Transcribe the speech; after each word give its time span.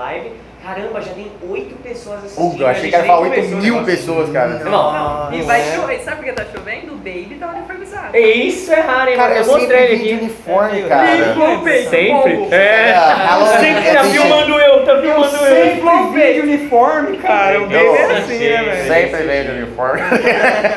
live. 0.00 0.32
Caramba, 0.62 1.00
já 1.00 1.12
tem 1.14 1.32
oito 1.48 1.74
pessoas 1.76 2.18
assistindo. 2.22 2.54
Uh, 2.54 2.60
eu 2.60 2.66
achei 2.66 2.90
que 2.90 2.94
era 2.94 3.04
pra 3.04 3.18
8 3.18 3.34
começou 3.34 3.58
o 3.58 3.62
mil 3.62 3.82
pessoas, 3.84 4.30
cara. 4.30 4.58
Não, 4.58 5.32
E 5.32 5.40
vai 5.40 5.62
chover. 5.74 6.00
Sabe 6.00 6.16
por 6.18 6.24
que 6.26 6.32
tá 6.32 6.44
chovendo? 6.54 6.92
O 6.92 6.96
Baby 6.96 7.36
tá 7.40 7.46
uniformizado. 7.48 8.14
Isso 8.16 8.70
é 8.70 8.80
raro, 8.80 9.10
hein? 9.10 9.16
Cara, 9.16 9.34
eu 9.36 9.42
eu 9.42 9.46
mostrei 9.46 9.84
ele 9.84 9.94
aqui. 9.94 10.12
uniforme, 10.22 10.80
É, 10.80 10.86
cara. 10.86 11.06
Sempre. 11.34 11.82
Sempre? 11.84 12.32
É. 12.54 12.94
Sempre 13.58 13.88
é 13.88 13.94
tá 13.94 14.02
bicho. 14.02 14.12
filmando 14.12 14.58
eu, 14.60 14.84
tá 14.84 15.00
filmando 15.00 15.36
eu. 15.36 15.64
Sempre 15.64 16.12
vi 16.12 16.34
de 16.34 16.40
uniforme, 16.40 17.16
cara. 17.16 17.56
O 17.58 17.60
Não, 17.62 17.68
baby 17.68 17.78
é 17.98 18.16
assim, 18.18 18.38
né, 18.38 18.62
velho? 18.62 18.94
Sempre 18.94 19.22
vem 19.22 19.44
de 19.44 19.50
uniforme. 19.62 20.02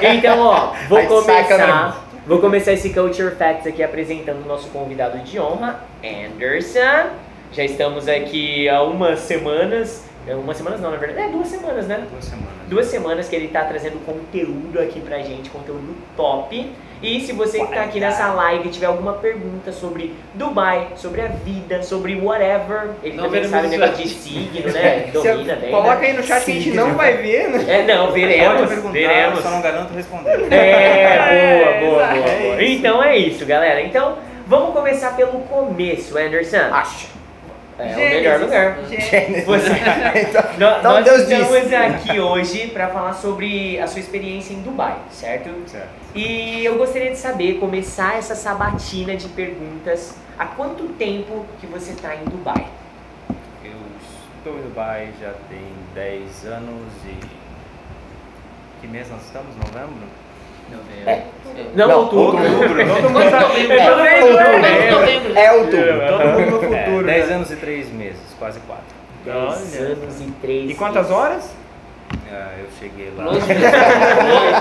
Então, 0.02 0.40
ó, 0.40 0.72
vou 0.88 1.04
começar. 1.08 2.04
Vou 2.26 2.40
começar 2.40 2.72
esse 2.72 2.90
Culture 2.94 3.36
Facts 3.36 3.68
aqui 3.68 3.84
apresentando 3.84 4.46
o 4.46 4.48
nosso 4.48 4.70
convidado 4.70 5.18
de 5.20 5.38
honra, 5.38 5.82
Anderson. 6.02 7.10
Já 7.54 7.64
estamos 7.64 8.08
aqui 8.08 8.68
há 8.68 8.82
umas 8.82 9.20
semanas. 9.20 10.04
é, 10.28 10.36
Umas 10.36 10.58
semanas 10.58 10.82
não, 10.82 10.90
na 10.92 10.98
verdade. 10.98 11.28
É 11.28 11.32
duas 11.32 11.48
semanas, 11.48 11.88
né? 11.88 12.04
Duas 12.10 12.26
semanas. 12.26 12.50
Duas 12.68 12.86
semanas 12.88 13.30
que 13.30 13.36
ele 13.36 13.48
tá 13.50 13.64
trazendo 13.66 14.04
conteúdo 14.06 14.80
aqui 14.80 15.00
pra 15.00 15.20
gente, 15.20 15.50
conteúdo 15.52 15.96
top. 16.18 16.72
E 17.02 17.20
se 17.20 17.34
você 17.34 17.60
que 17.60 17.68
tá 17.68 17.84
aqui 17.84 18.00
nessa 18.00 18.32
live 18.34 18.70
tiver 18.70 18.86
alguma 18.86 19.14
pergunta 19.14 19.72
sobre 19.74 20.16
Dubai, 20.34 20.88
sobre 20.96 21.20
a 21.22 21.28
vida, 21.28 21.84
sobre 21.84 22.16
whatever, 22.16 22.92
ele 23.04 23.18
Não 23.18 23.26
também 23.26 23.44
sabe 23.44 23.68
o 23.68 23.70
negócio 23.70 23.98
de 23.98 24.10
signo, 24.10 24.72
né? 24.74 25.10
Domina 25.14 25.54
Você 25.56 25.62
bem. 25.62 25.70
coloca 25.72 26.00
né? 26.00 26.08
aí 26.08 26.14
no 26.14 26.24
chat 26.24 26.46
que 26.46 26.52
a 26.52 26.54
gente 26.56 26.72
não 26.72 26.94
vai 26.96 27.18
ver, 27.18 27.50
né? 27.50 27.66
É, 27.68 27.86
não, 27.86 28.08
Pode 28.08 28.20
veremos. 28.20 28.70
perguntar, 28.70 28.92
veremos. 28.94 29.40
só 29.42 29.50
não 29.52 29.62
garanto 29.62 29.94
responder. 29.94 30.52
É, 30.52 31.80
boa, 31.82 31.92
boa, 31.92 32.04
exato. 32.04 32.16
boa, 32.16 32.30
É 32.30 32.42
boa. 32.46 32.64
isso. 32.64 32.72
Então 32.80 33.04
é 33.04 33.18
isso, 33.18 33.46
galera. 33.46 33.82
Então, 33.82 34.18
vamos 34.48 34.74
começar 34.74 35.16
pelo 35.18 35.40
começo, 35.42 36.18
Anderson. 36.18 36.58
Acha. 36.72 37.08
É 37.80 37.84
o 37.84 37.96
Gênesis. 37.96 38.14
melhor 38.14 38.40
lugar. 38.40 38.78
Gênesis. 38.88 39.46
Você... 39.46 39.72
então, 40.22 40.44
Nó- 40.60 40.78
então 40.80 40.94
Nós 40.94 41.06
Deus 41.06 41.22
estamos 41.22 41.62
disse. 41.64 41.76
aqui 41.76 42.20
hoje 42.20 42.68
para 42.68 42.88
falar 42.90 43.14
sobre 43.14 43.80
a 43.80 43.88
sua 43.88 44.00
experiência 44.00 44.54
em 44.54 44.62
Dubai, 44.62 44.98
certo? 45.12 45.50
Certo. 45.68 45.90
E 46.14 46.64
eu 46.64 46.78
gostaria 46.78 47.10
de 47.12 47.18
saber, 47.18 47.60
começar 47.60 48.18
essa 48.18 48.36
sabatina 48.36 49.16
de 49.16 49.28
perguntas, 49.30 50.16
há 50.38 50.46
quanto 50.46 50.84
tempo 50.94 51.46
que 51.60 51.66
você 51.66 51.92
está 51.94 52.16
em 52.16 52.24
Dubai? 52.26 52.68
Eu 53.64 53.72
estou 54.38 54.60
em 54.60 54.62
Dubai 54.64 55.10
já 55.20 55.34
tem 55.50 55.66
10 55.96 56.46
anos 56.46 56.92
e. 57.06 57.18
Que 58.82 58.88
mês 58.88 59.10
nós 59.10 59.24
estamos? 59.24 59.56
Novembro? 59.56 60.08
É. 61.06 61.22
Não, 61.76 61.88
Não, 61.88 62.00
outubro. 62.00 62.44
outubro. 62.44 62.88
Todo 62.88 63.10
mundo 63.10 63.30
sabe. 63.30 63.72
É 63.72 63.92
mundo. 64.22 65.38
É 65.38 65.52
outubro. 65.54 66.00
Todo 66.08 66.26
mundo 66.28 66.52
no 66.52 66.60
futuro. 66.60 67.10
É, 67.10 67.14
10 67.14 67.30
né? 67.30 67.36
anos 67.36 67.52
e 67.52 67.56
3 67.56 67.92
meses, 67.94 68.22
quase 68.40 68.60
4. 68.62 68.84
10 69.26 69.80
anos 69.82 70.22
e 70.22 70.32
3 70.42 70.72
E 70.72 70.74
quantas 70.76 71.12
horas? 71.12 71.56
Ah, 72.32 72.52
eu 72.60 72.68
cheguei 72.80 73.12
lá. 73.16 73.26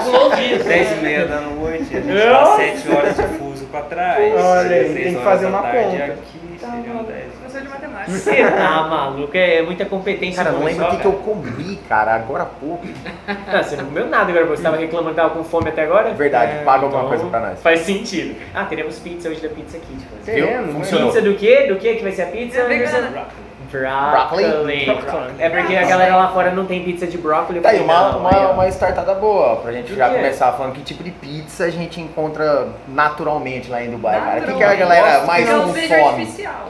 Pulou 0.05 0.31
dias. 0.37 0.49
Dias. 0.49 0.65
10 0.65 0.93
e 0.93 0.95
meia 0.97 1.27
da 1.27 1.41
noite, 1.41 1.97
a 1.97 2.01
gente 2.01 2.27
Nossa. 2.27 2.51
tá 2.51 2.57
7 2.57 2.91
horas 2.95 3.17
de 3.17 3.23
fuso 3.39 3.65
pra 3.67 3.83
trás. 3.83 4.35
Olha 4.35 4.69
tem 4.69 5.15
que 5.15 5.25
fazer 5.25 5.47
uma 5.47 5.63
tarde 5.63 5.99
conta. 5.99 6.05
Aqui, 6.05 6.59
seriam 6.59 7.05
10. 7.05 7.42
Professor 7.53 7.62
de 7.62 7.69
matemática. 7.69 8.11
Você 8.19 8.45
tá 8.50 8.83
maluco? 8.89 9.31
É 9.36 9.62
muita 9.62 9.84
competência. 9.84 10.42
Cara, 10.42 10.53
não 10.53 10.61
numa 10.61 10.70
lembro 10.70 10.86
o 10.86 10.91
que, 10.91 10.97
que 10.98 11.05
eu 11.06 11.12
comi, 11.12 11.78
cara, 11.89 12.14
agora 12.14 12.42
há 12.45 12.47
pouco. 12.47 12.86
Ah, 13.28 13.62
você 13.62 13.77
não 13.77 13.84
comeu 13.86 14.06
nada 14.08 14.31
agora, 14.31 14.47
você 14.47 14.62
tava 14.62 14.77
reclamando 14.77 15.11
que 15.11 15.17
tava 15.17 15.31
com 15.34 15.45
fome 15.45 15.69
até 15.69 15.83
agora? 15.84 16.12
Verdade, 16.14 16.53
É, 16.53 16.62
paga 16.64 16.84
alguma 16.84 17.03
Então, 17.05 17.08
coisa 17.08 17.27
pra 17.27 17.41
nós. 17.41 17.62
Faz 17.62 17.80
sentido. 17.80 18.36
Ah, 18.55 18.64
teremos 18.64 18.98
pizza 18.98 19.28
hoje 19.28 19.41
da 19.41 19.48
Pizza. 19.48 19.78
Viu? 20.25 20.47
Querendo, 20.47 20.73
Funcionou. 20.73 21.08
Pizza 21.08 21.23
do 21.23 21.34
quê? 21.34 21.67
Do 21.69 21.77
que 21.77 21.95
que 21.95 22.03
vai 22.03 22.12
ser 22.12 22.23
a 22.23 22.27
pizza? 22.27 22.61
É 22.61 22.64
vegana. 22.64 23.27
Broccoli. 23.70 24.45
Broccoli. 24.45 24.84
Broccoli. 24.84 25.33
É 25.39 25.48
porque 25.48 25.75
a 25.75 25.86
galera 25.86 26.14
lá 26.17 26.28
fora 26.28 26.50
não 26.50 26.67
tem 26.67 26.84
pizza 26.84 27.06
de 27.06 27.17
brócolis. 27.17 27.56
eu 27.56 27.62
Tá 27.62 27.70
aí, 27.70 27.80
uma, 27.80 28.17
uma, 28.17 28.50
uma 28.50 28.69
startada 28.69 29.14
boa 29.14 29.56
pra 29.56 29.73
gente 29.73 29.95
já 29.95 30.11
quê? 30.11 30.17
começar 30.17 30.53
falando 30.53 30.75
que 30.75 30.83
tipo 30.83 31.03
de 31.03 31.11
pizza 31.11 31.64
a 31.64 31.70
gente 31.70 31.98
encontra 31.98 32.68
naturalmente 32.86 33.70
lá 33.70 33.83
em 33.83 33.91
Dubai, 33.91 34.20
cara. 34.20 34.41
O 34.41 34.45
que, 34.45 34.55
que 34.55 34.62
a 34.64 34.74
galera 34.74 35.24
mais 35.24 35.48
Não 35.48 35.68
com 35.68 35.73
seja 35.73 35.96
fome? 35.96 36.08
artificial. 36.20 36.67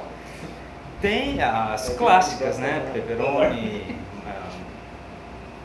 Tem 1.03 1.43
as 1.43 1.89
clássicas, 1.91 2.59
né? 2.59 2.89
Pepperoni, 2.95 3.97
ah, 4.27 4.49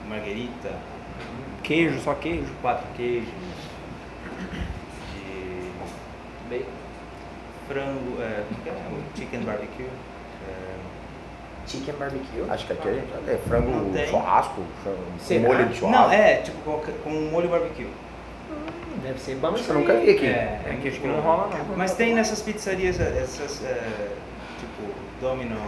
marguerita, 0.09 0.72
Queijo, 1.64 2.00
só 2.02 2.14
queijo. 2.16 2.52
quatro 2.62 2.86
queijos, 2.96 3.30
de 6.50 6.66
frango, 7.68 8.22
é, 8.22 8.44
que 8.64 8.70
é? 8.70 8.74
Chicken 9.16 9.42
barbecue. 9.42 9.84
é, 9.84 10.75
Chicken 11.68 11.96
barbecue? 12.00 12.44
Acho 12.50 12.66
que 12.66 12.74
aqui 12.74 12.88
gente 12.94 13.30
é 13.30 13.38
frango 13.48 13.94
churrasco, 14.09 14.62
frango, 14.84 15.48
molho 15.48 15.66
de 15.68 15.75
churrasco. 15.78 16.02
não, 16.04 16.12
é, 16.12 16.38
tipo 16.38 16.58
com, 16.64 16.80
com 17.04 17.09
molho 17.30 17.50
barbecue. 17.50 17.84
Hum, 17.86 19.00
Deve 19.04 19.19
ser 19.19 19.36
bom. 19.36 19.54
Isso 19.54 19.69
eu 19.69 19.75
nunca 19.80 19.94
vi 20.00 20.09
aqui. 20.12 20.25
É, 20.25 20.62
É 20.66 20.80
que 20.81 20.88
acho 20.88 21.00
que 21.00 21.08
não 21.08 21.19
rola, 21.19 21.50
não. 21.56 21.78
Mas 21.78 21.94
tem 21.94 22.16
nessas 22.16 22.42
pizzarias, 22.42 23.00
essas, 23.00 23.64
é, 23.66 24.09
Domino's, 25.22 25.59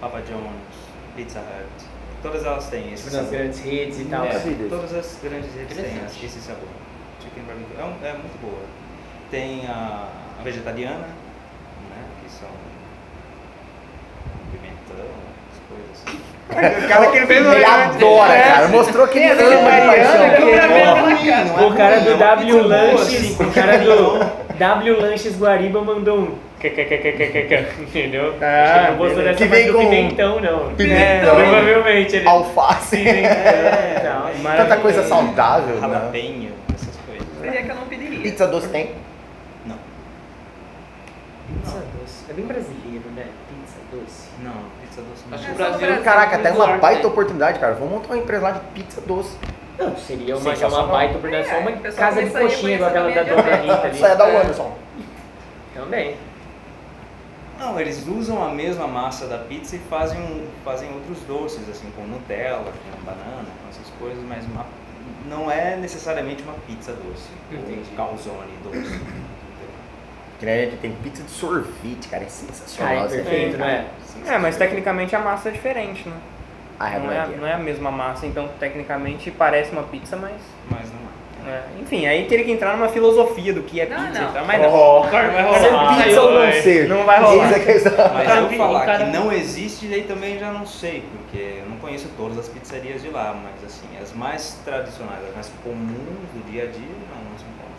Papa 0.00 0.20
John's, 0.22 0.76
Pizza 1.16 1.40
Hut, 1.40 1.86
todas 2.22 2.44
elas 2.44 2.68
têm 2.68 2.92
esse 2.92 3.04
Tipo, 3.04 3.16
nas 3.16 3.24
sabor. 3.26 3.38
grandes 3.38 3.60
redes 3.60 4.00
e 4.00 4.04
tal. 4.04 4.24
É, 4.24 4.40
todas 4.68 4.94
as 4.94 5.18
grandes 5.22 5.54
redes 5.54 5.76
têm 5.76 6.26
esse 6.26 6.40
sabor. 6.40 6.68
Chicken 7.22 7.42
barbecue 7.44 7.76
é, 7.78 7.84
um- 7.84 8.06
é 8.08 8.12
muito 8.12 8.40
boa. 8.40 8.62
Tem 9.30 9.66
a, 9.66 10.08
a 10.38 10.42
vegetariana, 10.42 10.98
né, 10.98 12.02
que 12.24 12.30
são 12.32 12.48
pimentão, 14.52 15.06
as 15.52 15.58
coisas 15.68 15.90
assim. 16.06 16.18
O 16.84 16.88
cara 16.88 17.06
que 17.12 17.16
ele 17.18 17.26
fez 17.26 17.46
Ele 17.46 17.64
adora, 17.64 18.42
cara. 18.42 18.68
Mostrou 18.68 19.06
que 19.06 19.18
ele 19.18 19.30
ama 19.32 19.70
de 19.70 19.86
paixão. 19.86 20.24
é. 20.24 21.66
O 21.66 21.76
cara 21.76 22.00
do 22.00 22.10
É 22.10 22.16
W 22.16 22.62
Lanches, 22.66 23.38
o 23.40 23.50
cara 23.52 23.78
do 23.78 24.56
W 24.58 25.00
Lanches 25.00 25.38
Guariba 25.38 25.80
mandou 25.82 26.18
um 26.18 26.38
entendeu? 27.80 28.34
Ah, 28.40 28.62
Acho 28.62 28.72
que 28.72 28.78
ele 28.78 28.90
não 28.90 28.96
gostou 28.98 29.22
dessa 29.22 29.36
Que 29.38 29.44
vem 29.46 29.72
com 29.72 29.78
pimentão, 29.78 30.40
não. 30.40 30.74
pimentão. 30.74 31.40
É, 31.40 31.44
provavelmente 31.44 32.16
ele. 32.16 32.28
Alface. 32.28 32.96
É, 33.08 34.00
Tal. 34.02 34.30
tem 34.30 34.42
Tanta 34.56 34.76
coisa 34.78 35.02
saudável, 35.06 35.74
né? 35.76 35.80
Jalapeño, 35.80 36.50
essas 36.74 36.96
coisas. 37.06 37.26
Seria 37.40 37.62
que 37.62 37.70
eu 37.70 37.74
não 37.74 37.86
pediria. 37.86 38.20
Pizza 38.20 38.46
doce 38.46 38.68
tem? 38.68 38.90
Não, 39.66 39.76
Pizza 41.48 41.82
doce. 42.00 42.24
É 42.30 42.32
bem 42.32 42.44
brasileiro, 42.46 43.04
né? 43.16 43.24
Pizza 43.48 43.78
doce. 43.92 44.28
não, 44.42 44.52
pizza 44.80 45.02
doce 45.02 45.24
não. 45.28 45.34
Acho 45.36 45.44
que 45.44 45.50
É 45.50 45.54
o 45.54 45.56
só 45.56 45.62
Brasil. 45.64 45.86
Brasil. 45.86 46.04
Caraca, 46.04 46.36
até 46.36 46.50
uma 46.52 46.76
baita 46.78 47.02
né? 47.02 47.08
oportunidade, 47.08 47.58
cara. 47.58 47.74
Vamos 47.74 47.92
montar 47.94 48.08
uma 48.14 48.18
empresa 48.18 48.42
lá 48.42 48.50
de 48.52 48.60
pizza 48.74 49.00
doce. 49.02 49.36
Não, 49.78 49.96
seria 49.96 50.36
uma, 50.36 50.54
já 50.56 50.68
uma 50.68 50.82
baita 50.86 51.16
oportunidade, 51.16 51.48
só 51.48 51.58
uma 51.58 51.70
É, 51.70 51.74
o 51.74 51.78
pessoal 51.78 52.08
casa 52.10 52.22
de 52.22 52.30
coxinha 52.30 52.74
igual 52.74 52.90
aquela 52.90 53.10
da 53.10 53.20
a 53.20 53.24
Dona. 53.24 53.42
Anitta 53.54 53.86
ali. 53.86 54.04
É 54.04 54.16
da 54.16 54.28
É, 54.28 54.36
Anderson. 54.40 54.76
Também. 55.74 56.16
Não, 57.60 57.78
eles 57.78 58.06
usam 58.08 58.42
a 58.42 58.48
mesma 58.48 58.86
massa 58.86 59.26
da 59.26 59.38
pizza 59.38 59.76
e 59.76 59.78
fazem, 59.78 60.18
um- 60.20 60.46
fazem 60.64 60.90
outros 60.94 61.18
doces, 61.28 61.68
assim, 61.68 61.90
com 61.94 62.02
Nutella, 62.02 62.64
com 62.72 63.04
banana, 63.04 63.44
com 63.62 63.68
essas 63.68 63.86
coisas, 63.98 64.22
mas 64.26 64.44
uma- 64.46 64.64
não 65.28 65.50
é 65.50 65.76
necessariamente 65.76 66.42
uma 66.42 66.54
pizza 66.66 66.92
doce. 66.92 67.28
Entendi. 67.52 67.82
Ou 67.90 67.96
calzone 67.96 68.52
doce. 68.64 68.98
Gente 70.40 70.76
tem 70.78 70.92
pizza 71.02 71.22
de 71.22 71.30
sorvete, 71.30 72.08
cara. 72.08 72.24
É 72.24 72.28
sensacional. 72.28 72.94
Cara, 72.94 73.02
é 73.02 73.06
essa 73.06 73.14
perfeito, 73.16 73.58
não 73.58 73.66
é? 73.66 73.84
É, 74.26 74.38
mas 74.38 74.56
tecnicamente 74.56 75.14
a 75.14 75.18
massa 75.18 75.50
é 75.50 75.52
diferente, 75.52 76.08
né? 76.08 76.16
I 76.80 76.84
have 76.96 77.06
Não 77.06 77.12
é, 77.12 77.26
não 77.36 77.46
é 77.46 77.52
a 77.52 77.58
mesma 77.58 77.90
massa, 77.90 78.26
então 78.26 78.48
tecnicamente 78.58 79.30
parece 79.30 79.70
uma 79.70 79.82
pizza, 79.82 80.16
mas. 80.16 80.32
Mas 80.70 80.88
não 80.90 80.96
é. 80.98 81.09
É, 81.46 81.62
enfim, 81.80 82.06
aí 82.06 82.26
teria 82.26 82.44
que 82.44 82.50
entrar 82.52 82.76
numa 82.76 82.88
filosofia 82.88 83.52
do 83.52 83.62
que 83.62 83.80
é 83.80 83.86
Não, 83.86 83.96
pizza 84.06 84.20
não. 84.20 84.30
e 84.30 84.32
tal, 84.32 84.44
mas 84.46 84.62
não. 84.62 84.74
Oh. 84.74 85.02
Vai 85.02 85.42
rolar. 85.42 85.94
Ser 85.98 86.04
pizza 86.04 86.20
ou 86.22 86.32
não 86.32 86.52
ser? 86.52 86.88
Não 86.88 87.04
vai 87.04 87.20
rolar. 87.20 87.46
Eis 87.46 87.56
a 87.56 87.60
questão. 87.64 87.92
Mas 88.14 88.26
cara 88.26 88.40
eu 88.40 88.50
falar 88.50 88.84
cara- 88.86 89.04
que 89.04 89.10
não 89.10 89.32
existe, 89.32 89.86
daí 89.86 90.02
também 90.04 90.38
já 90.38 90.50
não 90.52 90.66
sei, 90.66 91.02
porque 91.12 91.58
eu 91.62 91.68
não 91.68 91.76
conheço 91.78 92.08
todas 92.16 92.38
as 92.38 92.48
pizzarias 92.48 93.02
de 93.02 93.08
lá, 93.08 93.34
mas 93.42 93.64
assim, 93.64 93.86
as 94.02 94.12
mais 94.12 94.58
tradicionais, 94.64 95.20
as 95.28 95.34
mais 95.34 95.50
comuns 95.64 96.28
do 96.34 96.50
dia 96.50 96.64
a 96.64 96.66
dia, 96.66 96.74
não, 96.82 97.30
não 97.30 97.38
se 97.38 97.44
encontram. 97.44 97.70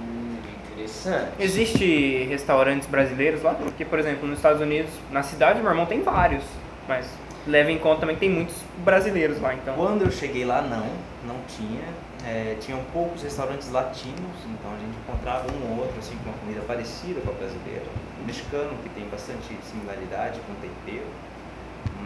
Hum, 0.00 0.36
interessante. 0.72 1.30
Existe 1.40 2.26
restaurantes 2.28 2.86
brasileiros 2.88 3.42
lá? 3.42 3.54
Porque, 3.54 3.84
por 3.84 3.98
exemplo, 3.98 4.26
nos 4.28 4.38
Estados 4.38 4.60
Unidos, 4.60 4.90
na 5.10 5.22
cidade 5.22 5.60
meu 5.60 5.70
irmão 5.70 5.86
tem 5.86 6.02
vários, 6.02 6.44
mas 6.86 7.06
leva 7.46 7.70
em 7.72 7.78
conta 7.78 8.00
também 8.00 8.14
que 8.16 8.20
tem 8.20 8.30
muitos 8.30 8.56
brasileiros 8.84 9.40
lá, 9.40 9.54
então. 9.54 9.74
Quando 9.74 10.02
eu 10.02 10.10
cheguei 10.10 10.44
lá, 10.44 10.60
não, 10.62 10.86
não 11.26 11.36
tinha. 11.48 11.80
É, 12.28 12.58
tinham 12.60 12.78
poucos 12.92 13.22
restaurantes 13.22 13.70
latinos, 13.70 14.36
então 14.44 14.70
a 14.70 14.76
gente 14.76 14.98
encontrava 14.98 15.50
um 15.50 15.70
ou 15.70 15.78
outro 15.78 15.98
assim, 15.98 16.14
com 16.18 16.28
uma 16.28 16.38
comida 16.38 16.60
parecida 16.66 17.22
com 17.22 17.30
a 17.30 17.32
brasileira. 17.32 17.86
O 18.20 18.26
mexicano, 18.26 18.76
que 18.82 18.90
tem 18.90 19.08
bastante 19.08 19.56
similaridade 19.64 20.38
com 20.40 20.52
o 20.52 20.56
tempero, 20.56 21.06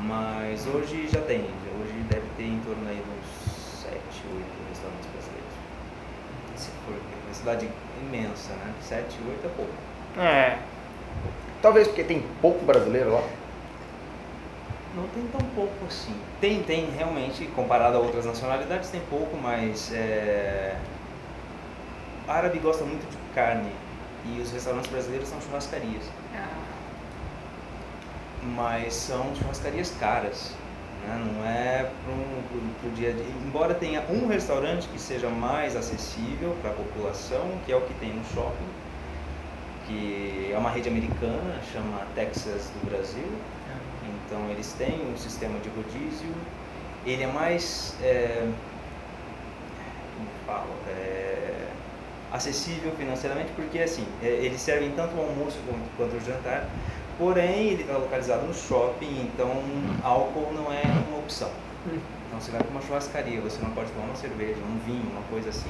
mas 0.04 0.64
hoje 0.68 1.08
já 1.08 1.20
tem. 1.22 1.40
Hoje 1.40 1.92
deve 2.08 2.26
ter 2.36 2.44
em 2.44 2.60
torno 2.60 2.88
aí 2.88 3.02
dos 3.02 3.82
7, 3.82 3.98
8 3.98 4.46
restaurantes 4.68 5.08
brasileiros. 5.10 5.54
Se 6.54 6.70
for 6.86 6.94
uma 6.94 7.34
cidade 7.34 7.68
imensa, 8.00 8.52
né? 8.52 8.74
7, 8.80 9.18
8 9.26 9.44
é 9.44 9.50
pouco. 9.56 9.72
É. 10.18 10.58
Talvez 11.60 11.88
porque 11.88 12.04
tem 12.04 12.22
pouco 12.40 12.64
brasileiro 12.64 13.12
lá. 13.12 13.22
Não 14.94 15.06
tem 15.08 15.26
tão 15.28 15.40
pouco 15.54 15.86
assim. 15.86 16.14
Tem, 16.40 16.62
tem 16.62 16.90
realmente, 16.90 17.46
comparado 17.46 17.96
a 17.96 18.00
outras 18.00 18.26
nacionalidades, 18.26 18.90
tem 18.90 19.00
pouco, 19.08 19.36
mas 19.36 19.90
é... 19.92 20.76
árabe 22.28 22.58
gosta 22.58 22.84
muito 22.84 23.08
de 23.10 23.16
carne 23.34 23.72
e 24.26 24.40
os 24.40 24.52
restaurantes 24.52 24.90
brasileiros 24.90 25.28
são 25.28 25.40
churrascarias. 25.40 26.04
Mas 28.54 28.94
são 28.94 29.34
churrascarias 29.34 29.94
caras. 29.98 30.52
Né? 31.06 31.32
Não 31.32 31.44
é 31.46 31.90
para 32.80 32.88
o 32.88 32.92
dia 32.92 33.10
a 33.10 33.12
dia. 33.12 33.24
Embora 33.46 33.74
tenha 33.74 34.02
um 34.10 34.26
restaurante 34.26 34.88
que 34.88 35.00
seja 35.00 35.28
mais 35.28 35.74
acessível 35.74 36.56
para 36.60 36.70
a 36.70 36.74
população, 36.74 37.58
que 37.64 37.72
é 37.72 37.76
o 37.76 37.80
que 37.80 37.94
tem 37.94 38.10
no 38.10 38.24
shopping, 38.34 38.68
que 39.86 40.50
é 40.52 40.58
uma 40.58 40.70
rede 40.70 40.88
americana, 40.88 41.60
chama 41.72 42.06
Texas 42.14 42.70
do 42.74 42.90
Brasil. 42.90 43.28
Então 44.32 44.48
eles 44.48 44.72
têm 44.78 44.98
um 45.12 45.16
sistema 45.18 45.58
de 45.60 45.68
rodízio. 45.68 46.30
Ele 47.04 47.22
é 47.22 47.26
mais 47.26 47.94
é, 48.02 48.48
como 50.16 50.28
falo, 50.46 50.70
é, 50.88 51.66
acessível 52.32 52.92
financeiramente 52.92 53.50
porque 53.54 53.78
assim 53.78 54.06
é, 54.22 54.28
eles 54.28 54.58
servem 54.62 54.90
tanto 54.92 55.14
o 55.16 55.20
almoço 55.20 55.58
quanto 55.98 56.16
o 56.16 56.20
jantar. 56.20 56.66
Porém 57.18 57.68
ele 57.68 57.82
está 57.82 57.98
localizado 57.98 58.46
no 58.46 58.54
shopping, 58.54 59.28
então 59.34 59.50
álcool 60.02 60.50
não 60.54 60.72
é 60.72 60.82
uma 61.08 61.18
opção. 61.18 61.50
Então 62.26 62.40
você 62.40 62.50
vai 62.50 62.62
para 62.62 62.70
uma 62.70 62.80
churrascaria, 62.80 63.38
você 63.42 63.60
não 63.60 63.70
pode 63.72 63.90
tomar 63.90 64.06
uma 64.06 64.16
cerveja, 64.16 64.56
um 64.62 64.78
vinho, 64.86 65.10
uma 65.12 65.22
coisa 65.24 65.50
assim. 65.50 65.68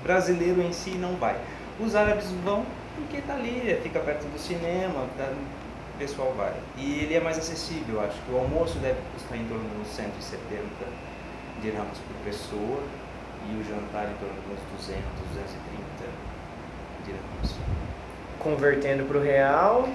O 0.00 0.02
brasileiro 0.02 0.60
em 0.60 0.72
si 0.72 0.90
não 0.90 1.14
vai. 1.14 1.36
Os 1.78 1.94
árabes 1.94 2.26
vão 2.44 2.66
porque 2.96 3.18
está 3.18 3.34
ali, 3.34 3.78
fica 3.80 4.00
perto 4.00 4.24
do 4.24 4.38
cinema, 4.40 5.06
tá- 5.16 5.32
o 5.94 5.98
pessoal 5.98 6.32
vai. 6.36 6.54
E 6.76 7.00
ele 7.00 7.14
é 7.14 7.20
mais 7.20 7.38
acessível, 7.38 8.00
acho 8.00 8.20
que 8.22 8.32
o 8.32 8.38
almoço 8.38 8.78
deve 8.78 8.98
custar 9.14 9.38
em 9.38 9.44
torno 9.46 9.68
de 9.68 9.80
uns 9.80 9.88
170 9.88 10.66
dirhams 11.60 11.98
por 11.98 12.16
pessoa 12.24 12.82
e 13.48 13.56
o 13.56 13.64
jantar 13.64 14.08
em 14.10 14.14
torno 14.14 14.34
de 14.34 14.52
uns 14.52 14.86
200, 14.86 15.02
230 15.34 15.82
dirhams. 17.04 17.56
Convertendo 18.38 19.04
pro 19.04 19.20
real, 19.20 19.88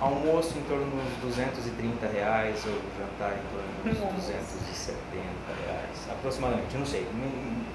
Almoço 0.00 0.56
em 0.56 0.62
torno 0.62 0.86
uns 0.86 1.22
230 1.36 2.06
reais, 2.06 2.64
ou 2.64 2.72
jantar 2.98 3.32
em 3.36 3.92
torno 3.92 4.00
Nossa. 4.06 4.32
270 4.32 5.22
reais, 5.66 6.08
aproximadamente, 6.10 6.74
não 6.76 6.86
sei. 6.86 7.06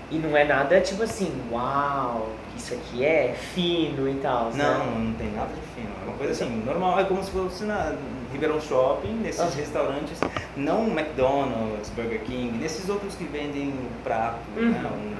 E 0.09 0.17
não 0.17 0.35
é 0.35 0.43
nada 0.43 0.81
tipo 0.81 1.03
assim, 1.03 1.31
uau, 1.51 2.29
isso 2.57 2.73
aqui 2.73 3.05
é 3.05 3.33
fino 3.53 4.09
e 4.09 4.15
tal. 4.15 4.45
Não, 4.53 4.85
né? 4.85 4.93
não, 5.07 5.13
tem 5.13 5.31
nada 5.33 5.49
de 5.53 5.61
fino. 5.75 5.89
É 6.01 6.07
uma 6.07 6.17
coisa 6.17 6.33
assim, 6.33 6.63
normal. 6.65 6.99
É 6.99 7.03
como 7.03 7.23
se 7.23 7.29
fosse 7.29 7.63
na 7.63 7.95
Ribeirão 8.31 8.59
Shopping, 8.59 9.13
nesses 9.17 9.41
Ah. 9.41 9.49
restaurantes, 9.55 10.19
não 10.57 10.87
McDonald's, 10.87 11.89
Burger 11.91 12.21
King, 12.21 12.57
nesses 12.57 12.89
outros 12.89 13.13
que 13.15 13.25
vendem 13.25 13.69
o 13.69 14.03
prato, 14.03 14.39
né? 14.55 14.61
Uhum. 14.83 15.11
Um- 15.11 15.15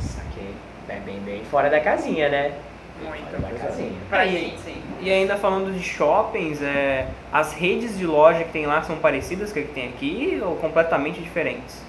Saquei. 0.00 0.54
É 0.88 0.98
bem, 0.98 1.20
bem 1.20 1.44
fora 1.44 1.70
da 1.70 1.78
casinha, 1.80 2.28
né? 2.28 2.54
Muito. 3.02 4.08
Pra 4.08 4.20
Aí. 4.20 4.30
gente, 4.32 4.60
sim. 4.60 4.82
E 5.00 5.10
ainda 5.10 5.36
falando 5.36 5.72
de 5.72 5.82
shoppings, 5.82 6.60
é, 6.60 7.08
as 7.32 7.52
redes 7.54 7.96
de 7.96 8.06
loja 8.06 8.44
que 8.44 8.52
tem 8.52 8.66
lá 8.66 8.82
são 8.82 8.96
parecidas 8.98 9.52
com 9.52 9.58
a 9.58 9.62
que 9.62 9.72
tem 9.72 9.88
aqui 9.88 10.40
ou 10.44 10.56
completamente 10.56 11.20
diferentes? 11.20 11.80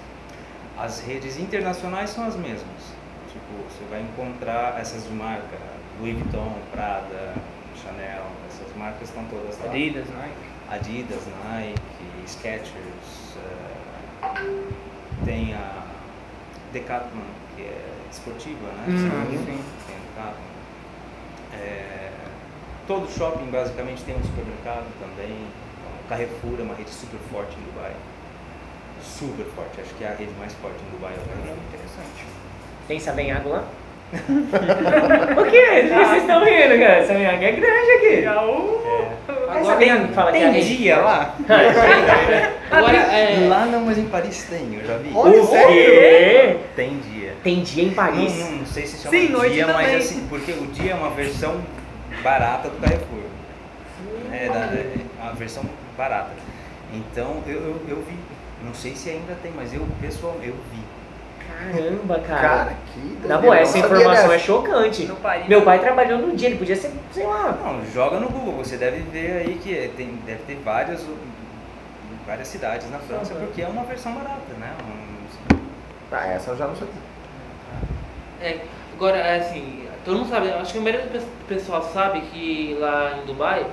As 0.78 1.00
redes 1.00 1.38
internacionais 1.38 2.10
são 2.10 2.24
as 2.26 2.36
mesmas. 2.36 2.92
Tipo, 3.30 3.62
você 3.68 3.84
vai 3.90 4.00
encontrar 4.00 4.80
essas 4.80 5.04
de 5.04 5.12
marca, 5.12 5.58
Louis 6.00 6.14
Vuitton, 6.14 6.52
Prada, 6.70 7.34
Chanel, 7.82 8.24
essas 8.48 8.74
marcas 8.76 9.08
estão 9.08 9.24
todas 9.26 9.58
lá. 9.58 9.66
Adidas, 9.66 10.06
Nike? 10.08 10.52
Adidas, 10.70 11.20
Nike, 11.44 11.80
Skechers, 12.26 13.36
eh, 13.36 14.52
tem 15.24 15.54
a 15.54 15.82
Decathlon, 16.72 17.20
que 17.56 17.62
é 17.62 17.84
esportiva, 18.10 18.68
né? 18.72 18.84
Sim. 18.86 19.38
Sim. 19.44 19.64
Tem 19.86 19.96
a 19.96 20.00
Decathlon. 20.00 20.51
É, 21.54 22.08
todo 22.86 23.10
shopping 23.10 23.50
basicamente 23.50 24.02
tem 24.04 24.14
um 24.16 24.22
supermercado 24.22 24.86
também. 25.00 25.36
O 26.04 26.08
Carrefour 26.08 26.58
é 26.58 26.62
uma 26.62 26.74
rede 26.74 26.90
super 26.90 27.18
forte 27.30 27.56
em 27.56 27.64
Dubai. 27.72 27.92
Super 29.02 29.46
forte, 29.46 29.80
acho 29.80 29.94
que 29.94 30.04
é 30.04 30.08
a 30.08 30.14
rede 30.14 30.32
mais 30.38 30.52
forte 30.54 30.76
em 30.76 30.90
Dubai. 30.96 31.12
é. 31.12 31.52
Interessante. 31.74 32.26
Tem 32.88 32.98
Savenhago 32.98 33.48
lá? 33.48 33.64
o 34.12 35.44
que 35.44 35.88
vocês 35.88 36.22
estão 36.22 36.44
rindo, 36.44 36.78
cara? 36.78 37.06
Savenhago 37.06 37.44
é 37.44 37.52
grande 37.52 37.90
aqui. 37.92 38.24
Mas 39.48 39.56
Agora 39.56 39.76
tem, 39.76 40.08
fala 40.08 40.32
que 40.32 40.38
é 40.38 40.40
tem 40.40 40.52
rede 40.52 40.76
dia 40.76 40.98
lá? 40.98 41.34
Agora, 42.70 42.96
é, 42.96 43.48
Lá 43.48 43.66
não, 43.66 43.80
mas 43.80 43.98
em 43.98 44.06
Paris 44.06 44.44
tem, 44.44 44.74
eu 44.74 44.86
já 44.86 44.98
vi. 44.98 45.10
Olha, 45.14 45.42
O 45.42 45.48
quê? 45.48 46.56
Tem 46.76 46.98
dia. 46.98 47.11
Tem 47.42 47.62
dia 47.62 47.84
em 47.84 47.88
Não, 47.88 47.94
Paris? 47.94 48.38
não, 48.38 48.52
não 48.52 48.66
sei 48.66 48.86
se 48.86 48.98
chama 48.98 49.10
Sim, 49.10 49.28
noite 49.28 49.54
dia, 49.54 49.66
também. 49.66 49.86
mas 49.96 50.04
assim, 50.04 50.26
porque 50.28 50.52
o 50.52 50.66
dia 50.68 50.92
é 50.92 50.94
uma 50.94 51.10
versão 51.10 51.60
barata 52.22 52.68
do 52.68 52.80
Carrefour. 52.80 53.18
É, 54.32 54.48
da, 54.48 54.58
é 54.60 54.96
a 55.20 55.32
versão 55.32 55.64
barata. 55.96 56.30
Então 56.92 57.42
eu, 57.46 57.54
eu, 57.60 57.80
eu 57.88 57.96
vi. 58.02 58.16
Não 58.64 58.72
sei 58.72 58.94
se 58.94 59.10
ainda 59.10 59.34
tem, 59.42 59.50
mas 59.56 59.74
eu, 59.74 59.86
pessoal, 60.00 60.36
eu 60.42 60.54
vi. 60.72 60.80
Caramba, 61.48 62.20
cara. 62.20 62.40
Cara, 62.40 62.72
que 62.94 63.26
Na 63.26 63.38
boa, 63.38 63.58
essa 63.58 63.78
informação 63.78 64.32
é 64.32 64.38
chocante. 64.38 65.04
Paris. 65.20 65.48
Meu 65.48 65.62
pai 65.62 65.80
trabalhou 65.80 66.18
no 66.18 66.36
dia, 66.36 66.48
ele 66.48 66.58
podia 66.58 66.76
ser, 66.76 66.92
sei 67.12 67.26
lá. 67.26 67.58
Não, 67.62 67.84
joga 67.92 68.20
no 68.20 68.28
Google, 68.28 68.54
você 68.64 68.76
deve 68.76 68.98
ver 69.10 69.38
aí 69.38 69.58
que 69.62 69.90
tem, 69.96 70.16
deve 70.24 70.44
ter 70.44 70.56
várias, 70.64 71.04
várias 72.26 72.46
cidades 72.48 72.88
na 72.90 72.98
França, 72.98 73.34
Uhum. 73.34 73.40
porque 73.40 73.62
é 73.62 73.66
uma 73.66 73.82
versão 73.84 74.12
barata, 74.14 74.54
né? 74.60 74.72
Um- 74.84 75.12
Ah, 76.12 76.26
essa 76.28 76.50
eu 76.52 76.56
já 76.56 76.66
não 76.66 76.74
sabia. 76.76 76.92
É, 78.42 78.64
agora, 78.94 79.16
é 79.18 79.38
assim, 79.40 79.86
todo 80.04 80.18
mundo 80.18 80.28
sabe, 80.30 80.50
acho 80.50 80.72
que 80.72 80.78
a 80.78 80.82
maioria 80.82 81.06
do 81.06 81.12
pe- 81.12 81.54
pessoal 81.54 81.82
sabe 81.82 82.20
que 82.22 82.76
lá 82.80 83.18
em 83.22 83.26
Dubai, 83.26 83.66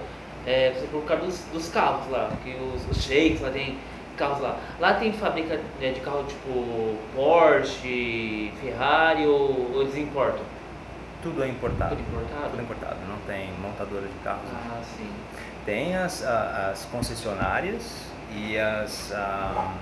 é, 0.45 0.71
você 0.71 0.87
por 0.87 1.03
causa 1.03 1.25
dos, 1.25 1.39
dos 1.51 1.69
carros 1.69 2.09
lá, 2.09 2.29
que 2.43 2.55
os, 2.55 2.89
os 2.97 3.03
sheiks 3.03 3.41
lá 3.41 3.49
tem 3.49 3.77
carros 4.17 4.39
lá. 4.41 4.57
Lá 4.79 4.93
tem 4.95 5.11
fábrica 5.13 5.59
né, 5.79 5.91
de 5.91 5.99
carro 6.01 6.23
tipo 6.23 6.95
Porsche, 7.15 8.51
Ferrari 8.61 9.25
ou, 9.25 9.71
ou 9.73 9.81
eles 9.81 9.95
importam? 9.97 10.43
tudo 11.21 11.43
é 11.43 11.49
importado. 11.49 11.97
Tudo 11.97 12.07
importado? 12.07 12.49
Tudo 12.51 12.61
importado, 12.63 12.95
não 13.07 13.17
tem 13.27 13.49
montadora 13.61 14.03
de 14.07 14.23
carros. 14.23 14.41
Ah, 14.53 14.81
sim. 14.97 15.11
Tem 15.65 15.93
as, 15.95 16.23
as 16.23 16.85
concessionárias 16.85 18.05
e 18.33 18.57
as, 18.57 19.11
ah, 19.13 19.73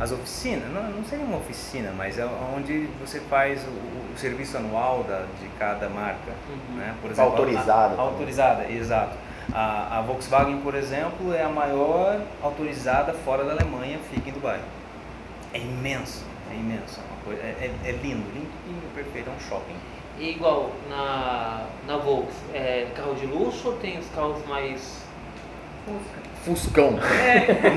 as 0.00 0.10
oficinas, 0.12 0.68
não, 0.72 0.82
não 0.90 1.04
seria 1.04 1.24
uma 1.24 1.38
oficina, 1.38 1.92
mas 1.96 2.18
é 2.18 2.26
onde 2.56 2.88
você 3.00 3.20
faz 3.20 3.62
o, 3.64 3.68
o 3.68 4.14
serviço 4.16 4.56
anual 4.56 5.04
da, 5.04 5.24
de 5.40 5.48
cada 5.58 5.88
marca. 5.88 6.32
Uhum. 6.48 6.76
Né? 6.76 6.94
Por 7.00 7.10
exemplo, 7.10 7.30
Autorizada 7.32 7.94
a- 7.94 8.00
autorizada, 8.00 8.70
exato. 8.70 9.16
A, 9.52 9.98
a 9.98 10.02
Volkswagen, 10.02 10.58
por 10.62 10.74
exemplo, 10.74 11.32
é 11.34 11.42
a 11.42 11.48
maior 11.48 12.20
autorizada 12.42 13.12
fora 13.12 13.44
da 13.44 13.52
Alemanha, 13.52 13.98
fica 14.10 14.30
em 14.30 14.32
Dubai. 14.32 14.60
É 15.52 15.58
imenso, 15.58 16.24
é 16.50 16.54
imenso. 16.54 16.98
é 17.00 17.12
uma 17.14 17.22
coisa- 17.24 17.42
é, 17.42 17.70
é- 17.84 17.88
é 17.88 17.92
lindo, 17.92 18.26
limpinho, 18.34 18.82
perfeito, 18.94 19.30
é 19.30 19.32
um 19.32 19.40
shopping. 19.40 19.74
E 20.18 20.30
igual 20.30 20.70
na, 20.88 21.66
na 21.86 21.96
Volks, 21.98 22.34
é 22.52 22.88
carro 22.96 23.14
de 23.14 23.26
luxo 23.26 23.68
ou 23.68 23.76
tem 23.76 23.98
os 23.98 24.06
carros 24.10 24.44
mais. 24.46 25.02
Fuscão. 26.44 26.92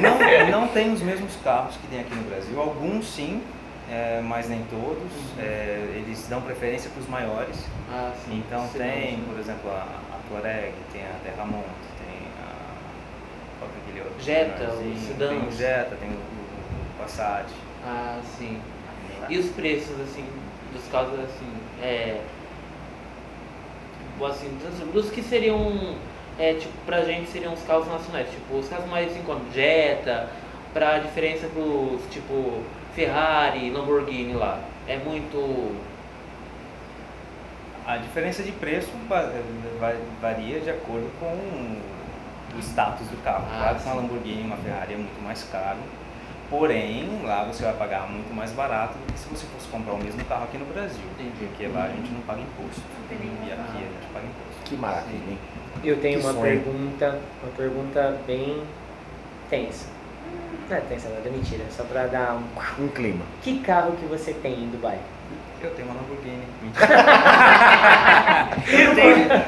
Não, 0.02 0.60
não 0.60 0.68
tem 0.68 0.92
os 0.92 1.02
mesmos 1.02 1.36
carros 1.44 1.76
que 1.78 1.88
tem 1.88 2.02
aqui 2.02 2.14
no 2.14 2.24
Brasil. 2.24 2.60
Alguns 2.60 3.06
sim, 3.08 3.42
é, 3.90 4.22
mas 4.22 4.50
nem 4.50 4.64
todos. 4.66 5.12
É, 5.40 5.94
eles 5.96 6.28
dão 6.28 6.42
preferência 6.42 6.90
para 6.90 7.00
os 7.02 7.08
maiores. 7.08 7.58
Ah, 7.90 8.12
sim. 8.26 8.44
Então 8.46 8.68
sedãs, 8.68 8.92
tem, 8.92 9.18
né? 9.18 9.24
por 9.30 9.40
exemplo, 9.40 9.72
a, 9.72 9.84
a 9.84 10.20
Touareg, 10.28 10.74
tem 10.92 11.02
a 11.02 11.16
Terramont, 11.24 11.64
tem 11.98 12.28
a. 12.44 13.60
Qual 13.60 13.72
que 13.72 13.78
é 13.78 13.82
aquele 13.84 14.00
outro? 14.02 14.24
Jetta, 14.24 14.74
os 14.74 15.00
sedãs. 15.08 15.30
Tem 15.30 15.48
o 15.48 15.52
Jetta, 15.52 15.96
tem 15.96 16.10
o, 16.10 16.14
o, 16.14 16.16
o 16.16 17.00
Passat. 17.00 17.46
Ah, 17.86 18.20
sim. 18.38 18.60
E 19.30 19.38
os 19.38 19.50
preços, 19.52 20.00
assim, 20.02 20.26
dos 20.74 20.86
carros, 20.92 21.20
assim, 21.20 21.52
é... 21.82 22.22
Assim, 24.26 24.50
dos, 24.58 25.04
dos 25.04 25.12
que 25.12 25.22
seriam, 25.22 25.96
é, 26.40 26.54
tipo, 26.54 26.74
pra 26.86 27.04
gente 27.04 27.30
seriam 27.30 27.54
os 27.54 27.64
carros 27.64 27.88
nacionais, 27.88 28.30
tipo, 28.30 28.58
os 28.58 28.68
carros 28.68 28.90
mais 28.90 29.16
em 29.16 29.22
conta, 29.24 29.42
Jetta, 29.54 30.30
pra 30.74 31.00
diferença 31.00 31.48
pros, 31.48 32.02
tipo, 32.12 32.62
Ferrari, 32.94 33.70
Lamborghini 33.72 34.34
lá. 34.34 34.60
É 34.88 34.98
muito... 34.98 35.76
A 37.86 37.98
diferença 37.98 38.44
de 38.44 38.52
preço 38.52 38.90
varia 40.22 40.60
de 40.60 40.70
acordo 40.70 41.10
com 41.20 41.78
o 42.56 42.60
status 42.60 43.08
do 43.08 43.24
carro. 43.24 43.46
Ah, 43.50 43.60
claro 43.60 43.76
que 43.78 43.86
uma. 43.86 43.96
Lamborghini, 43.96 44.44
uma 44.44 44.58
Ferrari 44.58 44.94
é 44.94 44.98
muito 44.98 45.24
mais 45.24 45.44
caro, 45.44 45.78
porém 46.50 47.22
lá 47.24 47.46
você 47.46 47.64
vai 47.64 47.74
pagar 47.76 48.10
muito 48.10 48.34
mais 48.36 48.52
barato 48.52 48.98
do 48.98 49.14
que 49.14 49.18
se 49.18 49.30
você 49.30 49.46
fosse 49.48 49.68
comprar 49.70 49.94
o 49.94 49.98
mesmo 49.98 50.24
carro 50.26 50.44
aqui 50.44 50.58
no 50.58 50.66
Brasil. 50.66 51.06
Entendi. 51.18 51.46
Porque 51.48 51.68
lá 51.68 51.86
a 51.86 51.88
gente 51.90 52.12
não 52.12 52.20
paga 52.22 52.42
imposto. 52.42 52.82
E 53.10 53.52
aqui 53.52 53.52
a 53.52 53.56
gente 53.56 54.14
paga 54.14 54.26
imposto. 54.26 54.62
Que 54.66 54.76
maravilha, 54.76 55.32
hein? 55.32 55.40
Eu 55.84 55.98
tenho 55.98 56.20
Que 56.20 56.26
uma 56.26 56.34
sonho. 56.34 56.44
pergunta, 56.44 57.20
uma 57.44 57.52
pergunta 57.56 58.18
bem 58.26 58.62
Tensa. 59.50 59.88
Não 60.70 60.76
é 60.78 60.82
tensa 60.82 61.08
nada, 61.10 61.28
é 61.28 61.32
mentira. 61.32 61.64
Só 61.70 61.84
pra 61.84 62.08
dar 62.08 62.36
um... 62.36 62.84
Um 62.84 62.88
clima. 62.90 63.24
Que 63.42 63.60
carro 63.60 63.94
que 63.94 64.06
você 64.06 64.34
tem 64.34 64.54
em 64.64 64.70
Dubai? 64.70 64.98
Eu 65.62 65.70
tenho 65.72 65.88
uma 65.88 65.96
Lamborghini. 65.96 66.44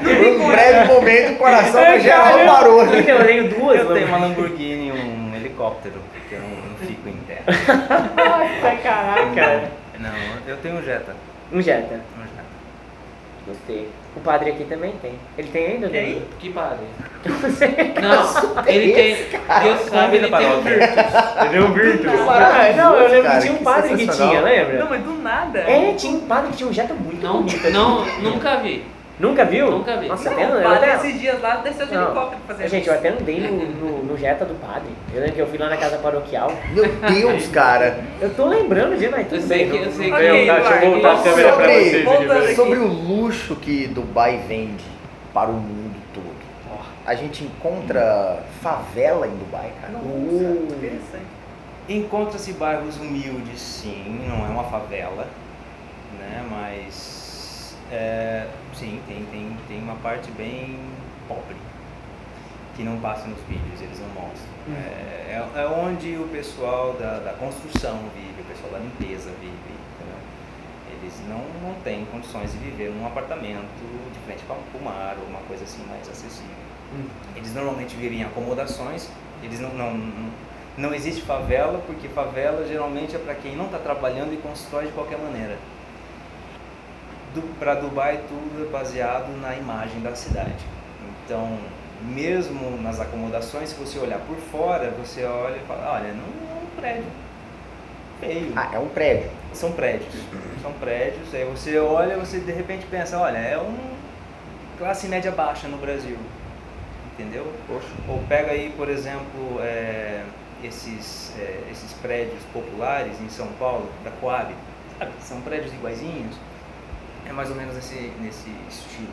Por 0.02 0.42
um 0.42 0.48
breve 0.50 0.92
momento 0.92 1.32
o 1.32 1.36
coração 1.36 1.84
do 1.92 2.00
geral 2.00 2.38
parou. 2.46 2.86
né? 2.86 2.98
Então, 3.00 3.16
eu 3.18 3.26
tenho 3.26 3.48
duas. 3.48 3.80
Eu 3.80 3.92
tenho 3.94 4.06
uma 4.08 4.18
Lamborghini. 4.18 4.88
Lamborghini 4.88 4.88
e 4.88 4.92
um 4.92 5.36
helicóptero, 5.36 6.00
porque 6.12 6.34
eu 6.34 6.40
não, 6.40 6.48
não 6.48 6.76
fico 6.76 7.08
em 7.08 7.16
terra. 7.26 7.44
Nossa, 8.16 8.76
caraca. 8.82 9.70
Não, 9.98 10.10
eu 10.48 10.56
tenho 10.56 10.76
um 10.78 10.82
Jetta. 10.82 11.14
Um 11.52 11.60
Jetta. 11.60 12.00
Gostei. 13.50 13.88
O 14.16 14.20
padre 14.20 14.50
aqui 14.50 14.64
também 14.64 14.92
tem. 15.02 15.12
Ele 15.36 15.48
tem 15.48 15.66
ainda? 15.66 15.88
Tem? 15.88 16.04
Danilo? 16.06 16.26
Que 16.38 16.50
padre? 16.50 16.86
Você 17.24 17.66
Não, 18.00 18.64
ele 18.66 18.92
tem. 18.92 19.16
Deus 19.62 19.80
sabe, 19.88 20.16
ele 20.16 20.28
tem 20.30 20.52
um 20.52 20.60
Virtus. 20.62 21.44
Ele 21.44 21.56
é 21.56 21.60
um 21.60 21.72
Virtus. 21.72 22.20
Maravilhoso, 22.20 22.76
não, 22.76 22.94
eu 22.96 23.08
lembro 23.08 23.30
que 23.30 23.40
tinha 23.40 23.52
um 23.52 23.64
padre 23.64 23.96
que 23.96 24.06
tinha, 24.08 24.40
lembra? 24.40 24.78
Não, 24.78 24.88
mas 24.88 25.02
do 25.02 25.12
nada. 25.22 25.58
É, 25.60 25.94
tinha 25.94 26.12
um 26.12 26.20
padre 26.20 26.50
que 26.50 26.56
tinha 26.58 26.68
um 26.68 26.72
Jetta 26.72 26.94
muito 26.94 27.22
Não, 27.22 27.42
bonito. 27.42 27.56
assim. 27.56 27.70
não, 27.72 28.04
nunca 28.20 28.56
vi. 28.56 28.84
Nunca 29.20 29.44
viu? 29.44 29.70
Nunca 29.70 29.96
vi. 29.98 30.08
Nossa, 30.08 30.30
Não, 30.30 30.36
até, 30.36 30.46
o 30.46 30.56
eu 30.56 30.62
padre 30.62 30.90
até, 30.90 30.96
esses 31.08 31.20
dias 31.20 31.40
lá 31.42 31.56
desceu 31.56 31.86
de 31.86 31.94
Não. 31.94 32.04
helicóptero 32.06 32.40
pra 32.46 32.54
fazer 32.56 32.68
Gente, 32.68 32.88
eu 32.88 32.94
até 32.94 33.08
andei 33.10 33.38
no, 33.40 33.52
no, 33.52 34.04
no 34.04 34.16
Jetta 34.18 34.44
do 34.46 34.54
padre. 34.54 34.88
Eu 35.12 35.20
lembro 35.20 35.34
que 35.34 35.40
eu 35.42 35.46
fui 35.46 35.58
lá 35.58 35.68
na 35.68 35.76
casa 35.76 35.98
paroquial. 35.98 36.50
Meu 36.72 36.86
Deus, 36.86 37.46
cara. 37.48 38.02
Eu 38.20 38.34
tô 38.34 38.46
lembrando 38.46 38.96
de, 38.98 39.08
mas 39.08 39.20
Eu 39.30 39.38
tudo 39.38 39.46
sei 39.46 39.58
bem. 39.58 39.70
que 39.70 39.78
não- 39.78 39.84
eu 39.84 39.92
sei 39.92 40.04
que. 40.06 40.10
vai. 40.10 40.22
Deixa 40.22 40.84
eu 40.84 40.90
voltar 40.90 41.12
a 41.12 41.16
Sobre- 41.16 41.30
câmera 41.30 41.52
pra 41.52 41.64
sobre- 41.64 41.84
vocês. 41.90 42.04
voltando 42.04 42.32
aqui, 42.32 42.44
aqui. 42.46 42.54
Sobre 42.54 42.78
o 42.78 42.86
luxo 42.88 43.56
que 43.56 43.86
Dubai 43.88 44.42
vende 44.48 44.84
para 45.34 45.50
o 45.50 45.54
mundo 45.54 45.96
todo. 46.14 46.30
A 47.06 47.14
gente 47.14 47.42
encontra 47.44 48.38
favela 48.62 49.26
em 49.26 49.30
Dubai, 49.36 49.70
cara. 49.80 49.92
Nossa, 49.94 50.06
Uh. 50.06 50.66
interessante. 50.70 51.24
Encontra-se 51.88 52.52
bairros 52.52 52.96
humildes, 52.98 53.60
sim, 53.60 54.20
não 54.28 54.46
é 54.46 54.48
uma 54.48 54.64
favela, 54.64 55.26
né? 56.18 56.42
Mas 56.48 57.74
é, 57.90 58.44
sim, 58.80 58.98
tem, 59.06 59.26
tem, 59.26 59.56
tem 59.68 59.78
uma 59.82 59.96
parte 59.96 60.30
bem 60.32 60.78
pobre 61.28 61.56
que 62.74 62.82
não 62.82 62.98
passa 62.98 63.26
nos 63.26 63.38
vídeos, 63.42 63.80
eles 63.80 64.00
não 64.00 64.08
mostram. 64.08 64.48
É, 64.72 65.36
é, 65.36 65.60
é 65.62 65.66
onde 65.66 66.16
o 66.16 66.26
pessoal 66.28 66.94
da, 66.94 67.18
da 67.18 67.32
construção 67.34 67.98
vive, 68.14 68.40
o 68.40 68.44
pessoal 68.44 68.72
da 68.72 68.78
limpeza 68.78 69.30
vive, 69.38 69.52
entendeu? 69.52 70.16
Eles 70.92 71.14
não, 71.28 71.44
não 71.62 71.74
têm 71.82 72.06
condições 72.06 72.52
de 72.52 72.58
viver 72.58 72.90
num 72.90 73.06
apartamento 73.06 73.68
de 74.12 74.18
frente 74.20 74.42
para 74.44 74.56
o 74.56 74.82
mar 74.82 75.16
ou 75.20 75.28
uma 75.28 75.40
coisa 75.40 75.64
assim 75.64 75.84
mais 75.86 76.08
acessível. 76.08 76.70
Eles 77.36 77.54
normalmente 77.54 77.94
vivem 77.96 78.20
em 78.20 78.24
acomodações, 78.24 79.08
eles 79.42 79.60
não, 79.60 79.70
não, 79.74 79.94
não, 79.94 80.30
não 80.78 80.94
existe 80.94 81.22
favela, 81.22 81.82
porque 81.86 82.08
favela 82.08 82.66
geralmente 82.66 83.14
é 83.14 83.18
para 83.18 83.34
quem 83.34 83.54
não 83.54 83.66
está 83.66 83.78
trabalhando 83.78 84.32
e 84.32 84.38
constrói 84.38 84.86
de 84.86 84.92
qualquer 84.92 85.18
maneira. 85.18 85.58
Para 87.58 87.74
Dubai 87.74 88.20
tudo 88.28 88.66
é 88.66 88.70
baseado 88.70 89.30
na 89.40 89.54
imagem 89.56 90.00
da 90.00 90.14
cidade. 90.14 90.64
Então, 91.24 91.58
mesmo 92.02 92.80
nas 92.82 93.00
acomodações, 93.00 93.70
se 93.70 93.74
você 93.76 93.98
olhar 93.98 94.18
por 94.20 94.36
fora, 94.36 94.90
você 94.90 95.24
olha 95.24 95.56
e 95.56 95.66
fala, 95.66 95.94
olha, 95.94 96.12
não 96.12 96.24
é 96.24 96.62
um 96.62 96.80
prédio 96.80 97.04
feio. 98.20 98.52
Ah, 98.54 98.70
é 98.74 98.78
um 98.78 98.88
prédio. 98.88 99.30
São 99.52 99.72
prédios. 99.72 100.14
São 100.62 100.72
prédios. 100.74 101.34
Aí 101.34 101.44
você 101.44 101.78
olha, 101.78 102.16
você 102.16 102.38
de 102.38 102.52
repente 102.52 102.86
pensa, 102.86 103.18
olha, 103.18 103.38
é 103.38 103.58
um 103.58 103.76
classe 104.78 105.08
média 105.08 105.32
baixa 105.32 105.66
no 105.66 105.78
Brasil. 105.78 106.16
Entendeu? 107.12 107.52
Poxa. 107.66 107.88
Ou 108.08 108.22
pega 108.28 108.52
aí, 108.52 108.72
por 108.76 108.88
exemplo, 108.88 109.58
é, 109.60 110.22
esses, 110.62 111.34
é, 111.38 111.68
esses 111.70 111.92
prédios 111.94 112.42
populares 112.52 113.20
em 113.20 113.28
São 113.28 113.48
Paulo, 113.58 113.90
da 114.04 114.10
Coab. 114.12 114.54
Sabe? 114.98 115.12
São 115.20 115.40
prédios 115.40 115.72
iguaizinhos. 115.72 116.36
É 117.28 117.32
mais 117.32 117.50
ou 117.50 117.56
menos 117.56 117.74
nesse, 117.74 118.12
nesse 118.20 118.50
estilo. 118.68 119.08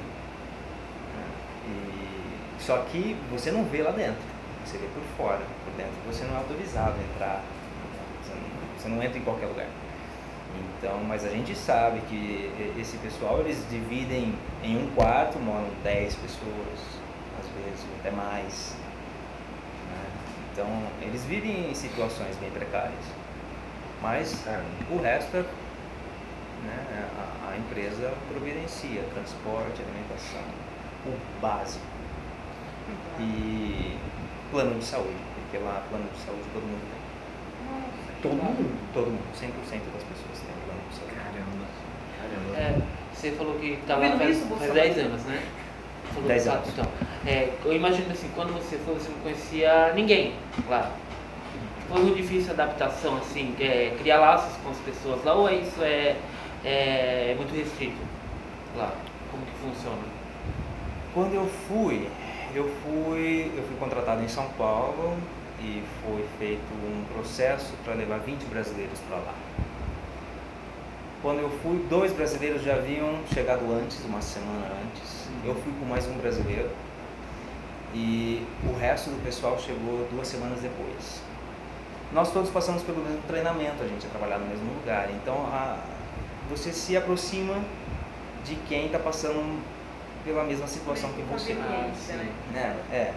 né? 1.15 1.25
E, 1.67 2.61
só 2.61 2.77
que 2.79 3.15
você 3.31 3.51
não 3.51 3.63
vê 3.65 3.81
lá 3.83 3.91
dentro. 3.91 4.21
Você 4.65 4.77
vê 4.77 4.87
por 4.87 5.03
fora. 5.15 5.41
Por 5.63 5.73
dentro 5.73 5.93
você 6.05 6.23
não 6.25 6.35
é 6.35 6.37
autorizado 6.37 6.95
a 6.99 7.03
entrar. 7.13 7.43
Você 8.23 8.33
não, 8.33 8.79
você 8.79 8.87
não 8.89 9.03
entra 9.03 9.17
em 9.17 9.23
qualquer 9.23 9.45
lugar. 9.47 9.67
Então, 10.77 11.03
mas 11.03 11.25
a 11.25 11.29
gente 11.29 11.55
sabe 11.55 11.99
que 12.09 12.51
esse 12.79 12.97
pessoal, 12.97 13.39
eles 13.41 13.63
dividem 13.69 14.33
em 14.63 14.77
um 14.77 14.89
quarto, 14.95 15.37
moram 15.39 15.67
10 15.83 16.15
pessoas, 16.15 16.79
às 17.39 17.47
vezes 17.63 17.85
até 17.99 18.11
mais. 18.11 18.75
né? 19.91 20.05
Então, 20.51 20.67
eles 21.01 21.23
vivem 21.25 21.69
em 21.69 21.73
situações 21.75 22.35
bem 22.37 22.49
precárias. 22.49 22.93
Mas 24.01 24.41
Caramba. 24.43 24.65
o 24.91 25.01
resto, 25.01 25.37
é, 25.37 25.45
né, 26.67 27.09
a, 27.17 27.51
a 27.51 27.57
empresa 27.57 28.13
providencia 28.29 29.01
transporte, 29.13 29.81
alimentação, 29.81 30.43
o 31.05 31.41
básico. 31.41 31.85
E 33.19 33.97
plano 34.51 34.77
de 34.77 34.85
saúde, 34.85 35.17
porque 35.35 35.57
lá 35.57 35.83
plano 35.89 36.05
de 36.13 36.19
saúde 36.19 36.43
todo 36.53 36.63
mundo 36.63 36.81
tem. 36.91 38.21
Todo 38.21 38.35
mundo? 38.35 38.77
Todo 38.93 39.07
mundo, 39.07 39.23
100% 39.33 39.47
das 39.93 40.03
pessoas 40.03 40.39
têm 40.39 40.55
plano 40.65 40.81
de 40.89 40.95
saúde. 40.95 41.15
Caramba. 41.15 41.65
Caramba. 42.21 42.57
É, 42.57 42.81
você 43.13 43.31
falou 43.31 43.55
que 43.59 43.79
tava 43.87 44.01
vendo 44.01 44.17
faz, 44.17 44.37
faz 44.37 44.47
Bolsonaro? 44.47 44.73
10 44.73 44.97
anos, 44.99 45.23
né? 45.23 45.43
Falou, 46.13 46.27
10 46.27 46.47
ah, 46.47 46.51
anos. 46.53 46.69
Então, 46.69 46.85
é, 47.25 47.53
eu 47.65 47.73
imagino 47.73 48.11
assim, 48.11 48.29
quando 48.35 48.53
você 48.53 48.77
foi, 48.77 48.93
você 48.93 49.09
não 49.09 49.19
conhecia 49.19 49.93
ninguém 49.93 50.35
lá. 50.69 50.91
Foi 51.89 52.01
muito 52.01 52.17
difícil 52.17 52.51
a 52.51 52.53
adaptação, 52.53 53.17
assim, 53.17 53.55
é, 53.59 53.95
criar 53.99 54.19
laços 54.19 54.55
com 54.57 54.69
as 54.69 54.77
pessoas 54.79 55.23
lá, 55.23 55.33
ou 55.33 55.47
é 55.47 55.55
isso 55.55 55.81
é, 55.81 56.17
é 56.69 57.35
muito 57.37 57.55
restrito 57.55 57.97
lá? 58.75 58.93
Como 59.31 59.45
que 59.45 59.51
funciona? 59.53 60.03
Quando 61.13 61.33
eu 61.33 61.47
fui, 61.67 62.09
eu 62.53 62.69
fui, 62.83 63.51
eu 63.55 63.63
fui 63.63 63.77
contratado 63.79 64.23
em 64.23 64.27
São 64.27 64.47
Paulo 64.57 65.17
e 65.59 65.83
foi 66.03 66.25
feito 66.37 66.73
um 66.73 67.03
processo 67.13 67.73
para 67.83 67.93
levar 67.93 68.19
20 68.19 68.43
brasileiros 68.45 68.99
para 69.07 69.17
lá. 69.17 69.33
Quando 71.21 71.39
eu 71.39 71.49
fui, 71.63 71.83
dois 71.89 72.13
brasileiros 72.13 72.61
já 72.61 72.75
haviam 72.75 73.15
chegado 73.33 73.61
antes, 73.73 74.03
uma 74.05 74.21
semana 74.21 74.67
antes. 74.85 75.27
Eu 75.43 75.55
fui 75.55 75.73
com 75.79 75.85
mais 75.85 76.05
um 76.05 76.17
brasileiro 76.17 76.69
e 77.93 78.45
o 78.69 78.77
resto 78.77 79.09
do 79.09 79.23
pessoal 79.23 79.57
chegou 79.57 80.07
duas 80.11 80.27
semanas 80.27 80.59
depois. 80.59 81.21
Nós 82.11 82.31
todos 82.31 82.49
passamos 82.49 82.83
pelo 82.83 83.03
mesmo 83.03 83.21
treinamento, 83.27 83.83
a 83.83 83.87
gente 83.87 84.03
ia 84.03 84.09
trabalhar 84.09 84.37
no 84.37 84.45
mesmo 84.45 84.71
lugar. 84.79 85.09
Então, 85.11 85.35
a, 85.47 85.77
você 86.49 86.71
se 86.71 86.95
aproxima 86.95 87.55
de 88.45 88.55
quem 88.67 88.85
está 88.85 88.99
passando 88.99 89.61
pela 90.23 90.43
mesma 90.43 90.67
situação 90.67 91.11
que 91.13 91.21
você. 91.21 91.53
Conveniência, 91.53 92.15
né? 92.15 92.31
né? 92.53 92.75
É, 92.91 93.13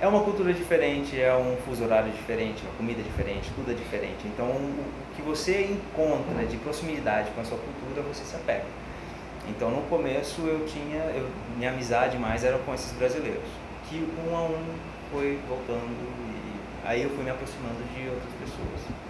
é 0.00 0.08
uma 0.08 0.22
cultura 0.22 0.52
diferente, 0.54 1.20
é 1.20 1.34
um 1.36 1.56
fuso 1.64 1.84
horário 1.84 2.10
diferente, 2.12 2.62
uma 2.62 2.72
comida 2.74 3.02
diferente, 3.02 3.50
tudo 3.54 3.70
é 3.70 3.74
diferente. 3.74 4.26
Então, 4.26 4.46
o 4.46 4.84
que 5.14 5.22
você 5.22 5.62
encontra 5.62 6.46
de 6.46 6.56
proximidade 6.56 7.30
com 7.32 7.40
a 7.40 7.44
sua 7.44 7.58
cultura, 7.58 8.02
você 8.02 8.24
se 8.24 8.34
apega. 8.34 8.64
Então, 9.48 9.70
no 9.70 9.82
começo, 9.82 10.42
eu 10.42 10.64
tinha, 10.66 11.02
eu, 11.14 11.28
minha 11.56 11.70
amizade 11.70 12.16
mais 12.18 12.44
era 12.44 12.58
com 12.58 12.72
esses 12.72 12.92
brasileiros, 12.92 13.48
que 13.88 14.06
um 14.26 14.36
a 14.36 14.42
um 14.42 14.64
foi 15.10 15.38
voltando 15.48 15.90
e 15.90 16.86
aí 16.86 17.02
eu 17.02 17.10
fui 17.10 17.24
me 17.24 17.30
aproximando 17.30 17.82
de 17.94 18.08
outras 18.08 18.32
pessoas? 18.40 19.09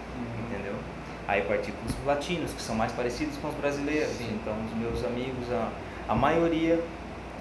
Aí 1.31 1.43
parti 1.43 1.71
para 1.71 1.87
os 1.87 2.05
latinos, 2.05 2.51
que 2.51 2.61
são 2.61 2.75
mais 2.75 2.91
parecidos 2.91 3.37
com 3.37 3.47
os 3.47 3.55
brasileiros. 3.55 4.09
Sim. 4.17 4.37
Então, 4.41 4.53
os 4.65 4.73
meus 4.73 5.05
amigos, 5.05 5.49
a, 5.49 5.69
a 6.09 6.13
maioria 6.13 6.77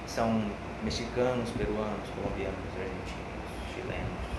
são 0.07 0.45
mexicanos, 0.85 1.51
peruanos, 1.51 2.09
colombianos, 2.15 2.57
argentinos, 2.77 3.75
chilenos. 3.75 4.31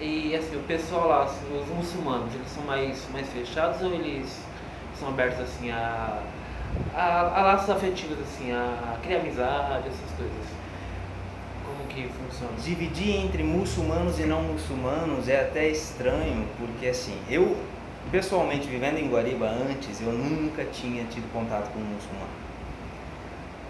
E 0.00 0.34
assim, 0.34 0.56
o 0.56 0.64
pessoal 0.64 1.08
lá, 1.10 1.22
assim, 1.22 1.46
os 1.56 1.68
muçulmanos, 1.68 2.34
eles 2.34 2.50
são 2.50 2.64
mais, 2.64 3.06
mais 3.12 3.28
fechados 3.28 3.80
ou 3.82 3.94
eles 3.94 4.40
são 4.98 5.10
abertos 5.10 5.40
assim 5.40 5.70
a, 5.70 6.24
a, 6.92 7.20
a 7.20 7.42
laços 7.42 7.70
afetivos, 7.70 8.18
assim, 8.18 8.50
a 8.50 8.98
criar 9.00 9.20
amizade, 9.20 9.86
essas 9.86 10.10
coisas? 10.16 10.59
Que 11.94 12.08
funciona? 12.08 12.52
Dividir 12.62 13.16
entre 13.16 13.42
muçulmanos 13.42 14.18
e 14.18 14.24
não 14.24 14.42
muçulmanos 14.42 15.28
é 15.28 15.40
até 15.40 15.68
estranho, 15.68 16.46
porque 16.56 16.86
assim, 16.86 17.18
eu 17.28 17.56
pessoalmente 18.10 18.66
vivendo 18.68 18.98
em 18.98 19.08
Guariba 19.08 19.46
antes, 19.46 20.00
eu 20.00 20.12
nunca 20.12 20.64
tinha 20.64 21.04
tido 21.04 21.30
contato 21.32 21.70
com 21.72 21.80
um 21.80 21.84
muçulmano. 21.84 22.30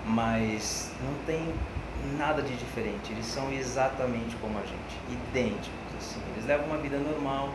Mas 0.06 0.90
não 1.02 1.14
tem 1.26 1.52
nada 2.18 2.42
de 2.42 2.54
diferente, 2.56 3.12
eles 3.12 3.26
são 3.26 3.52
exatamente 3.52 4.36
como 4.36 4.58
a 4.58 4.62
gente, 4.62 4.98
idênticos 5.10 5.70
assim. 5.98 6.20
Eles 6.34 6.46
levam 6.46 6.66
uma 6.66 6.78
vida 6.78 6.98
normal, 6.98 7.50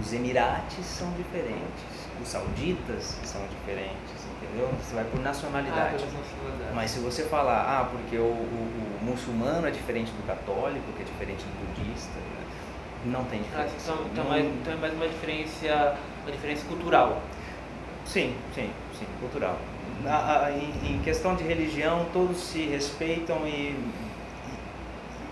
Os 0.00 0.12
Emirates 0.12 0.84
são 0.84 1.10
diferentes, 1.12 1.84
os 2.22 2.28
sauditas 2.28 3.18
são 3.24 3.40
diferentes, 3.48 4.17
entendeu? 4.48 4.68
Você 4.82 4.94
vai 4.94 5.04
por 5.04 5.20
Ah, 5.20 5.22
nacionalidade. 5.22 5.96
pela 5.96 6.06
nacionalidade. 6.12 6.74
Mas 6.74 6.90
se 6.90 6.98
você 7.00 7.22
falar, 7.24 7.60
ah, 7.62 7.84
porque 7.90 8.16
o, 8.16 8.22
o- 8.22 8.98
o 9.00 9.04
muçulmano 9.04 9.66
é 9.66 9.70
diferente 9.70 10.10
do 10.12 10.26
católico, 10.26 10.84
que 10.96 11.02
é 11.02 11.04
diferente 11.04 11.44
do 11.44 11.74
budista, 11.74 12.12
né? 12.18 12.38
não 13.06 13.24
tem 13.24 13.40
Ah, 13.40 13.62
diferença. 13.64 13.74
então, 13.92 14.06
então, 14.12 14.24
Não- 14.24 14.30
mais, 14.30 14.44
então 14.44 14.72
é 14.72 14.76
mais 14.76 14.92
uma 14.94 15.06
diferença, 15.08 15.96
uma 16.22 16.32
diferença 16.32 16.64
cultural. 16.66 17.22
Sim, 18.04 18.34
sim, 18.54 18.70
sim, 18.98 19.06
cultural. 19.20 19.56
Na- 20.02 20.44
a- 20.46 20.52
em, 20.52 20.94
em 20.96 20.98
questão 21.02 21.34
de 21.36 21.44
religião, 21.44 22.06
todos 22.12 22.38
se 22.38 22.62
respeitam 22.66 23.46
e, 23.46 23.78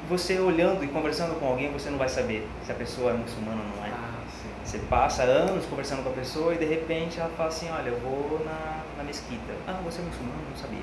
você 0.09 0.39
olhando 0.39 0.85
e 0.85 0.89
conversando 0.89 1.39
com 1.41 1.47
alguém, 1.49 1.73
você 1.73 1.91
não 1.91 1.99
vai 1.99 2.09
saber 2.09 2.47
se 2.65 2.71
a 2.71 2.75
pessoa 2.75 3.11
é 3.11 3.15
muçulmana 3.15 3.61
ou 3.61 3.77
não 3.77 3.85
é. 3.87 3.91
Ah. 3.91 4.13
Você 4.65 4.79
passa 4.79 5.23
anos 5.25 5.65
conversando 5.67 6.03
com 6.05 6.11
a 6.11 6.13
pessoa 6.13 6.55
e 6.55 6.59
de 6.59 6.65
repente 6.65 7.19
ela 7.19 7.31
fala 7.37 7.49
assim, 7.49 7.69
olha, 7.71 7.89
eu 7.89 7.99
vou 8.01 8.41
na, 8.45 8.83
na 8.97 9.05
mesquita. 9.05 9.53
Ah, 9.67 9.81
você 9.85 10.01
é 10.01 10.05
muçulmano? 10.05 10.41
Não 10.51 10.57
sabia. 10.57 10.83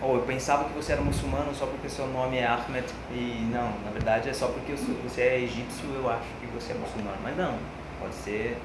Ou 0.00 0.16
eu 0.16 0.22
pensava 0.22 0.64
que 0.64 0.72
você 0.72 0.92
era 0.92 1.00
muçulmano 1.00 1.54
só 1.54 1.64
porque 1.66 1.88
seu 1.88 2.08
nome 2.08 2.36
é 2.36 2.44
Ahmed 2.46 2.84
e 3.12 3.48
não, 3.52 3.70
na 3.84 3.90
verdade 3.92 4.28
é 4.28 4.32
só 4.32 4.48
porque 4.48 4.76
sou- 4.76 4.96
você 5.04 5.20
é 5.22 5.40
egípcio 5.42 5.88
eu 5.94 6.10
acho 6.10 6.26
que 6.40 6.46
você 6.48 6.72
é 6.72 6.74
muçulmano. 6.74 7.16
Mas 7.22 7.36
não, 7.36 7.56
pode 8.00 8.14
ser 8.16 8.58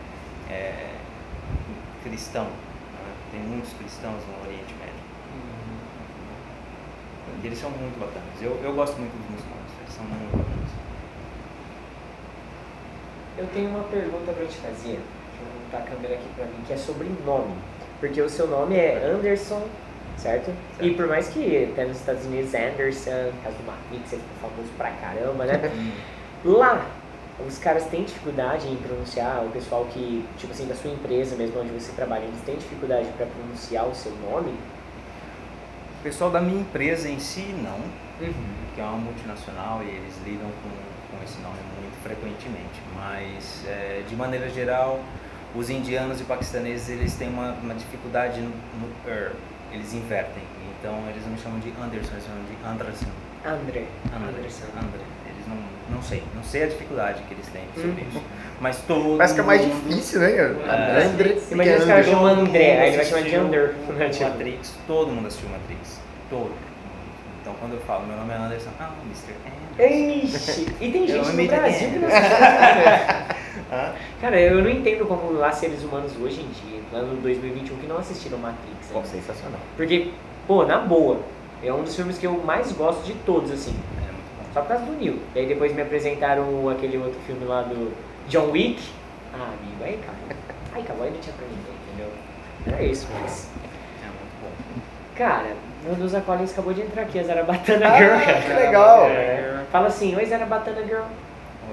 é, 0.50 0.96
cristão. 2.04 2.46
né? 2.46 3.14
Tem 3.32 3.40
muitos 3.42 3.72
cristãos 3.74 4.24
no 4.26 4.48
Oriente 4.48 4.74
Médio. 4.80 4.98
E 7.44 7.46
eles 7.46 7.60
são 7.60 7.70
muito 7.70 8.00
bacanas. 8.00 8.42
Eu, 8.42 8.60
eu 8.64 8.74
gosto 8.74 8.98
muito 8.98 9.12
dos 9.14 9.30
muçulmanos, 9.30 9.72
eles 9.82 9.94
são 9.94 10.04
muito 10.06 10.32
bacanas. 10.38 10.70
Eu 13.38 13.48
tenho 13.54 13.70
uma 13.70 13.84
pergunta 13.84 14.32
pra 14.32 14.46
te 14.48 14.58
fazer. 14.58 15.00
Deixa 15.38 15.56
eu 15.56 15.62
montar 15.62 15.78
a 15.78 15.82
câmera 15.82 16.14
aqui 16.16 16.28
pra 16.36 16.46
mim, 16.46 16.64
que 16.66 16.74
é 16.74 16.78
sobre 16.78 17.08
nome. 17.26 17.54
Porque 18.00 18.22
o 18.22 18.30
seu 18.30 18.48
nome 18.48 18.76
é 18.76 19.04
Anderson, 19.04 19.68
certo? 20.18 20.52
E 20.80 20.92
por 20.92 21.08
mais 21.08 21.28
que 21.30 21.70
até 21.72 21.86
nos 21.86 21.98
Estados 21.98 22.26
Unidos 22.26 22.54
é 22.54 22.70
Anderson, 22.70 23.32
por 23.36 23.44
causa 23.44 23.58
do 23.58 23.66
Matrix, 23.66 24.10
você 24.10 24.18
ficou 24.18 24.50
famoso 24.50 24.70
pra 24.78 24.92
caramba, 24.92 25.46
né? 25.46 25.94
Lá, 26.46 26.86
os 27.46 27.58
caras 27.58 27.86
têm 27.86 28.04
dificuldade 28.04 28.68
em 28.68 28.76
pronunciar, 28.78 29.44
o 29.44 29.50
pessoal 29.50 29.86
que, 29.86 30.26
tipo 30.38 30.52
assim, 30.54 30.68
da 30.68 30.76
sua 30.76 30.92
empresa 30.92 31.36
mesmo, 31.36 31.60
onde 31.60 31.72
você 31.72 31.92
trabalha, 31.92 32.24
eles 32.24 32.42
têm 32.42 32.56
dificuldade 32.56 33.08
pra 33.18 33.26
pronunciar 33.26 33.88
o 33.88 33.94
seu 33.94 34.12
nome? 34.30 34.52
O 36.00 36.04
pessoal 36.04 36.30
da 36.30 36.40
minha 36.40 36.62
empresa 36.62 37.10
em 37.10 37.20
si, 37.20 37.42
não. 37.64 37.80
que 38.74 38.82
é 38.82 38.84
uma 38.84 38.98
multinacional 38.98 39.82
e 39.84 39.90
eles 39.90 40.14
lidam 40.26 40.50
com, 40.64 41.18
com 41.18 41.24
esse 41.24 41.40
nome 41.42 41.58
muito 41.80 42.02
frequentemente. 42.02 42.82
Mas, 42.96 43.64
é, 43.68 44.04
de 44.08 44.16
maneira 44.16 44.50
geral, 44.50 45.00
os 45.56 45.70
indianos 45.70 46.20
e 46.22 46.24
paquistaneses 46.24 46.90
eles 46.90 47.16
têm 47.16 47.30
uma, 47.30 47.52
uma 47.62 47.74
dificuldade 47.74 48.40
no, 48.42 48.50
no 48.50 49.10
er, 49.12 49.32
eles 49.72 49.94
invertem. 49.94 50.44
Então, 50.80 50.94
eles 51.10 51.24
não 51.26 51.32
me 51.34 51.40
chamam 51.40 51.60
de 51.60 51.70
Anderson, 51.82 52.12
eles 52.14 52.26
chamam 52.26 52.44
de 52.44 52.56
Anderson. 52.68 53.08
André. 53.46 53.86
André, 54.14 54.38
Anderson. 54.40 54.66
André. 54.76 55.02
Eles 55.26 55.48
não, 55.48 55.96
não 55.96 56.02
sei, 56.04 56.24
não 56.36 56.44
sei 56.44 56.64
a 56.64 56.68
dificuldade 56.68 57.24
que 57.24 57.34
eles 57.34 57.48
têm 57.48 57.64
sobre 57.74 58.02
Uhum. 58.04 58.08
isso. 58.10 58.22
Mas 58.60 58.78
todo 58.88 59.18
Parece 59.18 59.34
que 59.36 59.40
é 59.40 59.44
mais 59.44 59.62
difícil, 59.66 60.20
né? 60.20 60.32
É. 60.36 61.06
André. 61.06 61.38
Imagina 61.52 61.78
os 61.78 61.86
caras 61.86 62.08
é 62.08 62.10
chamam 62.12 62.36
Todo 62.36 62.48
André, 62.48 62.80
aí 62.82 62.88
ele 62.90 62.98
vai 62.98 63.06
chamar 63.06 63.24
de 63.24 63.38
Under. 63.38 63.74
né, 63.98 64.10
tipo. 64.10 64.30
Matrix, 64.30 64.74
todo 64.86 65.12
mundo 65.12 65.28
assistiu 65.28 65.50
Matrix. 65.50 66.00
Todo 66.30 66.40
mundo. 66.50 66.68
Então 67.42 67.54
quando 67.60 67.74
eu 67.74 67.80
falo, 67.82 68.06
meu 68.06 68.18
nome 68.18 68.34
é 68.34 68.38
Anderson, 68.38 68.70
ah, 68.80 68.92
Mr. 69.06 69.34
Anderson. 69.80 70.52
Ixi, 70.52 70.68
e 70.82 70.92
tem 70.92 71.02
Eu 71.10 71.24
gente 71.24 71.36
no 71.36 71.48
Brasil 71.48 71.90
que 71.92 72.00
não. 72.00 72.10
Hã? 73.72 73.94
Cara, 74.22 74.40
eu 74.40 74.62
não 74.64 74.70
entendo 74.70 75.06
como 75.06 75.32
lá 75.34 75.52
seres 75.52 75.84
humanos 75.84 76.14
hoje 76.22 76.42
em 76.42 76.48
dia, 76.48 76.82
no 77.02 77.16
2021, 77.22 77.78
que 77.78 77.88
não 77.88 77.98
assistiram 77.98 78.38
Matrix. 78.38 78.88
Pô, 78.92 79.00
Né? 79.00 79.06
sensacional. 79.06 79.60
Porque, 79.76 80.12
pô, 80.48 80.64
na 80.66 80.78
boa, 80.80 81.20
é 81.64 81.74
um 81.74 81.84
dos 81.84 81.96
filmes 81.96 82.18
que 82.18 82.26
eu 82.26 82.34
mais 82.44 82.72
gosto 82.72 83.04
de 83.04 83.14
todos, 83.26 83.52
assim. 83.52 83.76
É 83.98 84.12
muito 84.12 84.38
bom. 84.38 84.46
Só 84.54 84.62
por 84.62 84.70
causa 84.70 84.86
do 84.86 84.94
Neil. 84.94 85.20
Daí 85.34 85.46
depois 85.48 85.74
me 85.76 85.82
apresentaram 85.82 86.70
aquele 86.70 86.98
outro 86.98 87.20
filme 87.28 87.44
lá 87.46 87.62
do 87.64 87.92
John 88.30 88.52
Wick. 88.52 88.82
Ah, 89.34 89.52
amigo, 89.62 89.84
aí 89.84 89.96
acabou. 89.96 90.38
Aí 90.74 90.82
acabou, 90.84 91.04
aí 91.06 91.12
não 91.12 91.20
tinha 91.20 91.36
pra 91.36 91.46
ninguém, 91.48 91.76
entendeu? 91.88 92.12
Era 92.68 92.84
isso, 92.84 93.08
mas... 93.22 93.48
É 94.04 94.06
muito 94.08 94.42
bom. 94.42 94.82
Cara, 95.18 95.48
meu 95.84 95.96
Deus, 95.96 96.16
a 96.16 96.22
Collins 96.22 96.54
acabou 96.54 96.74
de 96.74 96.82
entrar 96.82 97.04
aqui, 97.04 97.20
a 97.20 97.24
Zarabatana 97.24 97.88
Ah, 97.88 97.98
Girl, 97.98 98.18
que 98.46 98.54
legal. 98.54 99.06
É. 99.08 99.64
Fala 99.72 99.88
assim, 99.88 100.16
oi 100.16 100.26
Zarabatana 100.26 100.82
Girl. 100.86 101.04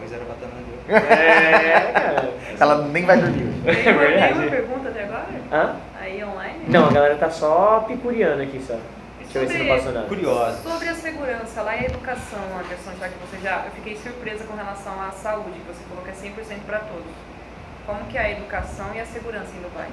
Hoje 0.02 0.12
era 0.14 0.24
batata 0.24 0.48
É, 0.88 1.92
cara. 1.92 2.34
Ela 2.60 2.82
nem 2.88 3.04
vai 3.04 3.18
dormir. 3.18 3.52
Tem 3.64 3.86
É 3.86 3.92
uma, 3.92 3.98
verdade. 4.00 4.32
tem 4.34 4.42
uma 4.42 4.50
pergunta 4.50 4.88
até 4.90 5.04
agora? 5.04 5.26
Hã? 5.52 5.76
Aí 6.00 6.22
online? 6.24 6.64
Não, 6.68 6.88
a 6.88 6.92
galera 6.92 7.16
tá 7.16 7.30
só 7.30 7.80
picuriando 7.88 8.42
aqui 8.42 8.60
só. 8.62 8.76
Deixa 9.20 9.38
eu 9.38 9.46
ver 9.46 9.52
se 9.52 9.58
não 9.64 9.76
passou 9.76 9.92
nada. 9.92 10.06
Curiosa. 10.06 10.62
Sobre 10.62 10.88
a 10.88 10.94
segurança 10.94 11.62
lá 11.62 11.76
e 11.76 11.80
a 11.80 11.84
educação, 11.86 12.38
Anderson, 12.58 12.90
já 13.00 13.08
que 13.08 13.14
você 13.18 13.38
já. 13.42 13.62
Eu 13.64 13.70
fiquei 13.72 13.96
surpresa 13.96 14.44
com 14.44 14.54
relação 14.54 14.92
à 15.02 15.10
saúde, 15.10 15.58
que 15.58 15.66
você 15.72 15.82
falou 15.88 16.04
que 16.04 16.10
é 16.10 16.12
100% 16.12 16.58
para 16.66 16.78
todos. 16.80 17.12
Como 17.86 18.04
que 18.04 18.16
é 18.16 18.20
a 18.20 18.30
educação 18.30 18.86
e 18.94 19.00
a 19.00 19.06
segurança 19.06 19.48
em 19.58 19.62
Dubai? 19.62 19.88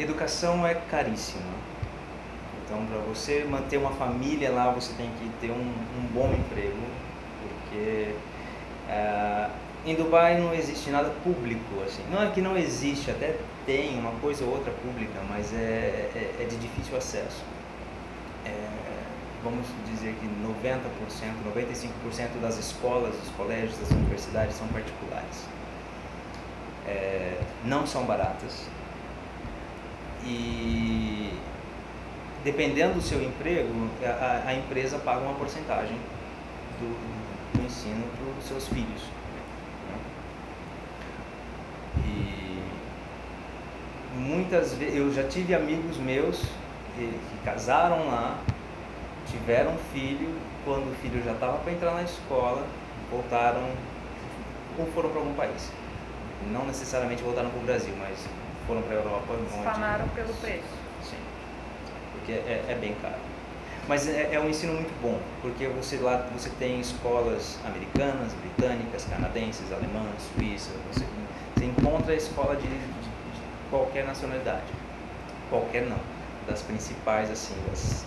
Educação 0.00 0.66
é 0.66 0.74
caríssima. 0.90 1.42
Então, 2.64 2.84
para 2.86 2.98
você 3.00 3.44
manter 3.48 3.76
uma 3.76 3.90
família 3.90 4.50
lá, 4.50 4.70
você 4.70 4.92
tem 4.94 5.10
que 5.18 5.28
ter 5.40 5.50
um, 5.52 5.54
um 5.60 6.06
bom 6.12 6.32
emprego, 6.32 6.78
porque 7.68 8.14
ah, 8.88 9.50
em 9.84 9.94
Dubai 9.96 10.38
não 10.40 10.54
existe 10.54 10.90
nada 10.90 11.10
público 11.24 11.82
assim. 11.86 12.02
Não 12.10 12.22
é 12.22 12.30
que 12.30 12.40
não 12.40 12.56
existe, 12.56 13.10
até 13.10 13.36
tem 13.66 13.98
uma 13.98 14.12
coisa 14.20 14.44
ou 14.44 14.50
outra 14.52 14.72
pública, 14.72 15.20
mas 15.28 15.52
é, 15.52 16.10
é, 16.14 16.36
é 16.40 16.44
de 16.48 16.56
difícil 16.56 16.96
acesso. 16.96 17.42
É, 18.46 18.52
vamos 19.42 19.66
dizer 19.90 20.14
que 20.20 20.26
90%, 20.26 20.80
95% 21.54 22.40
das 22.40 22.58
escolas, 22.58 23.14
dos 23.16 23.28
colégios, 23.36 23.76
das 23.78 23.90
universidades 23.90 24.56
são 24.56 24.66
particulares. 24.68 25.46
É, 26.86 27.38
não 27.64 27.86
são 27.86 28.04
baratas. 28.04 28.66
E 30.24 31.32
dependendo 32.44 32.94
do 32.94 33.00
seu 33.02 33.22
emprego, 33.22 33.68
a- 34.04 34.42
a 34.48 34.54
empresa 34.54 34.98
paga 34.98 35.20
uma 35.20 35.34
porcentagem 35.34 35.96
do, 36.80 37.21
do 37.54 37.64
ensino 37.64 38.04
para 38.16 38.38
os 38.38 38.44
seus 38.46 38.68
filhos. 38.68 39.02
né? 39.88 39.98
E 42.06 42.62
muitas 44.18 44.74
vezes 44.74 44.96
eu 44.96 45.12
já 45.12 45.24
tive 45.24 45.54
amigos 45.54 45.96
meus 45.98 46.38
que, 46.94 47.06
que 47.08 47.44
casaram 47.44 48.06
lá, 48.08 48.38
tiveram 49.30 49.76
filho, 49.92 50.34
quando 50.64 50.92
o 50.92 50.94
filho 50.96 51.22
já 51.24 51.32
estava 51.32 51.58
para 51.58 51.72
entrar 51.72 51.94
na 51.94 52.02
escola, 52.02 52.66
voltaram 53.10 53.68
ou 54.78 54.86
foram 54.92 55.10
para 55.10 55.20
algum 55.20 55.34
país. 55.34 55.70
Não 56.50 56.66
necessariamente 56.66 57.22
voltaram 57.22 57.50
para 57.50 57.60
o 57.60 57.62
Brasil, 57.62 57.94
mas 57.98 58.18
foram 58.66 58.82
para 58.82 58.96
a 58.96 58.98
Europa. 58.98 59.34
Espanaram 59.56 60.08
pelo 60.08 60.34
preço. 60.34 60.62
Sim, 61.02 61.16
porque 62.12 62.32
é, 62.32 62.64
é 62.68 62.74
bem 62.80 62.94
caro. 63.00 63.31
Mas 63.88 64.08
é, 64.08 64.30
é 64.34 64.40
um 64.40 64.48
ensino 64.48 64.74
muito 64.74 64.92
bom, 65.02 65.18
porque 65.40 65.66
você 65.66 65.96
lá 65.96 66.28
você 66.32 66.48
tem 66.58 66.80
escolas 66.80 67.58
americanas, 67.66 68.32
britânicas, 68.34 69.04
canadenses, 69.04 69.72
alemãs, 69.72 70.14
suíças, 70.34 70.72
você, 70.92 71.04
você 71.56 71.64
encontra 71.64 72.12
a 72.12 72.16
escola 72.16 72.54
de, 72.56 72.62
de- 72.62 72.68
de 72.68 73.10
qualquer 73.70 74.06
nacionalidade. 74.06 74.62
Qualquer 75.50 75.82
não, 75.86 75.98
das 76.46 76.62
principais 76.62 77.28
assim, 77.30 77.54
das 77.68 78.04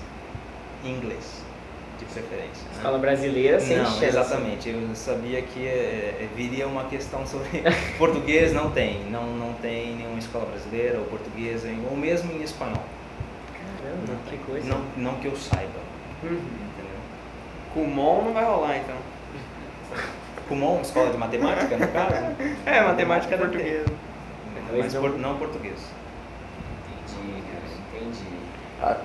inglês, 0.84 1.42
de 2.00 2.06
preferência. 2.06 2.64
né? 2.64 2.78
Escola 2.78 2.98
brasileira 2.98 3.60
sem 3.60 3.78
não, 3.78 3.86
chance. 3.86 4.06
exatamente. 4.06 4.70
Eu 4.70 4.96
sabia 4.96 5.42
que 5.42 5.68
é, 5.68 6.22
é, 6.22 6.30
viria 6.36 6.68
uma 6.68 6.86
questão 6.86 7.26
sobre 7.28 7.50
português, 7.98 8.54
não 8.54 8.72
tem. 8.72 9.04
Não, 9.12 9.26
não 9.36 9.54
tem 9.56 9.96
nenhuma 9.96 10.20
escola 10.20 10.46
brasileira 10.46 11.00
ou 11.00 11.06
portuguesa, 11.06 11.68
ou 11.92 11.98
mesmo 11.98 12.32
em 12.32 12.42
espanhol. 12.44 12.82
Caramba, 13.86 14.14
Não 14.14 14.18
que 14.32 14.38
coisa. 14.40 14.68
Não, 14.70 14.82
não 14.98 15.20
que 15.20 15.28
eu 15.28 15.36
saiba, 15.36 15.80
Uhum. 16.24 16.32
entendeu? 16.32 17.00
Kumon 17.74 18.24
não 18.24 18.34
vai 18.34 18.44
rolar 18.46 18.78
então. 18.78 18.96
Kumon, 20.48 20.82
escola 20.82 21.12
de 21.12 21.18
matemática, 21.18 21.78
no 21.78 21.88
caso? 21.90 22.16
É, 22.66 22.82
matemática 22.82 23.38
portuguesa. 23.38 23.86
Mas 24.78 24.94
não- 24.94 25.02
por- 25.02 25.18
não 25.20 25.38
português. 25.38 25.78
Entendi, 26.90 27.42
cara, 27.42 28.02
entendi. 28.02 28.26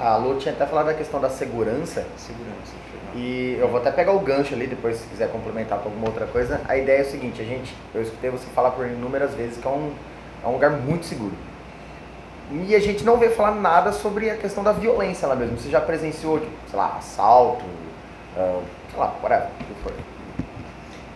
A, 0.01 0.13
a 0.13 0.17
Lu 0.17 0.39
tinha 0.39 0.53
até 0.55 0.67
falado 0.67 0.87
da 0.87 0.95
questão 0.95 1.21
da 1.21 1.29
segurança. 1.31 2.07
Segurança. 2.17 2.81
E 3.15 3.57
eu 3.59 3.69
vou 3.69 3.81
até 3.81 3.91
pegar 3.91 4.13
o 4.13 4.21
gancho 4.21 4.55
ali, 4.55 4.67
depois 4.67 4.97
se 4.97 5.07
quiser 5.09 5.31
complementar 5.33 5.79
com 5.81 5.89
alguma 5.89 6.07
outra 6.09 6.27
coisa. 6.27 6.61
A 6.69 6.77
ideia 6.77 6.99
é 6.99 7.03
o 7.03 7.11
seguinte, 7.11 7.41
a 7.43 7.45
gente, 7.45 7.75
eu 7.95 8.03
escutei 8.03 8.31
você 8.31 8.47
falar 8.55 8.71
por 8.71 8.87
inúmeras 8.87 9.35
vezes 9.35 9.59
que 9.59 9.67
é 9.67 9.71
um, 9.71 9.93
é 10.45 10.47
um 10.47 10.53
lugar 10.53 10.71
muito 10.71 11.07
seguro. 11.07 11.33
E 12.53 12.75
a 12.75 12.81
gente 12.81 13.05
não 13.05 13.17
vê 13.17 13.31
falar 13.31 13.53
nada 13.53 13.93
sobre 13.93 14.29
a 14.29 14.37
questão 14.37 14.65
da 14.65 14.73
violência 14.73 15.29
lá 15.29 15.37
mesmo. 15.37 15.57
Você 15.57 15.71
já 15.71 15.81
presenciou, 15.81 16.41
tipo, 16.41 16.53
sei 16.69 16.79
lá, 16.79 16.97
assalto, 16.99 17.65
ah, 18.37 18.61
sei 18.91 18.99
lá, 18.99 19.15
whatever, 19.23 19.49
o 19.49 19.65
que 19.65 19.83
for. 19.83 19.93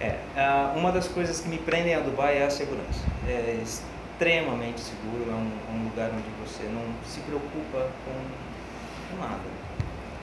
É, 0.00 0.18
ah, 0.36 0.72
uma 0.76 0.92
das 0.92 1.08
coisas 1.08 1.40
que 1.40 1.48
me 1.48 1.58
prendem 1.58 1.94
a 1.94 2.00
Dubai 2.00 2.38
é 2.38 2.46
a 2.46 2.50
segurança. 2.50 3.00
É 3.26 3.58
extremamente 3.60 4.80
seguro, 4.80 5.28
é 5.28 5.34
um, 5.34 5.76
um 5.76 5.84
lugar 5.84 6.10
onde 6.10 6.28
você 6.44 6.62
não 6.64 6.82
se 7.04 7.18
preocupa 7.20 7.88
com, 8.04 9.16
com 9.16 9.20
nada. 9.20 9.42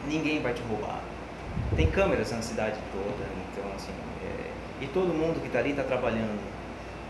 Ninguém 0.07 0.41
vai 0.41 0.53
te 0.53 0.61
roubar. 0.69 1.01
Tem 1.75 1.91
câmeras 1.91 2.31
na 2.31 2.41
cidade 2.41 2.77
toda, 2.93 3.25
então 3.51 3.69
assim, 3.75 3.91
é, 4.23 4.83
e 4.83 4.87
todo 4.87 5.13
mundo 5.13 5.41
que 5.41 5.47
está 5.47 5.59
ali 5.59 5.71
está 5.71 5.83
trabalhando. 5.83 6.39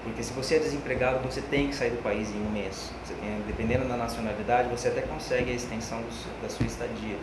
Porque 0.04 0.24
se 0.24 0.34
você 0.34 0.56
é 0.56 0.60
desempregado, 0.60 1.20
você 1.20 1.42
tem 1.42 1.68
que 1.68 1.76
sair 1.76 1.92
do 1.92 2.02
país 2.02 2.30
em 2.32 2.40
um 2.42 2.50
mês. 2.52 2.92
Você 3.06 3.14
tem, 3.14 3.30
dependendo 3.46 3.88
da 3.88 3.96
nacionalidade, 3.96 4.68
você 4.70 4.88
até 4.88 5.02
consegue 5.02 5.52
a 5.52 5.54
extensão 5.54 6.00
do 6.00 6.42
da 6.42 6.50
sua 6.50 6.66
estadia. 6.66 7.16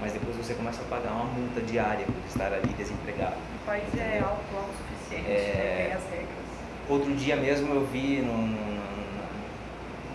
Mas 0.00 0.12
depois 0.12 0.36
você 0.36 0.52
começa 0.52 0.82
a 0.82 0.84
pagar 0.84 1.12
uma 1.12 1.24
multa 1.24 1.60
diária 1.62 2.04
por 2.04 2.14
estar 2.28 2.52
ali 2.52 2.68
desempregado. 2.76 3.36
O 3.62 3.66
país 3.66 3.84
é 3.98 4.18
alto, 4.22 4.42
autossuficiente, 4.54 5.30
É. 5.30 5.54
né? 5.78 5.84
tem 5.86 5.92
as 5.94 6.02
regras. 6.10 6.46
Outro 6.88 7.14
dia 7.14 7.36
mesmo 7.36 7.72
eu 7.74 7.86
vi 7.86 8.20
num, 8.20 8.46
num, 8.48 8.78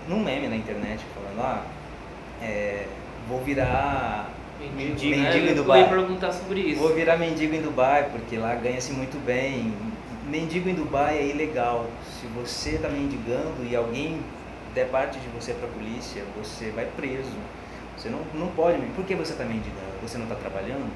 num 0.10 0.24
meme 0.24 0.48
na 0.48 0.56
internet 0.56 1.04
falando, 1.16 1.40
ah, 1.46 1.66
é, 2.42 2.86
vou 3.28 3.42
virar 3.42 4.30
Mendigo, 4.76 5.18
mendigo 5.18 5.18
né? 5.24 5.36
em 5.46 5.48
Eu 5.48 5.56
Dubai. 5.56 5.82
ia 5.82 5.88
perguntar 5.88 6.32
sobre 6.32 6.60
isso. 6.60 6.80
Vou 6.80 6.94
virar 6.94 7.18
mendigo 7.18 7.56
em 7.56 7.62
Dubai, 7.64 8.10
porque 8.12 8.38
lá 8.38 8.54
ganha-se 8.54 8.92
muito 8.94 9.18
bem. 9.26 9.74
Mendigo 10.28 10.70
em 10.70 10.76
Dubai 10.76 11.18
é 11.18 11.26
ilegal. 11.26 11.88
Se 12.22 12.28
você 12.28 12.76
está 12.76 12.88
mendigando 12.88 13.66
e 13.66 13.76
alguém 13.76 14.22
der 14.76 14.90
parte 14.90 15.18
de 15.18 15.28
você 15.30 15.54
para 15.54 15.68
a 15.68 15.72
polícia, 15.72 16.24
você 16.38 16.70
vai 16.70 16.86
preso. 16.86 17.36
Você 17.98 18.10
não, 18.10 18.20
não 18.36 18.48
pode. 18.50 18.78
Por 18.96 19.04
que 19.06 19.16
você 19.16 19.32
está 19.32 19.44
mendigando? 19.44 19.92
Você 20.04 20.20
não 20.20 20.26
está 20.26 20.36
trabalhando? 20.36 20.88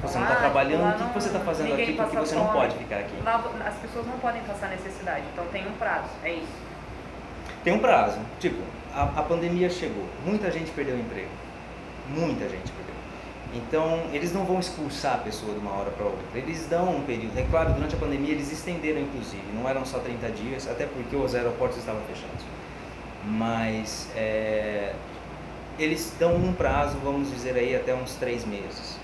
Você 0.00 0.16
não 0.16 0.26
está 0.28 0.36
trabalhando? 0.36 0.88
O 0.88 0.92
que 0.92 0.98
que 0.98 1.04
não- 1.04 1.12
você 1.12 1.26
está 1.26 1.40
fazendo 1.40 1.74
aqui? 1.74 1.92
Porque 1.92 2.16
você 2.16 2.36
não 2.36 2.46
fome. 2.46 2.56
pode 2.58 2.78
ficar 2.78 2.98
aqui. 2.98 3.20
Lá, 3.24 3.44
as 3.66 3.74
pessoas 3.78 4.06
não 4.06 4.16
podem 4.20 4.40
passar 4.42 4.68
necessidade, 4.68 5.24
então 5.32 5.44
tem 5.46 5.66
um 5.66 5.72
prazo, 5.72 6.08
é 6.22 6.34
isso. 6.34 6.68
Tem 7.64 7.72
um 7.72 7.80
prazo. 7.80 8.20
Tipo, 8.38 8.62
a, 8.94 9.02
a 9.02 9.22
pandemia 9.24 9.68
chegou. 9.68 10.06
Muita 10.24 10.52
gente 10.52 10.70
perdeu 10.70 10.94
o 10.94 11.00
emprego. 11.00 11.30
Muita 12.10 12.48
gente 12.48 12.70
perdeu. 12.70 12.87
Então, 13.54 14.02
eles 14.12 14.32
não 14.32 14.44
vão 14.44 14.60
expulsar 14.60 15.14
a 15.14 15.18
pessoa 15.18 15.54
de 15.54 15.58
uma 15.58 15.72
hora 15.72 15.90
para 15.90 16.04
outra. 16.04 16.20
Eles 16.34 16.66
dão 16.66 16.96
um 16.96 17.02
período. 17.02 17.38
É 17.38 17.46
claro, 17.50 17.72
durante 17.72 17.94
a 17.94 17.98
pandemia 17.98 18.32
eles 18.32 18.52
estenderam, 18.52 19.00
inclusive. 19.00 19.42
Não 19.54 19.68
eram 19.68 19.86
só 19.86 19.98
30 19.98 20.28
dias, 20.30 20.68
até 20.68 20.84
porque 20.84 21.16
os 21.16 21.34
aeroportos 21.34 21.78
estavam 21.78 22.02
fechados. 22.02 22.44
Mas 23.24 24.08
é, 24.14 24.94
eles 25.78 26.12
dão 26.18 26.34
um 26.36 26.52
prazo, 26.52 26.98
vamos 27.02 27.30
dizer 27.30 27.56
aí, 27.56 27.74
até 27.74 27.94
uns 27.94 28.14
três 28.16 28.44
meses. 28.44 28.98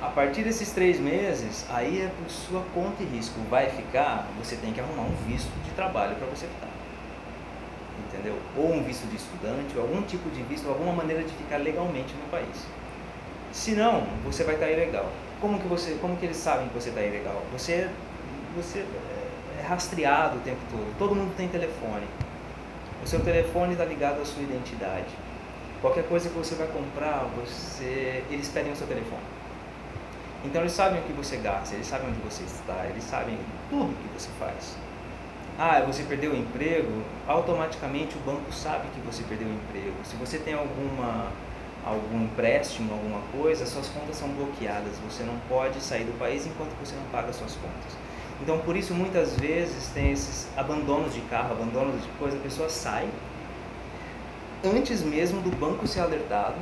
A 0.00 0.08
partir 0.08 0.42
desses 0.42 0.70
três 0.70 1.00
meses, 1.00 1.66
aí 1.70 2.02
é 2.02 2.08
por 2.08 2.30
sua 2.30 2.62
conta 2.74 3.02
e 3.02 3.06
risco. 3.06 3.40
Vai 3.50 3.70
ficar, 3.70 4.28
você 4.38 4.54
tem 4.54 4.72
que 4.72 4.80
arrumar 4.80 5.02
um 5.02 5.16
visto 5.26 5.50
de 5.64 5.70
trabalho 5.70 6.14
para 6.16 6.26
você 6.26 6.46
ficar. 6.46 6.68
Entendeu? 8.06 8.38
Ou 8.56 8.72
um 8.72 8.84
visto 8.84 9.08
de 9.08 9.16
estudante, 9.16 9.76
ou 9.76 9.82
algum 9.82 10.02
tipo 10.02 10.28
de 10.30 10.42
visto, 10.42 10.68
alguma 10.68 10.92
maneira 10.92 11.24
de 11.24 11.32
ficar 11.32 11.56
legalmente 11.56 12.14
no 12.14 12.28
país. 12.30 12.83
Se 13.54 13.70
não, 13.70 14.02
você 14.24 14.42
vai 14.42 14.54
estar 14.54 14.68
ilegal. 14.68 15.08
Como 15.40 15.60
que 15.60 15.68
você, 15.68 15.96
como 16.00 16.16
que 16.16 16.26
eles 16.26 16.36
sabem 16.36 16.66
que 16.68 16.74
você 16.74 16.88
está 16.88 17.00
ilegal? 17.00 17.40
Você, 17.52 17.88
você 18.56 18.80
é- 18.80 19.60
é 19.60 19.66
rastreado 19.66 20.38
o 20.38 20.40
tempo 20.40 20.58
todo. 20.70 20.98
Todo 20.98 21.14
mundo 21.14 21.32
tem 21.36 21.48
telefone. 21.48 22.04
O 23.02 23.06
seu 23.06 23.20
telefone 23.20 23.72
está 23.72 23.84
ligado 23.84 24.20
à 24.20 24.24
sua 24.24 24.42
identidade. 24.42 25.06
Qualquer 25.80 26.04
coisa 26.08 26.28
que 26.28 26.36
você 26.36 26.56
vai 26.56 26.66
comprar, 26.66 27.26
você, 27.36 28.24
eles 28.28 28.48
pedem 28.48 28.72
o 28.72 28.76
seu 28.76 28.88
telefone. 28.88 29.22
Então 30.44 30.60
eles 30.62 30.72
sabem 30.72 31.00
o 31.00 31.04
que 31.04 31.12
você 31.12 31.36
gasta, 31.36 31.74
eles 31.76 31.86
sabem 31.86 32.08
onde 32.08 32.18
você 32.20 32.42
está, 32.42 32.86
eles 32.90 33.04
sabem 33.04 33.38
tudo 33.70 33.94
que 33.94 34.20
você 34.20 34.28
faz. 34.38 34.76
Ah, 35.58 35.80
você 35.86 36.02
perdeu 36.02 36.32
o 36.32 36.36
emprego, 36.36 36.90
automaticamente 37.28 38.16
o 38.16 38.20
banco 38.20 38.52
sabe 38.52 38.88
que 38.94 39.00
você 39.00 39.22
perdeu 39.22 39.46
o 39.46 39.52
emprego. 39.52 39.94
Se 40.02 40.16
você 40.16 40.38
tem 40.38 40.54
alguma 40.54 41.28
algum 41.84 42.22
empréstimo, 42.24 42.92
alguma 42.92 43.20
coisa, 43.32 43.66
suas 43.66 43.88
contas 43.88 44.16
são 44.16 44.28
bloqueadas. 44.28 44.92
Você 45.08 45.22
não 45.22 45.38
pode 45.48 45.80
sair 45.80 46.04
do 46.04 46.18
país 46.18 46.46
enquanto 46.46 46.70
você 46.80 46.94
não 46.94 47.04
paga 47.12 47.32
suas 47.32 47.54
contas. 47.54 47.96
Então, 48.40 48.58
por 48.58 48.76
isso, 48.76 48.94
muitas 48.94 49.36
vezes 49.36 49.88
tem 49.94 50.12
esses 50.12 50.48
abandonos 50.56 51.14
de 51.14 51.20
carro, 51.22 51.52
abandonos 51.52 52.02
de 52.02 52.08
coisa, 52.18 52.36
a 52.36 52.40
pessoa 52.40 52.68
sai 52.68 53.08
antes 54.64 55.02
mesmo 55.02 55.40
do 55.42 55.50
banco 55.50 55.86
ser 55.86 56.00
alertado 56.00 56.56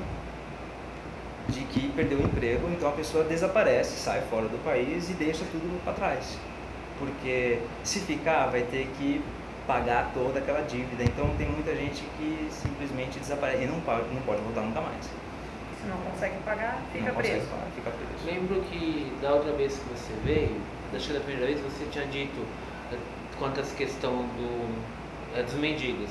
de 1.49 1.61
que 1.61 1.89
perdeu 1.91 2.19
o 2.19 2.23
emprego, 2.23 2.69
então 2.69 2.89
a 2.89 2.93
pessoa 2.93 3.25
desaparece, 3.25 3.99
sai 3.99 4.23
fora 4.23 4.49
do 4.49 4.63
país 4.65 5.09
e 5.11 5.13
deixa 5.13 5.45
tudo 5.51 5.83
para 5.85 5.93
trás. 5.93 6.37
Porque 6.99 7.59
se 7.83 8.01
ficar, 8.01 8.47
vai 8.47 8.63
ter 8.63 8.89
que 8.99 9.23
pagar 9.67 10.11
toda 10.15 10.39
aquela 10.39 10.63
dívida. 10.63 11.03
Então 11.05 11.29
tem 11.37 11.49
muita 11.49 11.75
gente 11.75 12.03
que 12.17 12.49
simplesmente 12.51 13.19
desaparece 13.19 13.65
e 13.65 13.67
não 13.67 13.81
pode, 13.81 14.09
não 14.13 14.23
pode 14.23 14.41
voltar 14.43 14.63
nunca 14.63 14.81
mais. 14.81 15.05
Se 15.05 15.89
não 15.89 15.97
consegue 15.99 16.37
pagar, 16.45 16.81
fica 16.93 17.07
não 17.07 17.15
preso. 17.15 17.47
pagar, 17.47 17.67
fica 17.75 17.91
preso. 17.91 18.25
Lembro 18.27 18.61
que 18.63 19.13
da 19.21 19.33
outra 19.35 19.53
vez 19.53 19.79
que 19.79 19.89
você 19.89 20.13
veio, 20.25 20.61
acho 20.95 21.09
que 21.09 21.13
da 21.13 21.21
primeira 21.21 21.47
vez 21.47 21.61
você 21.61 21.87
tinha 21.91 22.07
dito 22.07 22.47
eh, 22.93 22.99
quanto 23.39 23.59
a 23.59 23.63
essa 23.63 23.75
questão 23.75 24.13
do, 24.13 25.37
eh, 25.37 25.43
dos 25.43 25.55
mendigos, 25.55 26.11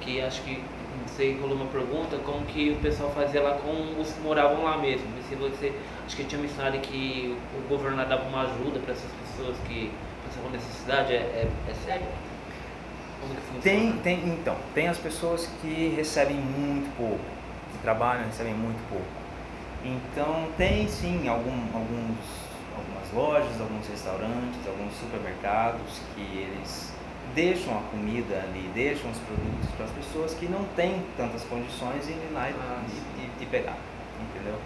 que 0.00 0.20
acho 0.20 0.40
que 0.42 0.62
você 1.06 1.36
rolou 1.40 1.56
uma 1.56 1.66
pergunta 1.66 2.16
como 2.24 2.44
que 2.46 2.70
o 2.70 2.76
pessoal 2.76 3.10
fazia 3.10 3.42
lá 3.42 3.58
com 3.58 4.00
os 4.00 4.12
que 4.12 4.20
moravam 4.20 4.64
lá 4.64 4.78
mesmo. 4.78 5.06
E 5.18 5.22
se 5.28 5.34
você, 5.34 5.72
acho 6.06 6.16
que 6.16 6.24
tinha 6.24 6.40
mencionado 6.40 6.78
que 6.78 7.36
o 7.54 7.68
governo 7.68 7.96
dava 8.06 8.22
uma 8.24 8.42
ajuda 8.42 8.80
para 8.80 8.92
essas 8.92 9.10
pessoas 9.12 9.56
que 9.66 9.92
passavam 10.26 10.50
necessidade, 10.50 11.12
é, 11.12 11.16
é, 11.16 11.48
é 11.68 11.74
sério? 11.74 12.06
Tem, 13.62 13.92
tem, 13.98 14.28
então, 14.28 14.56
tem 14.74 14.88
as 14.88 14.98
pessoas 14.98 15.48
que 15.60 15.92
recebem 15.96 16.36
muito 16.36 16.94
pouco, 16.96 17.20
que 17.72 17.78
trabalham 17.82 18.24
recebem 18.26 18.54
muito 18.54 18.80
pouco. 18.88 19.04
Então 19.84 20.48
tem 20.56 20.86
sim 20.88 21.26
algum, 21.28 21.56
alguns, 21.74 22.18
algumas 22.76 23.12
lojas, 23.14 23.60
alguns 23.60 23.86
restaurantes, 23.88 24.60
alguns 24.66 24.92
supermercados 24.94 26.00
que 26.14 26.20
eles 26.20 26.92
deixam 27.34 27.78
a 27.78 27.82
comida 27.90 28.36
ali, 28.42 28.70
deixam 28.74 29.10
os 29.10 29.18
produtos 29.18 29.70
para 29.76 29.86
as 29.86 29.92
pessoas 29.92 30.34
que 30.34 30.46
não 30.46 30.64
têm 30.76 31.02
tantas 31.16 31.42
condições 31.44 32.04
de 32.06 32.12
ir 32.12 32.30
lá 32.32 32.50
e, 32.50 32.54
Ah, 32.54 32.82
e- 32.88 33.20
e- 33.22 33.42
e 33.42 33.46
pegar, 33.46 33.76
entendeu? 34.20 34.58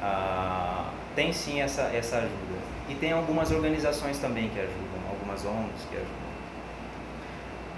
Ah, 0.00 0.90
tem 1.14 1.32
sim 1.32 1.60
essa, 1.60 1.82
essa 1.94 2.18
ajuda. 2.18 2.58
E 2.88 2.94
tem 2.94 3.12
algumas 3.12 3.50
organizações 3.50 4.18
também 4.18 4.48
que 4.48 4.60
ajudam, 4.60 5.00
algumas 5.10 5.44
ONGs 5.44 5.84
que 5.90 5.96
ajudam. 5.96 6.27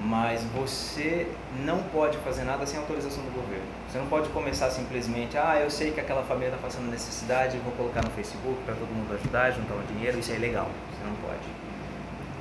Mas 0.02 0.42
você 0.44 1.30
não 1.64 1.82
pode 1.84 2.16
fazer 2.18 2.44
nada 2.44 2.64
sem 2.64 2.78
autorização 2.78 3.22
do 3.22 3.30
governo. 3.30 3.66
Você 3.88 3.98
não 3.98 4.06
pode 4.06 4.30
começar 4.30 4.70
simplesmente, 4.70 5.36
ah, 5.36 5.60
eu 5.60 5.70
sei 5.70 5.90
que 5.90 6.00
aquela 6.00 6.22
família 6.22 6.48
está 6.48 6.58
passando 6.58 6.90
necessidade, 6.90 7.58
vou 7.58 7.72
colocar 7.72 8.02
no 8.02 8.10
Facebook 8.10 8.62
para 8.64 8.74
todo 8.74 8.88
mundo 8.88 9.12
ajudar, 9.14 9.50
juntar 9.50 9.74
o 9.74 9.82
dinheiro, 9.92 10.18
isso 10.18 10.32
é 10.32 10.36
ilegal. 10.36 10.70
Você 10.90 11.04
não 11.06 11.16
pode. 11.16 11.46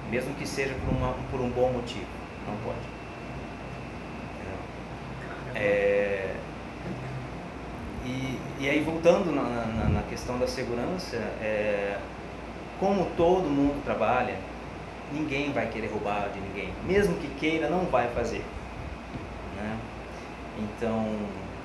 Mesmo 0.09 0.33
que 0.35 0.47
seja 0.47 0.73
por, 0.85 0.95
uma, 0.95 1.13
por 1.29 1.41
um 1.41 1.49
bom 1.49 1.71
motivo. 1.73 2.07
Não 2.47 2.55
pode. 2.63 2.99
É, 5.53 6.33
e, 8.05 8.39
e 8.59 8.69
aí 8.69 8.81
voltando 8.81 9.31
na, 9.31 9.43
na, 9.43 9.89
na 9.89 10.01
questão 10.03 10.39
da 10.39 10.47
segurança, 10.47 11.17
é, 11.41 11.97
como 12.79 13.05
todo 13.17 13.43
mundo 13.43 13.83
trabalha, 13.83 14.35
ninguém 15.13 15.51
vai 15.51 15.67
querer 15.67 15.87
roubar 15.87 16.29
de 16.33 16.39
ninguém. 16.39 16.73
Mesmo 16.85 17.15
que 17.15 17.27
queira, 17.39 17.69
não 17.69 17.85
vai 17.85 18.07
fazer. 18.09 18.43
Né? 19.57 19.77
Então 20.57 21.05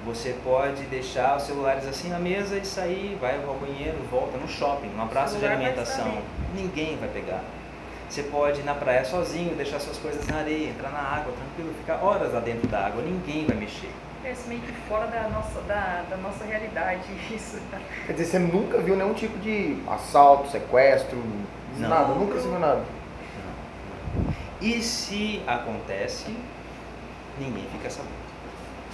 você 0.04 0.36
pode 0.44 0.82
deixar 0.84 1.36
os 1.36 1.44
celulares 1.44 1.86
assim 1.86 2.10
na 2.10 2.18
mesa 2.18 2.58
e 2.58 2.64
sair, 2.64 3.16
vai 3.20 3.42
ao 3.42 3.54
banheiro, 3.54 3.96
volta 4.10 4.36
no 4.36 4.46
shopping, 4.46 4.88
numa 4.88 5.06
praça 5.06 5.36
de 5.36 5.40
vai 5.44 5.54
alimentação. 5.54 6.06
ali. 6.06 6.20
Ninguém 6.54 6.96
vai 6.98 7.08
pegar. 7.08 7.40
Você 8.08 8.22
pode 8.24 8.60
ir 8.60 8.64
na 8.64 8.74
praia 8.74 9.04
sozinho, 9.04 9.56
deixar 9.56 9.80
suas 9.80 9.96
coisas 9.98 10.26
na 10.28 10.38
areia, 10.38 10.68
entrar 10.68 10.90
na 10.90 11.00
água, 11.00 11.32
tranquilo, 11.32 11.74
ficar 11.80 12.04
horas 12.04 12.32
lá 12.32 12.40
dentro 12.40 12.68
da 12.68 12.86
água, 12.86 13.02
ninguém 13.02 13.46
vai 13.46 13.56
mexer. 13.56 13.88
Esse 14.24 14.46
meio 14.48 14.60
que 14.60 14.72
fora 14.88 15.06
da 15.06 15.28
nossa, 15.28 15.60
da, 15.62 16.04
da 16.08 16.16
nossa 16.18 16.44
realidade, 16.44 17.02
isso. 17.34 17.58
Quer 18.06 18.12
dizer, 18.12 18.24
você 18.26 18.38
nunca 18.38 18.78
viu 18.78 18.94
nenhum 18.96 19.14
tipo 19.14 19.38
de 19.38 19.78
assalto, 19.88 20.50
sequestro, 20.50 21.16
Não. 21.78 21.88
nada, 21.88 22.14
nunca 22.14 22.38
se 22.38 22.46
viu 22.46 22.58
nada. 22.58 22.82
E 24.60 24.80
se 24.80 25.42
acontece, 25.46 26.34
ninguém 27.38 27.64
fica 27.72 27.90
sabendo. 27.90 28.24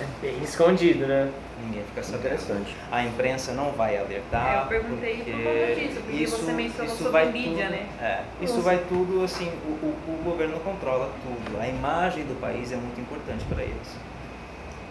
É 0.00 0.06
bem 0.22 0.42
escondido, 0.42 1.06
né? 1.06 1.30
Ninguém 1.62 1.84
fica 1.84 2.02
sabendo. 2.02 2.26
Interessante. 2.26 2.76
A 2.90 3.04
imprensa 3.04 3.52
não 3.52 3.72
vai 3.72 3.98
alertar. 3.98 4.54
É, 4.54 4.62
eu 4.62 4.66
perguntei 4.66 5.16
por 5.16 5.24
porque 5.24 5.42
conta 5.44 5.80
disso, 5.80 6.00
porque 6.00 6.26
você 6.26 6.52
mencionou 6.52 6.96
sobre 6.96 7.12
vai 7.12 7.30
mídia, 7.30 7.66
tudo, 7.66 7.76
né? 7.76 7.86
É, 8.00 8.22
isso 8.40 8.54
Nossa. 8.54 8.64
vai 8.64 8.78
tudo 8.88 9.22
assim, 9.24 9.52
o, 9.66 9.86
o, 9.86 10.14
o 10.14 10.22
governo 10.24 10.58
controla 10.60 11.10
tudo. 11.22 11.60
A 11.60 11.68
imagem 11.68 12.24
do 12.24 12.40
país 12.40 12.72
é 12.72 12.76
muito 12.76 13.00
importante 13.00 13.44
para 13.44 13.62
eles. 13.62 13.96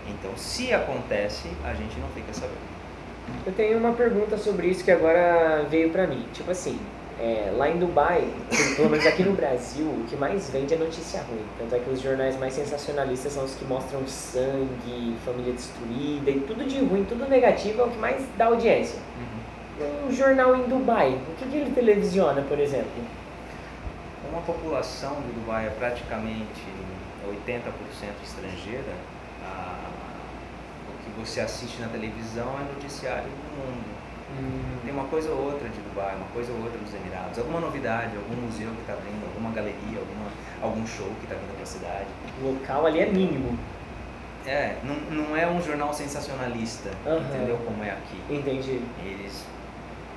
Então, 0.08 0.36
se 0.38 0.74
acontece, 0.74 1.50
a 1.64 1.74
gente 1.74 2.00
não 2.00 2.08
fica 2.10 2.34
sabendo. 2.34 2.80
Eu 3.46 3.54
tenho 3.54 3.78
uma 3.78 3.94
pergunta 3.94 4.38
sobre 4.38 4.68
isso 4.68 4.84
que 4.84 4.92
agora 4.92 5.66
veio 5.70 5.90
pra 5.90 6.08
mim. 6.08 6.26
Tipo 6.34 6.52
assim, 6.52 6.80
é, 7.20 7.52
lá 7.58 7.70
em 7.70 7.78
Dubai, 7.78 8.26
pelo 8.78 8.90
menos 8.90 9.06
aqui 9.06 9.24
no 9.24 9.34
Brasil, 9.34 9.86
o 9.86 10.06
que 10.10 10.16
mais 10.16 10.50
vende 10.50 10.74
é 10.74 10.78
notícia 10.78 11.22
ruim. 11.22 11.44
Tanto 11.58 11.76
é 11.76 11.80
que 11.80 11.90
os 11.90 12.00
jornais 12.02 12.38
mais 12.40 12.54
sensacionalistas 12.54 13.34
são 13.34 13.44
os 13.44 13.54
que 13.56 13.66
mostram 13.66 14.08
sangue, 14.08 15.16
família 15.26 15.52
destruída 15.54 16.32
e 16.32 16.40
tudo 16.48 16.64
de 16.66 16.80
ruim, 16.80 17.04
tudo 17.04 17.28
negativo 17.28 17.82
é 17.82 17.86
o 17.86 17.90
que 17.90 17.98
mais 17.98 18.24
dá 18.38 18.46
audiência. 18.46 19.00
Um 20.08 20.12
jornal 20.12 20.56
em 20.56 20.64
Dubai, 20.64 21.10
o 21.10 21.36
que, 21.36 21.46
que 21.50 21.58
ele 21.58 21.72
televisiona, 21.72 22.42
por 22.42 22.60
exemplo? 22.60 22.90
Como 24.24 24.38
a 24.38 24.42
população 24.42 25.16
de 25.22 25.32
Dubai 25.40 25.68
é 25.68 25.70
praticamente 25.70 26.64
80% 27.28 27.62
estrangeira, 28.24 28.94
a- 29.44 29.90
o 30.90 31.04
que 31.04 31.20
você 31.20 31.40
assiste 31.42 31.80
na 31.82 31.88
televisão 31.88 32.48
é 32.60 32.74
noticiário 32.74 33.24
do 33.24 33.58
mundo. 33.58 34.00
Tem 34.84 34.94
uma 34.94 35.06
coisa 35.06 35.30
ou 35.32 35.46
outra 35.46 35.68
de 35.70 35.80
Dubai, 35.82 36.16
uma 36.16 36.28
coisa 36.28 36.52
ou 36.52 36.64
outra 36.64 36.78
dos 36.78 36.94
Emirados, 36.94 37.38
alguma 37.38 37.60
novidade, 37.60 38.16
algum 38.16 38.42
museu 38.42 38.70
que 38.72 38.82
está 38.82 38.94
abrindo, 38.94 39.24
alguma 39.26 39.52
galeria, 39.52 40.00
alguma, 40.00 40.32
algum 40.62 40.86
show 40.88 41.08
que 41.20 41.26
está 41.26 41.36
vindo 41.36 41.54
para 41.54 41.64
a 41.64 41.66
cidade. 41.66 42.08
O 42.42 42.48
local 42.54 42.86
ali 42.86 43.00
é 43.00 43.06
mínimo. 43.06 43.58
É, 44.46 44.78
não, 44.84 44.96
não 44.96 45.38
é 45.38 45.48
um 45.48 45.62
jornal 45.62 45.94
sensacionalista, 45.94 46.90
Aham. 47.06 47.20
entendeu 47.20 47.58
como 47.66 47.84
é 47.84 47.92
aqui. 47.92 48.20
Entendi. 48.30 48.82
Eles, 49.04 49.46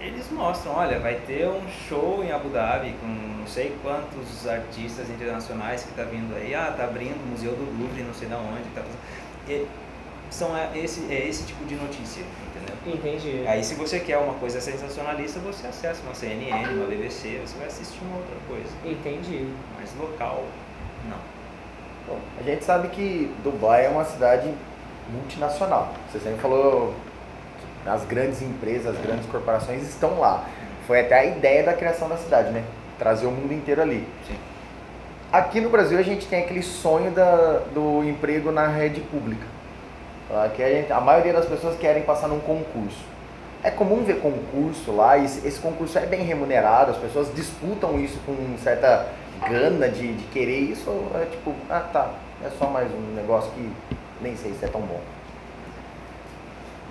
eles 0.01 0.31
mostram, 0.31 0.75
olha, 0.75 0.99
vai 1.01 1.17
ter 1.27 1.47
um 1.49 1.69
show 1.89 2.23
em 2.25 2.33
Abu 2.33 2.49
Dhabi 2.49 2.95
com 3.01 3.07
não 3.07 3.47
sei 3.47 3.77
quantos 3.83 4.47
artistas 4.47 5.11
internacionais 5.11 5.83
que 5.83 5.93
tá 5.95 6.05
vindo 6.05 6.35
aí. 6.37 6.55
Ah, 6.55 6.73
tá 6.77 6.85
abrindo 6.85 7.21
o 7.23 7.31
Museu 7.31 7.53
do 7.53 7.65
Louvre, 7.79 8.03
não 8.05 8.15
sei 8.15 8.29
da 8.29 8.39
onde. 8.39 8.63
Tá. 8.75 8.83
E 9.49 9.67
são 10.33 10.57
é, 10.57 10.71
esse, 10.75 11.13
é 11.13 11.29
esse 11.29 11.45
tipo 11.45 11.65
de 11.65 11.75
notícia, 11.75 12.25
entendeu? 12.47 12.95
Entendi. 12.95 13.47
Aí 13.47 13.63
se 13.63 13.75
você 13.75 14.01
quer 14.01 14.19
uma 14.19 14.35
coisa 14.35 14.61
sensacionalista, 14.61 15.39
você 15.41 15.67
acessa 15.67 16.03
uma 16.03 16.15
CNN, 16.15 16.75
uma 16.75 16.87
BBC, 16.87 17.41
você 17.45 17.57
vai 17.59 17.67
assistir 17.67 18.01
uma 18.03 18.17
outra 18.17 18.35
coisa. 18.49 18.71
Entendi. 18.85 19.47
Mas 19.79 19.91
local, 19.99 20.45
não. 21.09 21.19
Bom, 22.09 22.19
a 22.41 22.43
gente 22.43 22.65
sabe 22.65 22.89
que 22.89 23.33
Dubai 23.45 23.87
é 23.87 23.89
uma 23.89 24.05
cidade 24.05 24.53
multinacional. 25.13 25.93
Você 26.11 26.19
sempre 26.19 26.41
falou 26.41 26.95
que 27.83 27.89
as 27.89 28.05
grandes 28.05 28.41
empresas, 28.43 28.97
as 28.97 29.03
grandes 29.03 29.27
corporações 29.27 29.83
estão 29.83 30.19
lá. 30.19 30.47
Foi 30.87 31.01
até 31.01 31.19
a 31.19 31.25
ideia 31.25 31.63
da 31.63 31.75
criação 31.75 32.09
da 32.09 32.17
cidade, 32.17 32.51
né? 32.51 32.65
Trazer 32.99 33.27
o 33.27 33.31
mundo 33.31 33.53
inteiro 33.53 33.83
ali. 33.83 34.07
Sim. 34.27 34.37
Aqui 35.31 35.61
no 35.61 35.71
Brasil 35.71 35.99
a 35.99 36.03
gente 36.03 36.27
tem 36.27 36.43
aquele 36.43 36.63
sonho 36.63 37.11
da, 37.11 37.61
do 37.73 38.03
emprego 38.05 38.51
na 38.51 38.67
rede 38.67 39.01
pública. 39.01 39.47
Aqui 40.41 40.63
a, 40.63 40.69
gente- 40.69 40.93
a 40.93 41.01
maioria 41.01 41.33
das 41.33 41.47
pessoas 41.47 41.79
querem 41.79 42.03
passar 42.05 42.29
num 42.29 42.41
concurso. 42.41 43.05
É 43.63 43.71
comum 43.71 44.03
ver 44.03 44.21
concurso 44.21 44.91
lá, 44.91 45.17
e 45.17 45.25
esse 45.25 45.61
concurso 45.61 45.97
é 45.99 46.07
bem 46.07 46.23
remunerado, 46.25 46.91
as 46.91 46.97
pessoas 46.97 47.33
disputam 47.35 47.99
isso 48.01 48.19
com 48.27 48.35
certa 48.59 49.07
gana 49.49 49.89
de, 49.89 50.15
de 50.15 50.25
querer 50.25 50.59
isso, 50.61 50.91
ou 50.91 51.11
é 51.21 51.27
tipo, 51.27 51.55
ah 51.71 51.81
tá, 51.93 52.11
é 52.45 52.51
só 52.59 52.67
mais 52.67 52.91
um 52.93 53.15
negócio 53.15 53.51
que 53.53 53.71
nem 54.21 54.37
sei 54.37 54.53
se 54.55 54.65
é 54.65 54.69
tão 54.69 54.81
bom. 54.81 55.01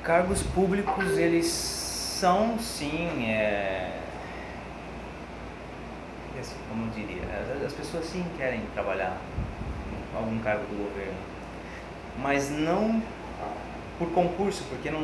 Cargos 0.04 0.44
públicos, 0.44 1.18
eles 1.18 1.46
são 1.48 2.58
sim, 2.58 3.30
é... 3.30 3.92
assim, 6.40 6.56
como 6.70 6.90
diria, 6.92 7.22
as 7.66 7.74
pessoas 7.74 8.06
sim 8.06 8.24
querem 8.38 8.62
trabalhar 8.74 9.18
em 10.14 10.18
algum 10.18 10.40
cargo 10.40 10.64
do 10.66 10.88
governo, 10.88 11.18
mas 12.18 12.50
não 12.50 13.02
por 14.02 14.10
concurso, 14.14 14.64
porque 14.68 14.90
não, 14.90 15.02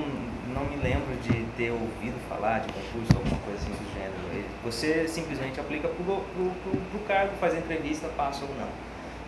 não 0.52 0.66
me 0.66 0.76
lembro 0.78 1.16
de 1.18 1.46
ter 1.56 1.70
ouvido 1.70 2.20
falar 2.28 2.62
de 2.62 2.74
concurso 2.74 3.14
ou 3.14 3.20
alguma 3.20 3.40
coisa 3.42 3.60
assim 3.60 3.70
do 3.70 3.94
gênero. 3.94 4.48
Você 4.64 5.08
simplesmente 5.08 5.60
aplica 5.60 5.88
pro, 5.88 6.24
pro 6.26 7.00
cargo, 7.08 7.34
faz 7.40 7.54
a 7.54 7.60
entrevista, 7.60 8.08
passa 8.18 8.44
ou 8.44 8.50
não. 8.56 8.68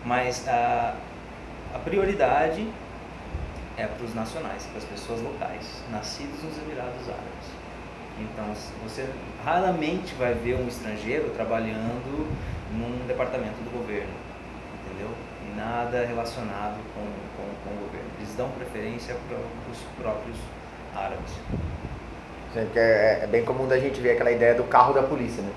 Mas 0.04 0.48
a, 0.48 0.96
a 1.72 1.78
prioridade 1.78 2.66
é 3.76 3.86
para 3.86 4.04
os 4.04 4.12
nacionais, 4.12 4.66
para 4.66 4.78
as 4.78 4.84
pessoas 4.84 5.20
locais, 5.22 5.84
nascidos 5.92 6.42
nos 6.42 6.58
Emirados 6.58 7.08
Árabes. 7.08 7.60
Então, 8.18 8.52
você 8.82 9.08
raramente 9.44 10.14
vai 10.16 10.34
ver 10.34 10.56
um 10.56 10.66
estrangeiro 10.66 11.30
trabalhando 11.30 12.28
num 12.72 13.06
departamento 13.06 13.62
do 13.62 13.70
governo, 13.70 14.12
entendeu? 14.84 15.10
Nada 15.56 16.04
relacionado 16.06 16.78
com, 16.94 17.00
com, 17.00 17.42
com 17.64 17.70
o 17.76 17.86
governo. 17.86 18.08
Eles 18.18 18.34
dão 18.36 18.48
preferência 18.50 19.14
para 19.28 19.38
os 19.70 19.78
próprios 19.98 20.36
árabes. 20.94 21.32
Que 22.52 22.78
É, 22.78 23.20
é 23.24 23.26
bem 23.26 23.44
comum 23.44 23.66
da 23.66 23.78
gente 23.78 24.00
ver 24.00 24.12
aquela 24.12 24.30
ideia 24.30 24.54
do 24.54 24.64
carro 24.64 24.92
da 24.92 25.02
polícia, 25.02 25.42
né? 25.42 25.50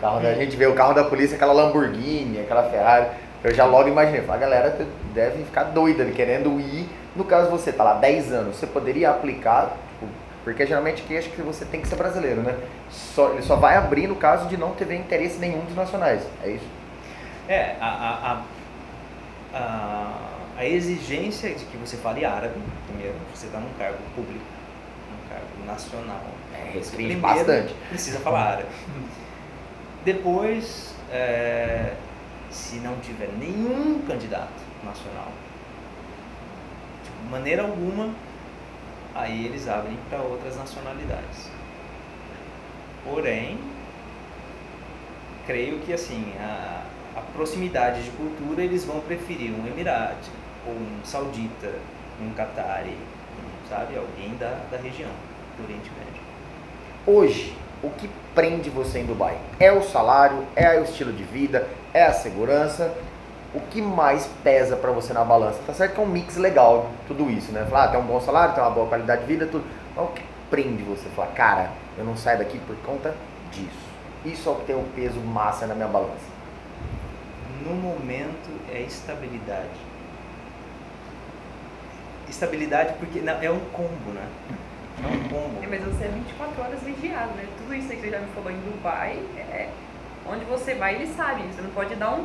Carro 0.00 0.20
da, 0.20 0.28
a 0.28 0.32
Hum. 0.32 0.36
gente 0.36 0.56
vê 0.56 0.66
o 0.66 0.74
carro 0.74 0.94
da 0.94 1.04
polícia, 1.04 1.36
aquela 1.36 1.52
Lamborghini, 1.52 2.40
aquela 2.40 2.64
Ferrari. 2.64 3.06
Eu 3.44 3.52
já 3.54 3.64
logo 3.64 3.88
imaginei, 3.88 4.24
a 4.28 4.36
galera 4.36 4.76
deve 5.14 5.44
ficar 5.44 5.64
doida 5.64 6.02
ali, 6.02 6.12
querendo 6.12 6.60
ir. 6.60 6.88
No 7.14 7.24
caso 7.24 7.50
você 7.50 7.72
tá 7.72 7.84
lá 7.84 7.94
10 7.94 8.32
anos, 8.32 8.56
você 8.56 8.66
poderia 8.66 9.10
aplicar, 9.10 9.76
tipo, 9.88 10.06
porque 10.44 10.64
geralmente 10.66 11.02
aqui 11.02 11.16
acho 11.18 11.30
que 11.30 11.42
você 11.42 11.64
tem 11.64 11.80
que 11.80 11.88
ser 11.88 11.96
brasileiro, 11.96 12.42
né? 12.42 12.56
Só, 12.88 13.30
ele 13.32 13.42
só 13.42 13.56
vai 13.56 13.76
abrir 13.76 14.06
no 14.06 14.16
caso 14.16 14.48
de 14.48 14.56
não 14.56 14.72
ter 14.74 14.90
interesse 14.92 15.38
nenhum 15.38 15.64
dos 15.64 15.74
nacionais. 15.76 16.22
É 16.42 16.50
isso? 16.50 16.66
É, 17.48 17.76
a, 17.80 17.86
a, 17.86 18.32
a, 18.32 18.42
a, 19.52 20.28
a 20.56 20.64
exigência 20.64 21.54
de 21.54 21.64
que 21.64 21.76
você 21.76 21.96
fale 21.96 22.24
árabe, 22.24 22.60
primeiro, 22.86 23.14
você 23.34 23.46
está 23.46 23.58
num 23.58 23.72
cargo 23.74 23.98
público, 24.14 24.44
num 25.10 25.28
cargo 25.28 25.66
nacional. 25.66 26.24
É, 26.54 26.80
primeiro 26.90 27.20
bastante. 27.20 27.74
Precisa 27.88 28.18
falar 28.20 28.42
árabe. 28.42 28.68
Depois, 30.04 30.94
é, 31.10 31.94
se 32.50 32.76
não 32.76 32.96
tiver 33.00 33.28
nenhum 33.38 34.02
candidato 34.06 34.62
nacional, 34.84 35.28
de 37.04 37.30
maneira 37.30 37.62
alguma, 37.62 38.12
aí 39.14 39.46
eles 39.46 39.68
abrem 39.68 39.96
para 40.08 40.20
outras 40.20 40.56
nacionalidades. 40.56 41.50
Porém, 43.04 43.58
creio 45.46 45.80
que 45.80 45.92
assim, 45.92 46.32
a, 46.38 46.81
a 47.16 47.20
proximidade 47.20 48.02
de 48.02 48.10
cultura 48.10 48.62
eles 48.62 48.84
vão 48.84 49.00
preferir 49.00 49.52
um 49.52 49.66
emirate, 49.66 50.30
ou 50.66 50.72
um 50.72 51.04
saudita, 51.04 51.72
um 52.20 52.32
catari, 52.32 52.96
um, 52.96 53.68
sabe, 53.68 53.96
alguém 53.96 54.34
da, 54.36 54.58
da 54.70 54.76
região 54.76 55.10
do 55.56 55.64
Oriente 55.64 55.90
Médio. 55.98 56.22
Hoje, 57.06 57.56
o 57.82 57.90
que 57.90 58.08
prende 58.34 58.70
você 58.70 59.00
em 59.00 59.06
Dubai? 59.06 59.36
É 59.58 59.72
o 59.72 59.82
salário? 59.82 60.46
É 60.54 60.78
o 60.78 60.84
estilo 60.84 61.12
de 61.12 61.24
vida? 61.24 61.68
É 61.92 62.04
a 62.04 62.12
segurança? 62.12 62.94
O 63.54 63.60
que 63.60 63.82
mais 63.82 64.26
pesa 64.42 64.76
pra 64.76 64.92
você 64.92 65.12
na 65.12 65.24
balança? 65.24 65.60
Tá 65.66 65.74
certo 65.74 65.94
que 65.94 66.00
é 66.00 66.04
um 66.04 66.06
mix 66.06 66.36
legal 66.36 66.90
tudo 67.06 67.28
isso, 67.28 67.52
né? 67.52 67.66
Falar, 67.68 67.84
ah, 67.84 67.88
tem 67.88 68.00
um 68.00 68.04
bom 68.04 68.20
salário, 68.20 68.54
tem 68.54 68.62
uma 68.62 68.70
boa 68.70 68.86
qualidade 68.86 69.22
de 69.22 69.26
vida, 69.26 69.46
tudo. 69.46 69.64
Mas 69.94 70.04
o 70.06 70.08
que 70.08 70.22
prende 70.48 70.82
você? 70.84 71.08
Falar, 71.10 71.32
cara, 71.32 71.70
eu 71.98 72.04
não 72.04 72.16
saio 72.16 72.38
daqui 72.38 72.58
por 72.60 72.76
conta 72.76 73.14
disso. 73.50 73.92
Isso 74.24 74.48
é 74.48 74.52
o 74.52 74.54
que 74.54 74.64
tem 74.66 74.76
o 74.76 74.84
peso 74.94 75.20
massa 75.20 75.66
na 75.66 75.74
minha 75.74 75.88
balança. 75.88 76.31
No 77.64 77.74
momento 77.74 78.50
é 78.72 78.80
estabilidade. 78.80 79.68
Estabilidade 82.28 82.94
porque 82.98 83.20
não, 83.20 83.40
é 83.42 83.50
um 83.50 83.60
combo, 83.72 84.10
né? 84.14 84.26
É 85.02 85.06
um 85.06 85.28
combo. 85.28 85.62
É, 85.62 85.66
mas 85.66 85.84
você 85.84 86.04
é 86.04 86.08
24 86.08 86.62
horas 86.62 86.82
vigiado, 86.82 87.32
né? 87.34 87.46
Tudo 87.58 87.74
isso 87.74 87.90
aí 87.90 87.96
que 87.96 88.02
você 88.04 88.10
já 88.10 88.18
me 88.20 88.32
falou 88.32 88.50
em 88.50 88.56
Dubai, 88.60 89.18
é 89.38 89.68
onde 90.26 90.44
você 90.44 90.74
vai, 90.74 90.94
ele 90.94 91.12
sabe. 91.14 91.42
Você 91.42 91.60
não 91.60 91.70
pode 91.70 91.94
dar 91.96 92.10
um, 92.14 92.20
um, 92.20 92.24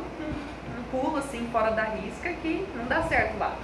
um 0.78 0.82
pulo 0.90 1.16
assim 1.18 1.46
fora 1.52 1.70
da 1.72 1.84
risca 1.84 2.32
que 2.42 2.66
não 2.74 2.86
dá 2.86 3.02
certo 3.02 3.38
lá. 3.38 3.54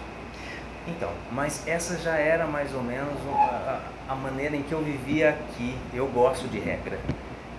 Então, 0.86 1.10
mas 1.32 1.66
essa 1.66 1.96
já 1.98 2.16
era 2.16 2.46
mais 2.46 2.74
ou 2.74 2.82
menos 2.82 3.14
a, 3.32 3.80
a- 4.08 4.12
a 4.12 4.14
maneira 4.14 4.54
em 4.54 4.62
que 4.62 4.72
eu 4.72 4.82
vivia 4.82 5.30
aqui. 5.30 5.74
Eu 5.94 6.06
gosto 6.08 6.46
de 6.48 6.58
regra. 6.58 6.98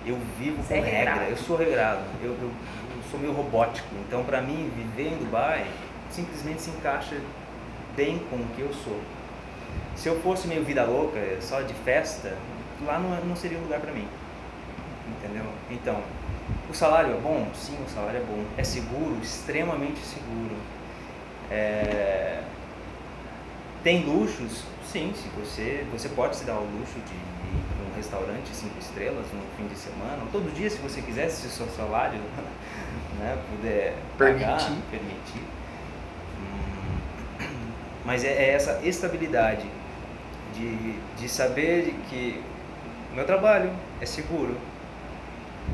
Eu 0.06 0.20
vivo 0.38 0.62
Você 0.62 0.78
com 0.78 0.86
é 0.86 0.90
regra. 0.90 1.24
Eu 1.30 1.38
sou 1.38 1.58
regrado. 1.58 2.02
Eu, 2.22 2.32
eu- 2.40 2.52
eu 2.52 2.52
sou 3.10 3.20
meio 3.20 3.34
robótico. 3.34 3.88
Então, 4.08 4.24
para 4.24 4.42
mim, 4.42 4.72
viver 4.76 5.14
em 5.14 5.18
Dubai 5.18 5.66
simplesmente 6.10 6.62
se 6.62 6.70
encaixa 6.70 7.18
bem 7.96 8.20
com 8.30 8.38
o 8.38 8.48
que 8.56 8.62
eu 8.62 8.74
sou. 8.74 9.00
Se 9.96 10.08
eu 10.08 10.20
fosse 10.22 10.48
meio 10.48 10.64
vida 10.64 10.84
louca, 10.84 11.20
só 11.42 11.62
de 11.62 11.74
festa, 11.74 12.38
lá 12.86 13.00
não, 13.00 13.26
não 13.26 13.36
seria 13.36 13.58
um 13.58 13.62
lugar 13.62 13.80
para 13.80 13.92
mim. 13.92 14.08
Entendeu? 15.08 15.46
Então, 15.70 16.02
o 16.70 16.74
salário 16.74 17.14
é 17.14 17.20
bom? 17.20 17.48
Sim, 17.54 17.78
o 17.86 17.90
salário 17.90 18.20
é 18.20 18.24
bom. 18.24 18.44
É 18.58 18.64
seguro? 18.64 19.18
Extremamente 19.22 20.00
seguro. 20.00 20.56
É, 21.50 22.42
tem 23.84 24.04
luxos? 24.04 24.64
Sim, 24.84 25.14
se 25.16 25.28
você, 25.40 25.86
você 25.92 26.10
pode 26.10 26.36
se 26.36 26.46
dar 26.46 26.56
o 26.56 26.64
luxo 26.64 27.00
de 27.08 27.14
ir 27.14 27.75
restaurante 27.96 28.56
cinco 28.56 28.78
estrelas 28.80 29.26
no 29.34 29.42
fim 29.58 29.68
de 29.68 29.76
semana, 29.78 30.24
ou 30.24 30.28
todo 30.30 30.54
dia 30.54 30.70
se 30.70 30.78
você 30.80 31.02
quiser, 31.02 31.30
se 31.30 31.48
o 31.48 31.50
seu 31.50 31.68
salário 31.70 32.20
né, 33.20 33.38
puder 33.50 33.96
pagar, 34.18 34.58
Permitir. 34.58 34.82
permitir. 34.90 35.44
Hum, 36.40 37.00
Mas 38.04 38.24
é, 38.24 38.30
é 38.30 38.50
essa 38.52 38.80
estabilidade 38.84 39.70
de, 40.54 41.00
de 41.18 41.30
saber 41.30 41.96
que 42.10 42.44
o 43.12 43.16
meu 43.16 43.26
trabalho 43.26 43.72
é 44.02 44.06
seguro. 44.06 44.58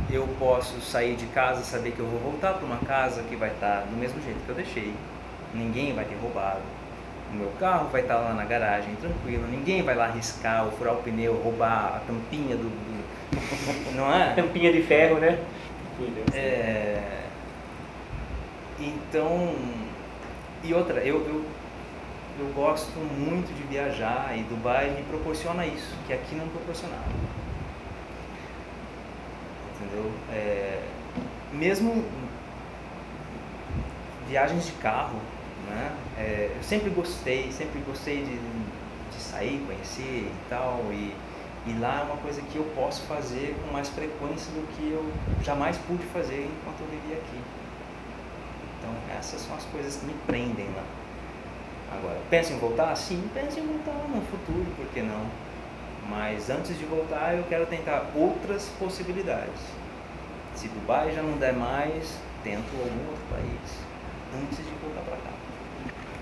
eu 0.09 0.27
posso 0.39 0.81
sair 0.81 1.15
de 1.15 1.25
casa, 1.27 1.63
saber 1.63 1.91
que 1.91 1.99
eu 1.99 2.07
vou 2.07 2.19
voltar 2.19 2.53
para 2.53 2.65
uma 2.65 2.79
casa 2.79 3.23
que 3.23 3.35
vai 3.35 3.49
estar 3.51 3.81
do 3.85 3.95
mesmo 3.97 4.21
jeito 4.21 4.43
que 4.43 4.49
eu 4.49 4.55
deixei. 4.55 4.93
Ninguém 5.53 5.93
vai 5.93 6.05
ter 6.05 6.15
roubado. 6.15 6.61
O 7.31 7.35
meu 7.35 7.49
carro 7.59 7.87
vai 7.89 8.01
estar 8.01 8.17
lá 8.17 8.33
na 8.33 8.43
garagem, 8.43 8.95
tranquilo. 8.95 9.47
Ninguém 9.47 9.81
vai 9.83 9.95
lá 9.95 10.05
arriscar 10.05 10.65
ou 10.65 10.71
furar 10.73 10.93
o 10.95 11.01
pneu, 11.01 11.33
roubar 11.41 11.95
a 11.95 11.99
tampinha 12.05 12.55
do. 12.57 12.63
do- 12.63 13.01
Não 13.95 14.13
é? 14.13 14.33
Tampinha 14.33 14.71
de 14.71 14.81
ferro, 14.83 15.17
né? 15.19 15.39
É, 16.33 17.01
Então, 18.79 19.53
e 20.63 20.73
outra, 20.73 21.01
eu, 21.01 21.17
eu, 21.27 21.45
eu 22.39 22.53
gosto 22.53 22.97
muito 22.99 23.53
de 23.55 23.63
viajar 23.63 24.35
e 24.37 24.43
Dubai 24.43 24.89
me 24.91 25.03
proporciona 25.03 25.65
isso, 25.65 25.95
que 26.07 26.13
aqui 26.13 26.35
não 26.35 26.47
proporcionava. 26.47 27.03
Entendeu? 29.75 30.11
É, 30.31 30.79
mesmo 31.53 32.03
viagens 34.27 34.65
de 34.65 34.71
carro, 34.73 35.19
né? 35.69 35.95
É, 36.17 36.51
eu 36.55 36.63
sempre 36.63 36.89
gostei, 36.89 37.51
sempre 37.51 37.79
gostei 37.81 38.23
de, 38.23 38.37
de 38.37 39.21
sair, 39.21 39.63
conhecer 39.65 40.27
e 40.27 40.49
tal, 40.49 40.81
e, 40.91 41.13
e 41.67 41.77
lá 41.79 42.01
é 42.01 42.03
uma 42.03 42.17
coisa 42.17 42.41
que 42.41 42.55
eu 42.55 42.63
posso 42.75 43.01
fazer 43.03 43.55
com 43.63 43.71
mais 43.71 43.89
frequência 43.89 44.51
do 44.53 44.67
que 44.75 44.91
eu 44.91 45.11
jamais 45.43 45.77
pude 45.87 46.03
fazer 46.07 46.49
enquanto 46.49 46.81
eu 46.81 46.87
vivia 46.87 47.17
aqui. 47.17 47.41
Então 48.79 48.91
essas 49.17 49.41
são 49.41 49.55
as 49.55 49.63
coisas 49.65 49.97
que 49.97 50.05
me 50.05 50.13
prendem 50.25 50.67
lá. 50.75 50.83
Agora, 51.91 52.19
penso 52.29 52.53
em 52.53 52.57
voltar? 52.57 52.95
Sim, 52.95 53.29
penso 53.33 53.59
em 53.59 53.67
voltar 53.67 54.07
no 54.07 54.21
futuro, 54.21 54.65
por 54.75 54.85
que 54.87 55.01
não? 55.01 55.25
Mas 56.09 56.49
antes 56.49 56.77
de 56.77 56.85
voltar 56.85 57.35
eu 57.35 57.43
quero 57.43 57.65
tentar 57.65 58.09
outras 58.15 58.69
possibilidades. 58.79 59.61
Se 60.55 60.67
Dubai 60.67 61.11
já 61.13 61.21
não 61.21 61.37
der 61.37 61.53
mais, 61.53 62.17
tento 62.43 62.71
algum 62.73 63.09
outro 63.09 63.23
país 63.29 63.91
antes 64.33 64.57
de 64.57 64.71
voltar 64.81 65.01
para 65.01 65.17
cá. 65.17 65.30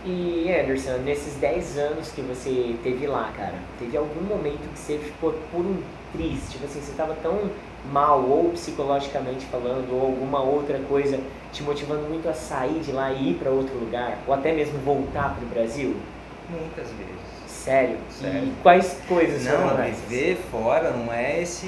E 0.06 0.50
Anderson, 0.50 0.98
nesses 1.04 1.34
10 1.36 1.78
anos 1.78 2.10
que 2.12 2.22
você 2.22 2.76
teve 2.84 3.06
lá, 3.06 3.32
cara, 3.36 3.56
teve 3.78 3.98
algum 3.98 4.22
momento 4.22 4.60
que 4.74 4.80
você 4.80 4.98
ficou 4.98 5.34
por 5.52 5.60
um 5.60 5.82
triste? 6.14 6.52
Tipo 6.52 6.66
assim, 6.66 6.80
você 6.82 6.94
tava 6.94 7.16
tão 7.22 7.50
mal, 7.92 8.24
ou 8.24 8.50
psicologicamente 8.52 9.46
falando, 9.48 9.92
ou 9.94 10.02
alguma 10.08 10.42
outra 10.42 10.80
coisa 10.88 11.20
te 11.52 11.64
motivando 11.64 12.08
muito 12.08 12.30
a 12.30 12.34
sair 12.34 12.80
de 12.80 12.92
lá 12.94 13.12
e 13.12 13.32
ir 13.32 13.34
para 13.36 13.52
outro 13.52 13.78
lugar? 13.78 14.18
Ou 14.26 14.34
até 14.34 14.54
mesmo 14.54 14.80
voltar 14.80 15.36
pro 15.36 15.46
Brasil? 15.48 15.96
Muitas 16.50 16.88
vezes. 16.92 17.30
Sério? 17.46 17.98
Sério. 18.10 18.46
E 18.46 18.54
quais 18.64 18.98
coisas 19.08 19.44
Não, 19.46 19.70
foram 19.70 19.84
essas? 19.84 20.00
viver 20.08 20.38
fora 20.50 20.92
não 20.92 21.12
é 21.12 21.42
esse, 21.42 21.68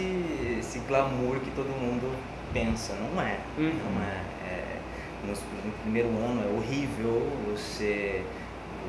esse 0.57 0.79
glamour 0.87 1.35
que 1.41 1.51
todo 1.51 1.67
mundo 1.67 2.09
pensa, 2.53 2.93
não 2.93 3.21
é. 3.21 3.35
Uhum. 3.57 3.73
Não 3.93 4.01
é. 4.03 4.21
Nos- 5.25 5.39
no 5.65 5.71
primeiro 5.83 6.09
ano 6.09 6.43
é 6.43 6.57
horrível, 6.57 7.27
você, 7.47 8.23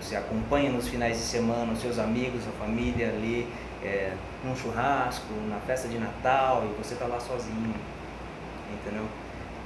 você 0.00 0.16
acompanha 0.16 0.70
nos 0.70 0.88
finais 0.88 1.16
de 1.18 1.22
semana 1.22 1.72
os 1.72 1.80
seus 1.80 1.98
amigos, 1.98 2.42
a 2.48 2.52
família 2.64 3.08
ali, 3.08 3.46
é, 3.82 4.12
num 4.44 4.54
churrasco, 4.56 5.26
na 5.48 5.58
festa 5.60 5.88
de 5.88 5.98
Natal, 5.98 6.64
e 6.66 6.82
você 6.82 6.94
tá 6.94 7.06
lá 7.06 7.18
sozinho, 7.20 7.74
entendeu? 8.72 9.04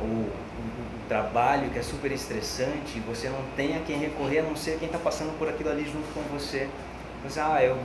O, 0.01 0.05
o- 0.05 0.31
o 0.31 1.09
trabalho 1.09 1.71
que 1.71 1.79
é 1.79 1.83
super 1.83 2.11
estressante, 2.13 3.01
você 3.07 3.29
não 3.29 3.43
tem 3.57 3.77
a 3.77 3.81
quem 3.81 3.99
recorrer 3.99 4.41
a 4.41 4.43
não 4.43 4.57
ser 4.57 4.79
quem 4.79 4.87
está 4.87 4.99
passando 4.99 5.37
por 5.39 5.49
aquilo 5.49 5.71
ali 5.71 5.85
junto 5.85 6.13
com 6.13 6.21
você. 6.37 6.69
Você, 7.25 7.41
ah, 7.41 7.63
eu 7.63 7.77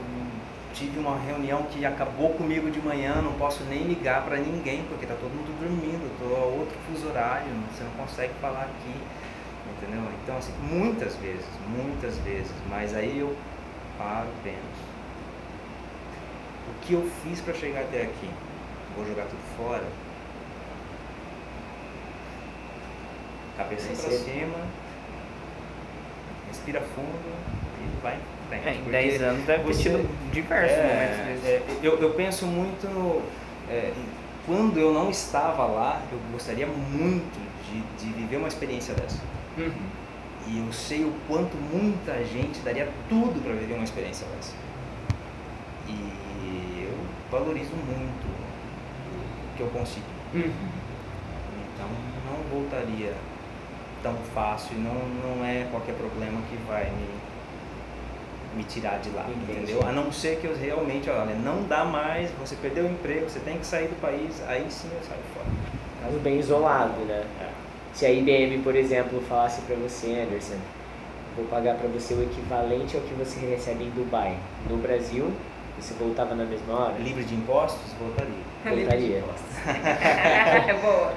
tive 0.72 0.98
uma 0.98 1.18
reunião 1.18 1.62
que 1.64 1.84
acabou 1.84 2.30
comigo 2.30 2.70
de 2.70 2.80
manhã, 2.80 3.20
não 3.22 3.32
posso 3.34 3.62
nem 3.64 3.84
ligar 3.84 4.24
para 4.24 4.36
ninguém 4.36 4.84
porque 4.88 5.06
tá 5.06 5.14
todo 5.14 5.30
mundo 5.30 5.56
dormindo, 5.60 6.10
tô 6.18 6.34
a 6.34 6.44
outro 6.44 6.76
fuso 6.86 7.08
horário, 7.08 7.46
você 7.70 7.84
não 7.84 7.92
consegue 7.92 8.32
falar 8.40 8.62
aqui, 8.62 8.94
entendeu? 9.76 10.02
Então 10.22 10.36
assim, 10.36 10.52
muitas 10.62 11.14
vezes, 11.16 11.46
muitas 11.68 12.16
vezes, 12.18 12.52
mas 12.68 12.94
aí 12.94 13.18
eu 13.18 13.36
paro, 13.98 14.28
penso. 14.42 14.92
O 16.68 16.80
que 16.84 16.94
eu 16.94 17.08
fiz 17.22 17.40
para 17.40 17.54
chegar 17.54 17.82
até 17.82 18.02
aqui? 18.02 18.30
Vou 18.96 19.06
jogar 19.06 19.24
tudo 19.24 19.56
fora? 19.56 19.84
Cabeça 23.56 23.88
para 23.88 23.96
ser. 23.96 24.18
cima, 24.18 24.58
respira 26.48 26.80
fundo 26.80 27.32
e 27.80 28.02
vai 28.02 28.18
frente. 28.60 28.68
É, 28.68 28.72
em 28.72 28.82
porque 28.82 28.90
10 28.90 29.22
anos 29.22 29.46
deve 29.46 29.64
ter 29.64 29.76
tido 29.78 30.30
diversos 30.32 30.78
é, 30.78 30.82
momentos 30.82 31.26
desses. 31.26 31.44
é, 31.46 31.62
eu, 31.82 31.98
eu 31.98 32.10
penso 32.10 32.46
muito 32.46 32.88
no, 32.88 33.22
é, 33.70 33.92
quando 34.46 34.78
eu 34.78 34.92
não 34.92 35.08
estava 35.08 35.66
lá, 35.66 36.02
eu 36.10 36.18
gostaria 36.32 36.66
muito 36.66 37.40
de, 37.64 38.04
de 38.04 38.12
viver 38.12 38.36
uma 38.36 38.48
experiência 38.48 38.94
dessa. 38.94 39.20
Uhum. 39.56 39.70
E 40.48 40.58
eu 40.58 40.72
sei 40.72 41.04
o 41.04 41.12
quanto 41.28 41.56
muita 41.56 42.24
gente 42.24 42.58
daria 42.60 42.88
tudo 43.08 43.40
para 43.42 43.52
viver 43.52 43.74
uma 43.74 43.84
experiência 43.84 44.26
dessa. 44.34 44.52
E 45.88 46.88
eu 46.88 46.98
valorizo 47.30 47.70
muito 47.70 48.26
o 48.26 49.56
que 49.56 49.62
eu 49.62 49.68
consigo. 49.68 50.06
Uhum. 50.34 50.52
Então 51.74 51.88
não 52.26 52.58
voltaria 52.58 53.14
tão 54.02 54.16
fácil, 54.34 54.76
não, 54.78 54.94
não 54.94 55.44
é 55.44 55.68
qualquer 55.70 55.94
problema 55.94 56.40
que 56.50 56.56
vai 56.66 56.90
me, 56.90 57.06
me 58.56 58.64
tirar 58.64 58.98
de 59.00 59.10
lá, 59.10 59.26
Entendi. 59.28 59.60
entendeu? 59.60 59.86
A 59.86 59.92
não 59.92 60.10
ser 60.12 60.36
que 60.38 60.46
eu 60.46 60.56
realmente, 60.56 61.08
olha, 61.10 61.34
não 61.34 61.62
dá 61.64 61.84
mais, 61.84 62.30
você 62.40 62.54
perdeu 62.56 62.84
o 62.84 62.90
emprego, 62.90 63.28
você 63.28 63.40
tem 63.40 63.58
que 63.58 63.66
sair 63.66 63.88
do 63.88 64.00
país, 64.00 64.42
aí 64.46 64.66
sim 64.68 64.88
eu 64.92 65.00
saio 65.08 65.20
fora. 65.34 65.46
Caso 66.02 66.18
bem 66.18 66.38
isolado, 66.38 67.00
né? 67.04 67.24
Se 67.92 68.06
a 68.06 68.10
IBM, 68.10 68.58
por 68.62 68.74
exemplo, 68.74 69.22
falasse 69.28 69.60
pra 69.62 69.76
você, 69.76 70.26
Anderson, 70.26 70.56
vou 71.36 71.44
pagar 71.46 71.76
pra 71.76 71.88
você 71.88 72.14
o 72.14 72.22
equivalente 72.22 72.96
ao 72.96 73.02
que 73.02 73.14
você 73.14 73.38
recebe 73.46 73.84
em 73.84 73.90
Dubai. 73.90 74.36
No 74.68 74.76
Brasil, 74.78 75.30
você 75.78 75.94
voltava 75.94 76.34
na 76.34 76.44
mesma 76.44 76.74
hora? 76.74 76.94
Livre 76.98 77.24
de 77.24 77.34
impostos, 77.34 77.92
voltaria. 77.98 78.32
Voltaria. 78.64 79.22
É 80.68 80.74
boa. 80.74 81.12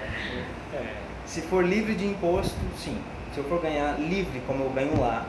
Se 1.26 1.41
for 1.41 1.65
livre 1.65 1.95
de 1.95 2.06
imposto, 2.06 2.56
sim. 2.78 2.98
Se 3.34 3.39
eu 3.39 3.43
for 3.45 3.62
ganhar 3.62 4.00
livre 4.00 4.41
como 4.48 4.63
eu 4.63 4.69
ganho 4.69 5.00
lá, 5.00 5.26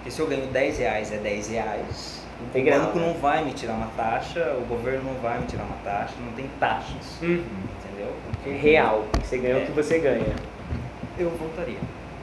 porque 0.00 0.10
se 0.10 0.20
eu 0.20 0.26
ganho 0.26 0.46
10 0.46 0.78
reais 0.78 1.12
é 1.12 1.18
10 1.18 1.48
reais, 1.48 2.22
o 2.40 2.44
Integral, 2.46 2.80
banco 2.80 2.98
né? 2.98 3.06
não 3.06 3.14
vai 3.20 3.44
me 3.44 3.52
tirar 3.52 3.74
uma 3.74 3.88
taxa, 3.88 4.56
o 4.58 4.64
governo 4.64 5.12
não 5.12 5.20
vai 5.20 5.38
me 5.38 5.46
tirar 5.46 5.64
uma 5.64 5.76
taxa, 5.84 6.14
não 6.24 6.32
tem 6.32 6.48
taxas, 6.58 7.20
Uhum. 7.20 7.44
entendeu? 7.78 8.14
É 8.46 8.50
real. 8.58 9.04
Você 9.22 9.36
ganha 9.36 9.58
o 9.58 9.66
que 9.66 9.72
você 9.72 9.98
ganha. 9.98 10.34
Eu 11.18 11.28
voltaria. 11.30 11.76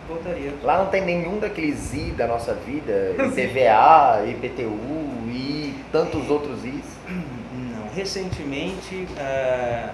Voltaria. 0.10 0.54
Lá 0.63 0.80
não 0.80 0.88
tem 0.88 1.06
nenhum 1.06 1.38
daqueles 1.38 1.94
I 1.94 2.12
da 2.12 2.26
nossa 2.26 2.56
vida, 2.56 3.13
IPVA, 3.20 4.26
IPTU 4.28 4.80
e 5.28 5.76
tantos 5.92 6.32
outros 6.32 6.66
Is. 6.66 6.98
Não. 7.08 7.94
Recentemente 7.94 9.08
ah, 9.20 9.94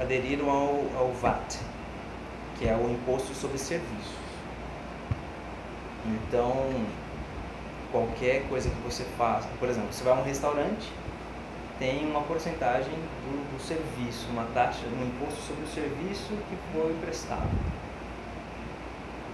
aderiram 0.00 0.50
ao, 0.50 0.82
ao 0.98 1.12
VAT, 1.12 1.58
que 2.58 2.66
é 2.68 2.74
o 2.74 2.90
Imposto 2.90 3.32
sobre 3.34 3.56
Serviços. 3.58 4.19
Então, 6.06 6.84
qualquer 7.92 8.48
coisa 8.48 8.70
que 8.70 8.80
você 8.82 9.04
faça, 9.18 9.48
por 9.58 9.68
exemplo, 9.68 9.92
você 9.92 10.02
vai 10.02 10.12
a 10.14 10.16
um 10.16 10.22
restaurante, 10.22 10.90
tem 11.78 12.06
uma 12.06 12.22
porcentagem 12.22 12.92
do, 12.92 13.56
do 13.56 13.62
serviço, 13.62 14.28
uma 14.30 14.44
taxa, 14.54 14.80
um 14.86 15.04
imposto 15.04 15.40
sobre 15.40 15.64
o 15.64 15.68
serviço 15.68 16.28
que 16.48 16.56
foi 16.72 16.94
prestado. 17.00 17.48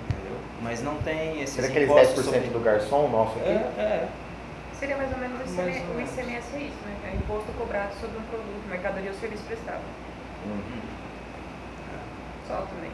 Entendeu? 0.04 0.38
Mas 0.62 0.82
não 0.82 0.96
tem 0.98 1.42
esses 1.42 1.56
Será 1.56 1.68
aqueles 1.68 1.88
impostos 1.88 2.24
10% 2.24 2.24
sobre... 2.24 2.48
do 2.48 2.60
garçom 2.60 3.08
nosso 3.08 3.38
aqui? 3.38 3.48
É, 3.48 3.52
é. 3.52 4.08
Seria 4.78 4.96
mais 4.96 5.10
ou 5.10 5.18
menos 5.18 5.50
o 5.50 5.54
Mais 5.54 5.76
o. 5.76 6.00
ICMS 6.00 6.54
é 6.54 6.58
isso, 6.60 6.76
né? 6.84 6.96
É 7.04 7.14
o 7.14 7.16
imposto 7.16 7.50
cobrado 7.52 7.94
sobre 8.00 8.18
um 8.18 8.22
produto, 8.22 8.68
mercadoria 8.68 9.10
ou 9.10 9.16
serviço 9.16 9.42
prestado. 9.44 9.80
Hum. 10.46 10.80
Só 12.46 12.56
também. 12.56 12.90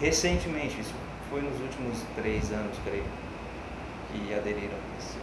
Recentemente, 0.00 0.80
isso 0.80 0.94
foi 1.34 1.42
nos 1.42 1.60
últimos 1.60 1.98
três 2.14 2.52
anos, 2.52 2.78
creio, 2.84 3.02
que 4.12 4.32
aderiram 4.32 4.76
a 4.76 4.98
esse 5.00 5.18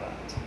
fato. 0.00 0.42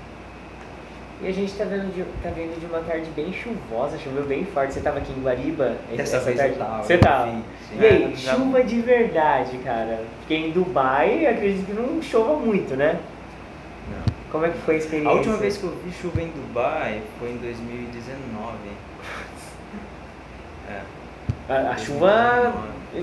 E 1.21 1.27
a 1.27 1.31
gente 1.31 1.53
tá 1.53 1.63
vendo, 1.63 1.95
de, 1.95 2.03
tá 2.21 2.29
vendo 2.35 2.59
de 2.59 2.65
uma 2.65 2.79
tarde 2.81 3.09
bem 3.15 3.31
chuvosa, 3.31 3.97
choveu 3.97 4.25
bem 4.25 4.43
forte. 4.43 4.73
Você 4.73 4.81
tava 4.81 4.97
aqui 4.97 5.13
em 5.13 5.21
Guariba? 5.21 5.77
Dessa 5.95 6.17
essa 6.17 6.25
vez 6.25 6.37
tarde? 6.37 6.53
eu 6.55 6.59
tava. 6.59 6.83
Você 6.83 6.97
tava? 6.97 7.31
sim, 7.31 7.43
sim. 7.69 7.79
E 7.79 7.85
aí, 7.85 8.13
É, 8.13 8.15
chuva 8.17 8.61
de 8.61 8.81
verdade, 8.81 9.57
cara. 9.59 10.03
Porque 10.19 10.35
em 10.35 10.51
Dubai, 10.51 11.25
acredito 11.25 11.65
que 11.65 11.73
não 11.73 12.01
chova 12.01 12.35
muito, 12.35 12.75
né? 12.75 12.99
Não. 13.89 14.13
Como 14.33 14.45
é 14.45 14.49
que 14.49 14.57
foi 14.59 14.75
a 14.75 14.77
experiência? 14.79 15.11
A 15.11 15.15
última 15.15 15.37
vez 15.37 15.55
que 15.55 15.63
eu 15.63 15.77
vi 15.77 15.91
chuva 15.93 16.21
em 16.21 16.27
Dubai 16.27 17.01
foi 17.19 17.31
em 17.31 17.37
2019. 17.37 18.57
É. 20.69 20.81
A, 21.49 21.69
a 21.69 21.77
chuva, 21.77 22.53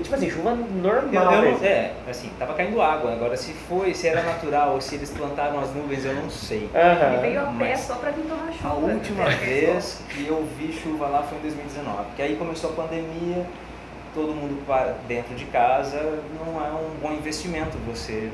tipo 0.01 0.15
assim, 0.15 0.29
chuva 0.29 0.55
normal. 0.55 1.33
Eu, 1.33 1.43
eu 1.43 1.57
não, 1.57 1.65
é, 1.65 1.93
assim, 2.09 2.29
tava 2.37 2.53
caindo 2.53 2.81
água. 2.81 3.13
Agora, 3.13 3.35
se 3.37 3.53
foi, 3.53 3.93
se 3.93 4.07
era 4.07 4.23
natural 4.23 4.73
ou 4.73 4.81
se 4.81 4.95
eles 4.95 5.09
plantaram 5.11 5.59
as 5.59 5.73
nuvens, 5.73 6.05
eu 6.05 6.13
não 6.13 6.29
sei. 6.29 6.69
Aham. 6.73 7.13
Ele 7.13 7.21
veio 7.21 7.41
a 7.41 7.51
pé 7.53 7.75
só 7.75 7.95
pra 7.95 8.11
vir 8.11 8.23
tomar 8.23 8.51
chuva. 8.51 8.69
A 8.69 8.73
última 8.73 9.25
vez 9.25 10.01
que 10.09 10.27
eu 10.27 10.45
vi 10.57 10.73
chuva 10.73 11.07
lá 11.07 11.23
foi 11.23 11.37
em 11.37 11.41
2019, 11.41 12.03
que 12.15 12.21
aí 12.21 12.35
começou 12.35 12.71
a 12.71 12.73
pandemia, 12.73 13.45
todo 14.13 14.33
mundo 14.33 14.55
dentro 15.07 15.35
de 15.35 15.45
casa, 15.45 16.19
não 16.39 16.65
é 16.65 16.71
um 16.71 16.89
bom 17.01 17.11
investimento 17.11 17.77
você 17.85 18.31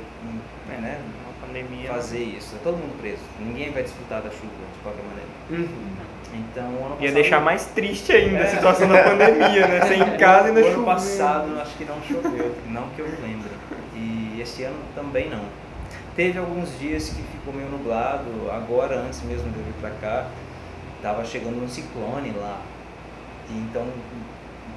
pandemia. 1.52 1.90
fazer 1.94 2.20
isso. 2.24 2.56
Todo 2.64 2.78
mundo 2.78 3.00
preso, 3.00 3.22
ninguém 3.40 3.72
vai 3.72 3.84
desfrutar 3.84 4.22
da 4.22 4.30
chuva 4.30 4.48
de 4.74 4.80
qualquer 4.84 5.04
maneira. 5.04 5.30
Uhum. 5.50 6.12
Então, 6.34 6.64
ano 6.66 6.80
Ia 6.92 6.96
passado- 6.96 7.14
deixar 7.14 7.40
mais 7.42 7.66
triste 7.66 8.12
ainda 8.14 8.38
a 8.38 8.42
É. 8.44 8.48
situação 8.48 8.88
da 8.88 9.04
pandemia, 9.04 9.68
né? 9.68 9.82
Sem 9.88 10.00
em 10.02 10.16
casa 10.18 10.46
e 10.46 10.50
ainda 10.50 10.62
O 10.62 10.68
ano 10.74 10.86
passado 10.86 11.60
acho 11.60 11.76
que 11.78 11.84
não 11.86 12.02
choveu, 12.02 12.56
não 12.68 12.88
que 12.90 13.00
eu 13.00 13.06
lembre. 13.06 13.52
E 13.96 14.40
esse 14.42 14.64
ano 14.64 14.78
também 14.96 15.30
não. 15.30 15.44
Teve 16.16 16.40
alguns 16.40 16.78
dias 16.80 17.10
que 17.10 17.22
ficou 17.24 17.54
meio 17.54 17.70
nublado, 17.70 18.50
agora 18.52 18.96
antes 19.00 19.22
mesmo 19.24 19.50
de 19.52 19.60
eu 19.60 19.66
vir 19.66 19.74
pra 19.82 19.90
cá, 19.92 20.28
tava 21.02 21.24
chegando 21.26 21.62
um 21.64 21.68
ciclone 21.68 22.32
lá. 22.32 22.60
E 23.50 23.54
então 23.58 23.86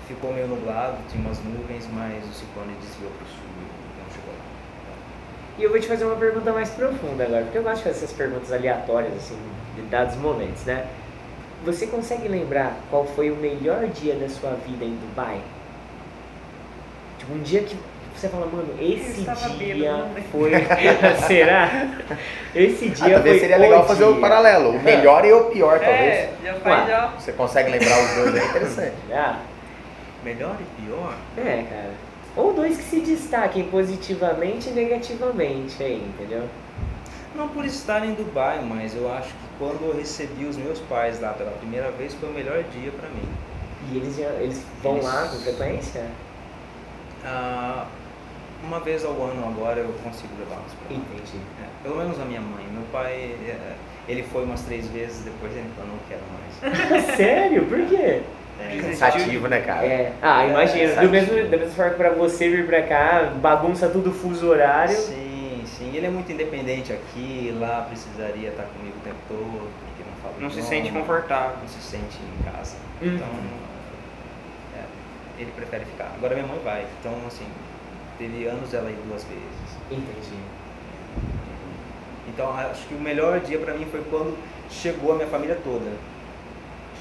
ficou 0.09 0.33
meio 0.33 0.49
nublado, 0.49 0.97
tinha 1.11 1.25
umas 1.25 1.39
nuvens, 1.45 1.89
mas 1.93 2.25
o 2.25 2.33
ciclone 2.33 2.75
desviou 2.81 3.11
pro 3.13 3.27
sul 3.27 3.45
e 3.59 4.03
não 4.03 4.11
chegou 4.11 4.33
lá. 4.35 4.45
E 5.59 5.63
eu 5.63 5.71
vou 5.71 5.79
te 5.79 5.87
fazer 5.87 6.05
uma 6.05 6.17
pergunta 6.17 6.53
mais 6.53 6.71
profunda 6.71 7.25
agora, 7.25 7.43
porque 7.43 7.59
eu 7.59 7.63
gosto 7.63 7.77
de 7.79 7.83
fazer 7.85 7.97
essas 8.05 8.13
perguntas 8.13 8.53
aleatórias, 8.53 9.13
assim, 9.17 9.39
de 9.77 9.83
dados 9.83 10.17
momentos, 10.17 10.65
né? 10.65 10.87
Você 11.65 11.87
consegue 11.87 12.27
lembrar 12.29 12.75
qual 12.91 13.05
foi 13.07 13.31
o 13.31 13.37
melhor 13.37 13.87
dia 13.87 14.15
da 14.17 14.29
sua 14.29 14.51
vida 14.67 14.85
em 14.85 14.97
Dubai? 14.97 15.39
Tipo, 17.19 17.35
um 17.35 17.39
dia 17.43 17.63
que 17.63 17.77
você 18.17 18.29
fala, 18.29 18.47
mano, 18.47 18.69
esse 18.81 19.23
dia 19.23 19.35
bêbado, 19.57 20.09
foi. 20.31 20.53
Será? 21.27 21.89
Esse 22.55 22.87
Ah, 22.89 22.95
dia 23.07 23.15
talvez 23.15 23.35
foi. 23.37 23.41
seria 23.41 23.57
legal 23.57 23.83
o 23.83 23.87
fazer 23.87 24.05
o 24.05 24.13
dia. 24.13 24.21
paralelo. 24.21 24.71
O 24.71 24.83
melhor 24.83 25.25
e 25.25 25.33
o 25.33 25.45
pior, 25.47 25.79
talvez. 25.79 26.15
É, 26.15 26.33
já 26.45 26.55
faz 26.55 26.81
Ué. 26.85 26.91
já. 26.91 27.07
Você 27.19 27.33
consegue 27.33 27.71
lembrar 27.71 27.99
os 28.03 28.15
dois, 28.17 28.35
é 28.37 28.45
interessante. 28.47 28.93
Ah, 29.15 29.39
Melhor 30.25 30.57
e 30.59 30.83
pior? 30.83 31.15
é, 31.39 31.65
cara. 31.69 31.91
Ou 32.37 32.53
dois 32.53 32.77
que 32.77 32.83
se 32.83 33.01
destaquem 33.01 33.65
positivamente 33.69 34.69
e 34.69 34.73
negativamente 34.73 35.83
aí, 35.83 36.03
entendeu? 36.03 36.45
Não 37.35 37.49
por 37.49 37.65
estar 37.65 38.05
em 38.05 38.15
Dubai, 38.15 38.61
mas 38.63 38.95
eu 38.97 39.13
acho 39.13 39.29
que 39.29 39.35
quando 39.59 39.83
eu 39.85 39.97
recebi 39.97 40.45
os 40.45 40.57
meus 40.57 40.79
pais 40.81 41.21
lá 41.21 41.33
pela 41.33 41.51
primeira 41.53 41.91
vez 41.93 42.15
foi 42.15 42.29
o 42.29 42.33
melhor 42.33 42.63
dia 42.65 42.91
pra 42.93 43.09
mim. 43.11 43.29
E 43.93 43.97
eles, 43.97 44.17
já, 44.17 44.29
eles 44.41 44.65
vão 44.83 44.95
Eles- 44.95 45.05
lá 45.05 45.29
com 45.29 45.37
frequência? 45.39 46.07
Ah, 47.25 47.87
uma 48.63 48.81
vez 48.81 49.05
ao 49.05 49.13
ano 49.23 49.47
agora 49.47 49.81
eu 49.81 49.93
consigo 50.03 50.33
levá-los 50.39 50.73
lá. 50.73 50.97
Entendi. 50.97 51.39
É, 51.63 51.83
pelo 51.83 51.97
menos 51.97 52.19
a 52.21 52.25
minha 52.25 52.41
mãe. 52.41 52.65
Meu 52.73 52.83
pai, 52.93 53.13
é, 53.47 53.75
ele 54.09 54.23
foi 54.23 54.45
umas 54.45 54.63
três 54.63 54.87
vezes, 54.89 55.25
depois 55.25 55.53
ele 55.53 55.69
falou, 55.77 55.91
não 55.93 55.99
quero 56.09 56.23
mais. 56.33 57.15
Sério? 57.17 57.65
Por 57.67 57.87
quê? 57.87 58.23
É, 58.71 58.81
Cansativo, 58.81 59.49
né, 59.49 59.61
cara? 59.61 59.87
É, 59.87 60.13
ah, 60.23 60.47
imagina, 60.47 60.89
do 60.89 60.95
sabe? 60.95 61.09
mesmo, 61.09 61.35
da 61.51 61.57
mesma 61.57 61.75
forma 61.75 61.91
que 61.93 61.97
pra 61.97 62.11
você 62.11 62.49
vir 62.49 62.67
pra 62.67 62.83
cá, 62.83 63.33
bagunça 63.37 63.89
tudo 63.89 64.11
o 64.11 64.13
fuso 64.13 64.49
horário. 64.49 64.97
Sim, 64.97 65.63
sim. 65.67 65.95
Ele 65.95 66.07
é 66.07 66.11
muito 66.11 66.33
independente 66.33 66.93
aqui, 66.93 67.55
lá 67.59 67.83
precisaria 67.89 68.49
estar 68.49 68.65
comigo 68.65 68.97
o 68.97 69.05
tempo 69.05 69.17
todo, 69.29 69.71
porque 69.81 70.03
não 70.09 70.17
fala 70.23 70.35
Não 70.41 70.51
se 70.51 70.59
idioma, 70.61 70.69
sente 70.69 70.93
confortável. 70.93 71.57
Não 71.61 71.69
se 71.69 71.81
sente 71.81 72.19
em 72.19 72.51
casa. 72.51 72.77
Uhum. 73.03 73.15
Então, 73.15 73.29
é, 74.77 75.43
ele 75.43 75.53
prefere 75.55 75.85
ficar. 75.85 76.11
Agora 76.17 76.35
minha 76.35 76.47
mãe 76.47 76.59
vai, 76.65 76.87
então 77.01 77.13
assim, 77.27 77.47
teve 78.19 78.47
anos 78.47 78.73
ela 78.73 78.91
ir 78.91 78.99
duas 79.07 79.25
vezes. 79.25 79.79
Entendi. 79.91 80.39
Então 82.29 82.51
acho 82.57 82.87
que 82.89 82.95
o 82.95 83.01
melhor 83.01 83.39
dia 83.41 83.59
pra 83.59 83.75
mim 83.75 83.87
foi 83.91 84.03
quando 84.11 84.37
chegou 84.71 85.13
a 85.13 85.17
minha 85.17 85.29
família 85.29 85.57
toda. 85.63 85.91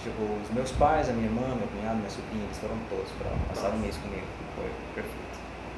Chegou 0.04 0.38
os 0.44 0.54
meus 0.54 0.72
pais, 0.72 1.10
a 1.10 1.14
minha 1.14 1.28
irmã, 1.28 1.42
meu 1.56 1.68
cunhado, 1.74 1.96
minha 1.98 2.10
sobrinha, 2.10 2.44
eles 2.44 2.58
foram 2.60 2.76
todos 2.90 3.10
pra 3.18 3.32
passar 3.48 3.70
um 3.74 3.80
mês 3.80 3.96
comigo. 3.98 4.26
Foi 4.56 4.66
perfeito. 4.96 5.24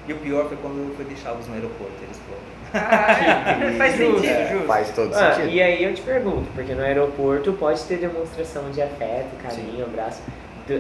E 0.08 0.14
o 0.14 0.18
pior 0.18 0.48
foi 0.48 0.58
quando 0.58 0.78
eu 0.90 0.96
fui 0.96 1.06
deixá-los 1.06 1.48
no 1.48 1.54
aeroporto, 1.54 1.94
eles 2.02 2.20
foram. 2.28 2.42
Ah, 2.74 3.74
faz 3.78 3.96
Justo. 3.98 4.22
sentido. 4.22 4.64
É, 4.64 4.64
faz 4.68 4.90
todo 4.92 5.14
Ah, 5.16 5.34
sentido. 5.36 5.54
e 5.54 5.62
aí 5.62 5.84
eu 5.84 5.94
te 5.94 6.02
pergunto, 6.02 6.48
porque 6.56 6.74
no 6.74 6.82
aeroporto 6.82 7.54
pode 7.54 7.84
ter 7.86 7.98
demonstração 7.98 8.70
de 8.72 8.82
afeto, 8.82 9.30
carinho, 9.42 9.86
abraço. 9.86 10.22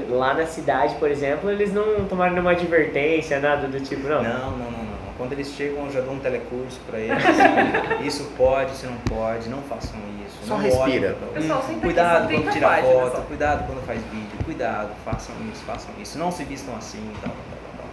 Lá 0.10 0.34
na 0.34 0.48
cidade, 0.48 0.96
por 0.96 1.12
exemplo, 1.12 1.50
eles 1.50 1.72
não 1.72 2.06
tomaram 2.06 2.34
nenhuma 2.34 2.52
advertência, 2.52 3.40
nada 3.40 3.68
do 3.68 3.80
tipo? 3.80 4.08
Não, 4.08 4.24
não, 4.24 4.52
não, 4.58 4.72
não. 4.72 4.85
Quando 5.18 5.32
eles 5.32 5.48
chegam, 5.54 5.86
eu 5.86 5.92
já 5.92 6.02
dou 6.02 6.14
um 6.14 6.20
telecurso 6.20 6.78
pra 6.86 7.00
eles. 7.00 7.24
assim, 7.26 8.06
isso 8.06 8.24
pode, 8.38 8.74
isso 8.74 8.86
não 8.86 8.98
pode, 8.98 9.48
não 9.50 9.62
façam 9.62 9.98
isso. 10.26 10.38
Só 10.46 10.56
não 10.58 10.64
respira. 10.64 11.16
Pessoal, 11.34 11.62
senta 11.62 11.72
aqui, 11.74 11.80
Cuidado 11.82 12.10
são 12.10 12.28
quando 12.28 12.28
30 12.42 12.52
tira 12.52 12.68
páginas 12.68 12.94
foto, 12.94 13.16
só. 13.16 13.22
cuidado 13.22 13.66
quando 13.68 13.86
faz 13.86 14.02
vídeo, 14.12 14.44
cuidado, 14.44 14.90
façam 15.06 15.36
isso, 15.54 15.64
façam 15.64 15.92
isso. 16.02 16.18
Não 16.18 16.32
se 16.32 16.44
vistam 16.44 16.76
assim, 16.76 17.10
tal, 17.22 17.32
tal, 17.32 17.60
tal, 17.62 17.78
tal. 17.78 17.88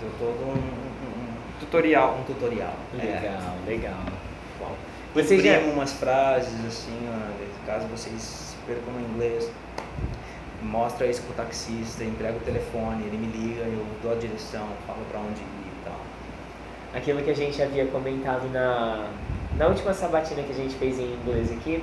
Deu 0.00 0.10
todo 0.18 0.48
um, 0.48 0.54
um- 0.54 1.32
Tutorial. 1.60 2.16
um- 2.16 2.20
um 2.20 2.24
tutorial. 2.24 2.74
É. 2.98 3.04
Legal, 3.04 3.56
legal. 3.66 4.00
Uau. 4.60 4.72
Você 5.14 5.38
já... 5.38 5.58
Umas 5.60 5.92
frases 5.92 6.52
assim, 6.66 7.08
ó, 7.08 7.66
caso 7.66 7.86
vocês 7.86 8.56
percam 8.66 8.92
no 8.94 9.00
inglês, 9.14 9.48
mostra 10.62 11.06
isso 11.06 11.22
pro 11.22 11.34
taxista, 11.34 12.02
entrega 12.02 12.36
o 12.36 12.40
telefone, 12.40 13.04
ele 13.04 13.16
me 13.16 13.26
liga, 13.26 13.62
eu 13.62 13.86
dou 14.02 14.12
a 14.12 14.14
direção, 14.16 14.66
falo 14.86 14.98
pra 15.10 15.20
onde 15.20 15.40
ir 15.40 15.44
e. 15.60 15.61
aquilo 16.94 17.22
que 17.22 17.30
a 17.30 17.34
gente 17.34 17.60
havia 17.62 17.86
comentado 17.86 18.48
na, 18.52 19.06
na 19.56 19.66
última 19.68 19.92
sabatina 19.92 20.42
que 20.42 20.52
a 20.52 20.54
gente 20.54 20.74
fez 20.74 20.98
em 20.98 21.14
inglês 21.14 21.50
aqui, 21.52 21.82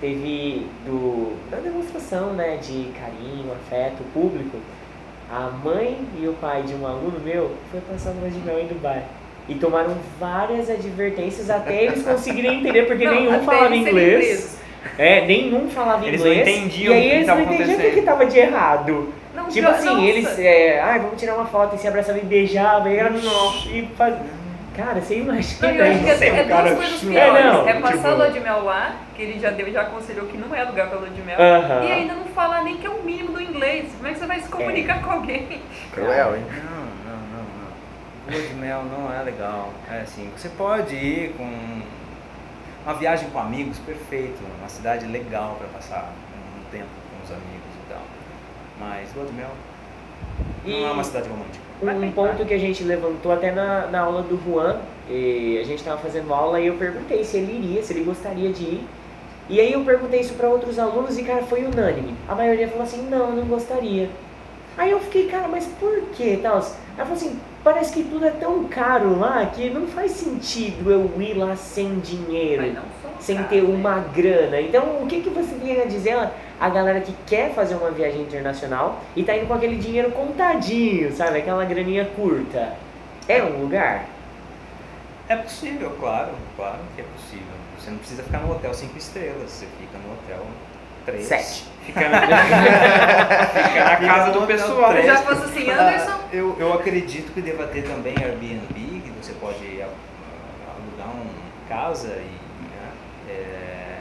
teve 0.00 0.66
do, 0.84 1.36
da 1.50 1.58
demonstração 1.58 2.32
né, 2.32 2.56
de 2.58 2.90
carinho, 2.98 3.52
afeto 3.52 4.02
público. 4.12 4.58
A 5.30 5.50
mãe 5.64 5.98
e 6.20 6.26
o 6.28 6.34
pai 6.34 6.62
de 6.62 6.74
um 6.74 6.86
aluno 6.86 7.18
meu 7.24 7.52
foi 7.70 7.80
passar 7.80 8.10
lua 8.10 8.30
de 8.30 8.38
mel 8.38 8.60
em 8.60 8.66
Dubai. 8.66 9.02
E 9.48 9.54
tomaram 9.54 9.96
várias 10.20 10.68
advertências 10.70 11.50
até 11.50 11.84
eles 11.84 12.02
conseguirem 12.06 12.60
entender, 12.60 12.86
porque 12.86 13.04
Não, 13.04 13.14
nenhum 13.14 13.42
falava 13.42 13.66
eles 13.74 13.86
inglês. 13.88 14.58
É, 14.98 15.26
nenhum 15.26 15.68
falava 15.68 16.06
Eles 16.06 16.22
não 16.22 16.32
inglês. 16.32 16.48
entendiam 16.58 16.94
e 16.94 16.96
aí 16.96 17.06
o 17.06 17.10
que 17.10 17.14
eles 17.16 17.26
não 17.26 17.40
entendiam 17.40 17.56
o 17.56 17.66
que, 17.66 17.72
acontecendo. 17.72 17.94
que 17.94 18.02
tava 18.02 18.26
de 18.26 18.38
errado. 18.38 19.12
Não, 19.34 19.44
Tipo 19.46 19.60
já- 19.62 19.70
assim, 19.70 19.86
nossa. 19.88 20.00
eles, 20.02 20.38
é, 20.38 20.80
ai, 20.80 20.98
vamos 21.00 21.18
tirar 21.20 21.34
uma 21.34 21.46
foto 21.46 21.74
e 21.74 21.78
se 21.78 21.88
abraçava 21.88 22.18
e 22.18 22.22
beijava, 22.24 22.88
e 22.88 22.96
era 22.96 23.10
e 23.10 23.88
faz... 23.96 24.14
Cara, 24.76 25.00
você 25.00 25.20
imagina 25.20 25.68
Não, 25.68 25.74
eu 25.74 25.90
acho 25.90 26.04
que 26.04 26.10
isso? 26.10 26.24
é, 26.24 26.28
é 26.28 26.44
duas 26.44 26.74
coisas 26.76 27.00
piores. 27.00 27.16
É, 27.18 27.44
não, 27.44 27.68
É, 27.68 27.80
passar 27.80 27.96
tipo- 27.96 28.06
a 28.08 28.10
lua 28.14 28.30
de 28.30 28.40
mel 28.40 28.62
lá, 28.64 28.96
que 29.14 29.22
ele 29.22 29.40
já 29.40 29.50
deu, 29.50 29.72
já 29.72 29.82
aconselhou 29.82 30.26
que 30.26 30.36
não 30.36 30.54
é 30.54 30.62
lugar 30.64 30.88
pra 30.90 30.98
lua 30.98 31.08
de 31.08 31.22
mel. 31.22 31.38
Aham. 31.40 31.82
E 31.84 31.92
ainda 31.92 32.14
não 32.14 32.26
falar 32.26 32.62
nem 32.62 32.76
que 32.76 32.86
é 32.86 32.90
o 32.90 33.02
mínimo 33.02 33.32
do 33.32 33.40
inglês. 33.40 33.90
Como 33.96 34.06
é 34.06 34.12
que 34.12 34.18
você 34.18 34.26
vai 34.26 34.40
se 34.40 34.48
comunicar 34.48 35.02
com 35.02 35.10
alguém? 35.12 35.62
Cruel, 35.92 36.36
hein? 36.36 36.44
Não, 36.48 37.10
não, 37.10 37.20
não, 37.32 37.44
não. 37.44 38.32
Lua 38.38 38.42
de 38.48 38.54
mel 38.54 38.82
não 38.84 39.12
é 39.18 39.22
legal. 39.22 39.72
É 39.90 40.00
assim, 40.02 40.30
você 40.36 40.50
pode 40.50 40.94
ir 40.94 41.32
com 41.38 41.80
uma 42.84 42.94
viagem 42.94 43.30
com 43.30 43.38
amigos, 43.38 43.78
perfeito. 43.78 44.38
Uma 44.58 44.68
cidade 44.68 45.06
legal 45.06 45.56
para 45.58 45.68
passar 45.68 46.12
um 46.58 46.70
tempo 46.70 46.84
com 47.10 47.24
os 47.24 47.30
amigos 47.30 47.72
e 47.86 47.90
tal. 47.92 48.02
Mas 48.78 49.08
lua 49.16 49.24
de 49.24 49.32
mel 49.32 49.50
E- 50.66 50.70
não 50.82 50.88
é 50.88 50.92
uma 50.92 51.04
cidade 51.04 51.28
romântica. 51.30 51.64
Um, 51.82 52.12
ponto 52.12 52.44
que 52.44 52.54
a 52.54 52.58
gente 52.58 52.82
levantou 52.82 53.32
até 53.32 53.52
na, 53.52 53.86
na 53.88 54.00
aula 54.00 54.22
do 54.22 54.40
Juan, 54.44 54.78
e 55.08 55.58
a 55.60 55.64
gente 55.64 55.78
estava 55.78 56.00
fazendo 56.00 56.32
aula 56.32 56.60
e 56.60 56.66
eu 56.66 56.74
perguntei 56.74 57.22
se 57.22 57.36
ele 57.36 57.52
iria, 57.52 57.82
se 57.82 57.92
ele 57.92 58.04
gostaria 58.04 58.50
de 58.50 58.62
ir. 58.62 58.88
E 59.48 59.60
aí 59.60 59.72
eu 59.72 59.84
perguntei 59.84 60.20
isso 60.20 60.34
para 60.34 60.48
outros 60.48 60.78
alunos 60.78 61.16
e, 61.16 61.22
cara, 61.22 61.42
foi 61.42 61.64
unânime. 61.64 62.14
A 62.26 62.34
maioria 62.34 62.66
falou 62.66 62.82
assim, 62.82 63.08
não, 63.08 63.30
não 63.30 63.44
gostaria. 63.44 64.08
Aí 64.76 64.90
eu 64.90 64.98
fiquei, 65.00 65.26
cara, 65.26 65.46
mas 65.48 65.66
por 65.78 66.02
quê? 66.16 66.40
Aí 66.42 66.96
falou 66.96 67.12
assim, 67.12 67.38
parece 67.66 67.92
que 67.92 68.04
tudo 68.04 68.24
é 68.24 68.30
tão 68.30 68.62
caro 68.68 69.18
lá 69.18 69.44
que 69.46 69.68
não 69.68 69.88
faz 69.88 70.12
sentido 70.12 70.88
eu 70.88 71.20
ir 71.20 71.34
lá 71.34 71.56
sem 71.56 71.98
dinheiro. 71.98 72.80
Sem 73.18 73.42
ter 73.42 73.60
né? 73.60 73.74
uma 73.74 73.98
grana. 73.98 74.60
Então, 74.60 75.02
o 75.02 75.06
que, 75.08 75.20
que 75.20 75.30
você 75.30 75.52
vinha 75.56 75.82
a 75.82 75.86
dizer 75.86 76.12
a, 76.12 76.30
a 76.60 76.68
galera 76.68 77.00
que 77.00 77.12
quer 77.26 77.52
fazer 77.54 77.74
uma 77.74 77.90
viagem 77.90 78.22
internacional 78.22 79.00
e 79.16 79.24
tá 79.24 79.36
indo 79.36 79.48
com 79.48 79.54
aquele 79.54 79.78
dinheiro 79.78 80.12
contadinho, 80.12 81.10
sabe? 81.12 81.38
Aquela 81.38 81.64
graninha 81.64 82.04
curta. 82.04 82.74
É 83.26 83.42
um 83.42 83.62
lugar? 83.62 84.04
É 85.28 85.34
possível, 85.34 85.90
claro, 85.98 86.30
claro 86.54 86.78
que 86.94 87.00
é 87.00 87.04
possível. 87.16 87.46
Você 87.76 87.90
não 87.90 87.98
precisa 87.98 88.22
ficar 88.22 88.38
no 88.38 88.52
hotel 88.52 88.72
cinco 88.74 88.96
estrelas, 88.96 89.50
você 89.50 89.66
fica 89.80 89.98
no 89.98 90.12
hotel 90.12 90.46
três. 91.06 91.26
Sete. 91.26 91.64
Fica 91.86 92.08
na, 92.08 92.20
fica 92.26 93.84
na 93.84 93.96
casa 93.96 94.32
do 94.32 94.46
pessoal. 94.46 94.90
três. 94.90 95.06
Já 95.06 95.16
fosse 95.22 95.44
assim, 95.44 95.70
Anderson. 95.70 96.10
Ah, 96.10 96.20
eu, 96.32 96.56
eu 96.58 96.72
acredito 96.74 97.32
que 97.32 97.40
deva 97.40 97.66
ter 97.68 97.82
também 97.84 98.14
Airbnb, 98.18 99.00
que 99.00 99.10
você 99.22 99.32
pode 99.34 99.64
alugar 99.80 101.14
uma 101.14 101.24
casa 101.68 102.08
e 102.08 102.38
né, 102.64 102.92
é, 103.30 104.00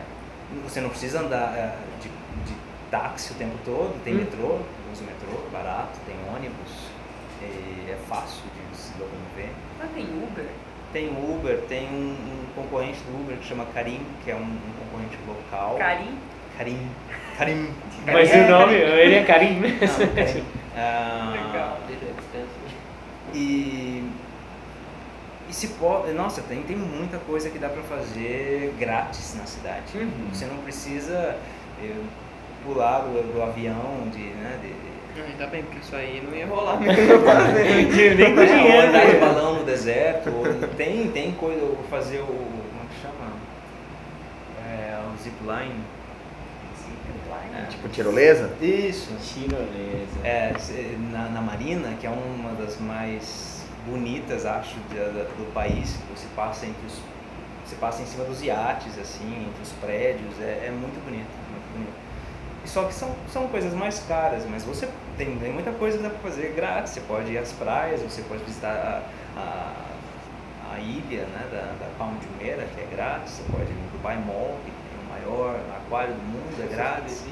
você 0.64 0.82
não 0.82 0.89
precisa 0.89 1.20
andar 1.22 1.53
ah, 1.56 1.76
de, 2.01 2.10
de 2.10 2.58
táxi 2.89 3.32
o 3.34 3.36
tempo 3.36 3.56
todo, 3.64 4.03
tem 4.03 4.16
Hum. 4.16 4.18
metrô, 4.18 4.60
usa 4.91 5.03
metrô, 5.03 5.47
barato, 5.51 5.99
tem 6.08 6.16
ônibus, 6.36 6.89
e 7.41 7.91
é 7.91 7.97
fácil 8.10 8.41
de 8.72 8.78
se 8.78 8.91
locomover. 8.97 9.49
Mas 9.80 9.91
tem 9.91 10.06
Uber? 10.06 10.45
Tem 10.93 11.10
Uber, 11.10 11.60
tem 11.68 11.88
um, 11.89 12.16
um 12.16 12.45
concorrente 12.56 12.99
do 13.01 13.22
Uber 13.22 13.38
que 13.38 13.45
chama 13.45 13.66
Karim, 13.74 14.01
que 14.24 14.32
é 14.32 14.36
um, 14.36 14.39
um 14.39 14.74
concorrente 14.80 15.18
local. 15.28 15.76
Carim? 15.78 16.18
Karim. 16.58 16.80
Karim. 17.38 17.70
Mas 18.06 18.32
É, 18.32 18.45
o 18.45 18.49
nome, 18.49 18.74
ele 18.76 19.16
é 19.16 19.24
Karim 19.24 19.53
Não, 19.56 19.62
mesmo. 19.62 20.08
Karim. 20.16 20.43
Ah, 20.78 21.32
Legal. 21.32 21.80
E, 23.34 24.03
e 25.49 25.53
se 25.53 25.70
pode, 25.70 26.12
nossa, 26.12 26.41
tem, 26.41 26.64
tem 26.64 26.76
muita 26.76 27.18
coisa 27.20 27.49
que 27.49 27.58
dá 27.58 27.70
pra 27.70 27.82
fazer 27.84 28.74
grátis 28.78 29.36
na 29.38 29.45
cidade. 29.45 29.97
Uhum. 29.97 30.10
Você 30.34 30.45
não 30.45 30.58
precisa 30.58 31.38
eh, 31.82 31.91
pular 32.66 32.99
do, 32.99 33.34
do 33.34 33.41
avião, 33.41 34.10
de, 34.12 34.20
né, 34.20 34.60
de, 34.62 34.74
Ah, 35.18 35.26
Ainda 35.32 35.47
bem, 35.47 35.64
porque 35.64 35.80
isso 35.80 35.95
aí 35.95 36.22
não 36.30 36.38
ia 36.38 36.45
rolar. 36.45 36.78
Nem 36.84 38.36
com 38.36 38.41
É, 38.41 38.45
dinheiro. 38.45 38.88
andar 38.89 39.06
de 39.06 39.16
balão 39.18 39.56
no 39.60 39.64
deserto, 39.64 40.30
tem, 40.76 41.10
tem 41.10 41.32
coisa, 41.34 41.64
ou 41.64 41.78
fazer 41.89 42.20
o. 42.20 42.26
Como 42.26 42.82
é 42.84 42.93
que 42.93 43.01
chama? 43.01 43.32
É, 44.68 44.99
o 45.08 45.18
zipline. 45.24 45.80
É. 47.56 47.66
Tipo 47.68 47.88
tirolesa? 47.89 48.51
Isso. 48.62 49.14
Tirolesa. 49.22 50.20
É, 50.24 50.53
na, 51.12 51.30
na 51.30 51.41
Marina, 51.41 51.95
que 51.99 52.06
é 52.06 52.10
uma 52.10 52.51
das 52.53 52.80
mais 52.80 53.64
bonitas, 53.88 54.45
acho, 54.45 54.76
de- 54.89 54.95
da- 54.97 55.24
do 55.24 55.53
país, 55.53 55.93
que 55.97 56.20
você 56.20 56.28
passa 56.36 56.66
entre 56.66 56.86
os. 56.86 56.99
Você 57.66 57.76
passa 57.78 58.01
em 58.03 58.06
cima 58.06 58.24
dos 58.26 58.43
iates, 58.43 58.97
assim, 58.99 59.47
entre 59.47 59.64
os 59.64 59.72
prédios, 59.82 60.39
é, 60.39 60.66
é 60.68 60.72
muito 60.72 61.03
bonito, 61.03 61.26
muito 61.49 61.74
bonito. 61.74 61.93
Só 62.64 62.84
que 62.86 62.93
são, 62.93 63.16
são 63.32 63.47
coisas 63.47 63.74
mais 63.74 63.99
caras, 64.08 64.43
mas 64.49 64.64
você 64.64 64.88
tem, 65.18 65.36
tem 65.38 65.51
muita 65.51 65.72
coisa 65.72 65.97
pra 65.97 66.10
fazer 66.20 66.53
grátis. 66.56 66.93
Você 66.93 67.01
pode 67.01 67.32
ir 67.32 67.38
às 67.39 67.51
praias, 67.53 68.01
você 68.01 68.22
pode 68.24 68.43
visitar 68.43 69.03
a, 69.36 69.39
a, 69.39 70.76
a 70.76 70.80
ilha 70.80 71.24
né, 71.26 71.47
da, 71.51 71.86
da 71.86 71.91
Palma 71.97 72.20
de 72.20 72.26
Jumeira, 72.28 72.68
que 72.76 72.82
é 72.82 72.88
grátis, 72.95 73.34
você 73.34 73.43
pode 73.51 73.64
ir 73.72 73.74
no 73.76 73.89
Dubai 73.97 74.18
Mall, 74.18 74.58
que 74.66 74.72
maior 75.26 75.59
aquário 75.78 76.13
do 76.13 76.21
mundo, 76.21 76.63
é 76.63 76.67
grátis. 76.76 77.23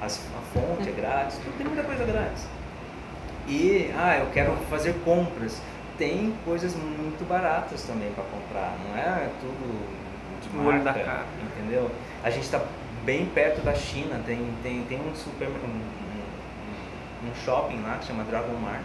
As- 0.00 0.20
a 0.36 0.40
fonte 0.58 0.88
é 0.88 0.92
grátis, 0.92 1.38
tudo 1.38 1.56
tem 1.56 1.66
muita 1.66 1.82
coisa 1.84 2.04
grátis. 2.04 2.46
E, 3.46 3.90
ah, 3.96 4.18
eu 4.18 4.26
quero 4.32 4.52
fazer 4.70 4.94
compras. 5.04 5.60
Tem 5.98 6.34
coisas 6.44 6.74
muito 6.74 7.26
baratas 7.28 7.82
também 7.82 8.10
para 8.12 8.24
comprar, 8.24 8.76
não 8.88 8.96
é 8.96 9.28
tudo 9.40 9.86
de 10.40 10.58
olho 10.58 10.78
da 10.82 10.92
marca, 10.92 11.04
cara. 11.04 11.24
entendeu? 11.42 11.90
A 12.24 12.30
gente 12.30 12.44
está 12.44 12.60
bem 13.04 13.26
perto 13.26 13.60
da 13.62 13.74
China, 13.74 14.20
tem, 14.26 14.38
tem, 14.62 14.82
tem 14.84 14.98
um 15.00 15.14
super 15.14 15.48
um, 15.48 15.50
um- 15.66 17.28
um 17.30 17.34
shopping 17.44 17.80
lá 17.82 17.98
que 18.00 18.06
chama 18.06 18.24
Dragon 18.24 18.54
Mart. 18.54 18.84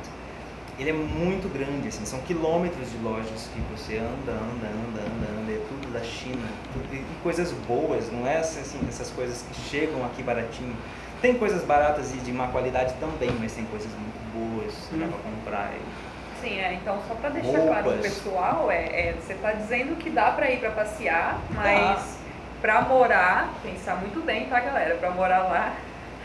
Ele 0.80 0.92
é 0.92 0.94
muito 0.94 1.52
grande, 1.52 1.88
assim, 1.88 2.06
são 2.06 2.20
quilômetros 2.20 2.92
de 2.92 2.98
lojas 3.00 3.50
que 3.52 3.60
você 3.76 3.98
anda, 3.98 4.32
anda, 4.32 4.68
anda, 4.68 5.02
anda, 5.02 5.42
anda, 5.42 5.52
é 5.52 5.60
tudo 5.68 5.92
da 5.92 6.02
China, 6.02 6.48
tudo- 6.72 6.94
e 6.94 7.04
coisas 7.24 7.52
boas, 7.52 8.12
não 8.12 8.28
é 8.28 8.38
assim, 8.38 8.80
essas 8.88 9.10
coisas 9.10 9.44
que 9.52 9.60
chegam 9.70 10.06
aqui 10.06 10.22
baratinho. 10.22 10.76
Tem 11.20 11.34
coisas 11.34 11.64
baratas 11.64 12.14
e 12.14 12.18
de 12.18 12.32
má 12.32 12.48
qualidade 12.50 12.94
também, 13.00 13.32
mas 13.40 13.54
tem 13.54 13.66
coisas 13.66 13.90
muito 13.92 14.20
boas 14.34 14.72
que 14.88 14.98
dá 14.98 15.06
Hum. 15.06 15.10
pra 15.10 15.20
comprar. 15.32 15.72
E- 15.74 16.42
Sim, 16.48 16.60
é, 16.60 16.74
então 16.76 17.00
só 17.08 17.16
pra 17.16 17.30
deixar 17.32 17.60
claro 17.60 17.82
pro 17.82 17.92
Roupas. 17.94 18.14
pessoal, 18.14 18.70
é, 18.70 18.84
é, 19.10 19.16
você 19.20 19.34
tá 19.34 19.54
dizendo 19.54 19.96
que 19.98 20.12
dá 20.12 20.30
pra 20.32 20.52
ir 20.52 20.60
pra 20.60 20.70
passear, 20.70 21.40
mas 21.56 22.20
pra 22.62 22.82
morar, 22.84 23.52
pensar 23.64 23.96
muito 23.96 24.24
bem, 24.24 24.46
tá 24.46 24.60
galera? 24.60 24.94
Pra 24.98 25.10
morar 25.10 25.40
lá 25.40 25.74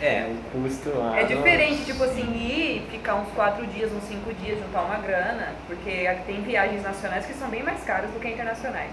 É, 0.02 0.26
O 0.28 0.50
custo 0.50 0.88
lá. 0.98 1.16
é 1.20 1.22
diferente, 1.24 1.84
tipo 1.84 2.02
assim, 2.02 2.22
ir, 2.34 2.88
ficar 2.90 3.14
uns 3.14 3.28
quatro 3.34 3.64
dias, 3.68 3.92
uns 3.92 4.02
cinco 4.02 4.34
dias, 4.34 4.58
juntar 4.58 4.82
uma 4.82 4.96
grana, 4.96 5.52
porque 5.68 6.08
tem 6.26 6.42
viagens 6.42 6.82
nacionais 6.82 7.24
que 7.24 7.32
são 7.34 7.48
bem 7.48 7.62
mais 7.62 7.84
caras 7.84 8.10
do 8.10 8.18
que 8.18 8.28
internacionais. 8.28 8.90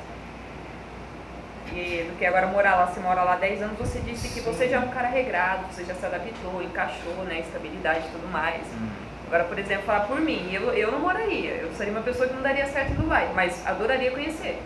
E 1.72 2.05
do 2.10 2.18
que 2.18 2.26
agora 2.26 2.45
morar 2.47 2.76
lá, 2.76 2.86
você 2.88 2.99
mora 2.99 3.24
lá 3.24 3.36
10 3.38 3.62
anos, 3.64 3.78
você 3.78 3.99
disse 4.01 4.30
que 4.30 4.39
você 4.41 4.68
já 4.70 4.78
é 4.78 4.80
um 4.80 4.89
cara 4.89 5.07
regrado, 5.07 5.66
você 5.72 5.84
já 5.84 5.95
se 5.95 6.05
adaptou, 6.05 6.62
encaixou, 6.62 7.14
né, 7.26 7.39
estabilidade 7.39 8.05
e 8.07 8.12
tudo 8.12 8.28
mais. 8.32 8.62
hum, 8.68 8.89
Agora, 9.28 9.43
por 9.43 9.57
exemplo, 9.60 9.84
falar 9.86 10.01
por 10.07 10.20
mim, 10.20 10.49
eu, 10.51 10.74
eu 10.74 10.91
não 10.91 10.99
moraria, 10.99 11.51
eu 11.51 11.72
seria 11.74 11.93
uma 11.93 12.01
pessoa 12.01 12.28
que 12.28 12.34
não 12.34 12.41
daria 12.41 12.66
certo 12.68 12.91
em 12.91 12.95
Dubai, 12.95 13.30
mas 13.36 13.66
adoraria 13.66 14.10
conhecer. 14.12 14.60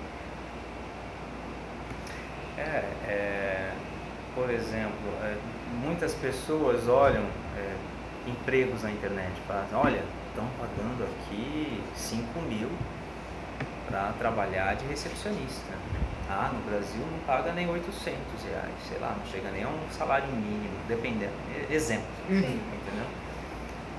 É, 2.57 2.83
é, 3.09 3.69
por 4.35 4.49
exemplo, 4.49 5.09
é, 5.23 5.35
muitas 5.84 6.13
pessoas 6.13 6.88
olham 6.88 7.23
é, 7.57 7.73
empregos 8.29 8.84
na 8.84 8.91
internet 8.91 9.31
e 9.38 9.47
falam, 9.47 9.65
olha, 9.73 10.03
estão 10.29 10.45
pagando 10.59 11.03
aqui 11.03 11.81
5 11.95 12.39
mil 12.41 12.69
para 13.88 14.13
trabalhar 14.17 14.75
de 14.75 14.86
recepcionista. 14.86 15.73
Ah, 16.29 16.49
no 16.53 16.61
Brasil 16.69 17.01
não 17.11 17.19
paga 17.27 17.51
nem 17.51 17.69
800 17.69 18.15
reais, 18.49 18.71
sei 18.88 18.97
lá, 18.99 19.15
não 19.19 19.25
chega 19.31 19.51
nem 19.51 19.63
a 19.63 19.67
um 19.67 19.77
salário 19.91 20.27
mínimo, 20.27 20.73
dependendo. 20.88 21.34
Exemplo, 21.69 22.05
Uhum. 22.29 22.38
entendeu? 22.38 23.05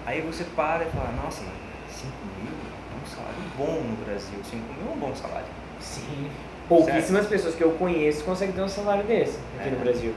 Aí 0.07 0.21
você 0.23 0.45
para 0.57 0.85
e 0.85 0.91
fala, 0.91 1.13
nossa, 1.23 1.43
mas 1.43 1.95
5 1.97 2.11
mil 2.41 2.53
é 2.53 3.05
um 3.05 3.07
salário 3.07 3.35
bom 3.57 3.83
no 3.89 4.05
Brasil, 4.05 4.39
5 4.43 4.57
mil 4.73 4.91
é 4.91 4.95
um 4.95 4.99
bom 4.99 5.15
salário. 5.15 5.47
Sim. 5.81 6.31
Pouquíssimas 6.69 7.27
pessoas 7.27 7.55
que 7.55 7.63
eu 7.63 7.73
conheço 7.73 8.25
conseguem 8.25 8.55
ter 8.55 8.63
um 8.63 8.69
salário 8.69 9.05
desse 9.05 9.39
aqui 9.59 9.69
É. 9.69 9.71
no 9.73 9.79
Brasil. 9.81 10.15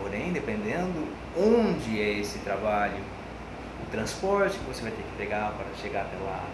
Porém, 0.00 0.32
dependendo 0.32 1.06
onde 1.36 2.00
é 2.00 2.18
esse 2.20 2.38
trabalho, 2.40 2.98
o 3.86 3.90
transporte 3.90 4.58
que 4.58 4.64
você 4.64 4.82
vai 4.82 4.90
ter 4.90 5.02
que 5.02 5.16
pegar 5.16 5.52
para 5.52 5.66
chegar 5.80 6.02
até 6.02 6.16
lá, 6.24 6.44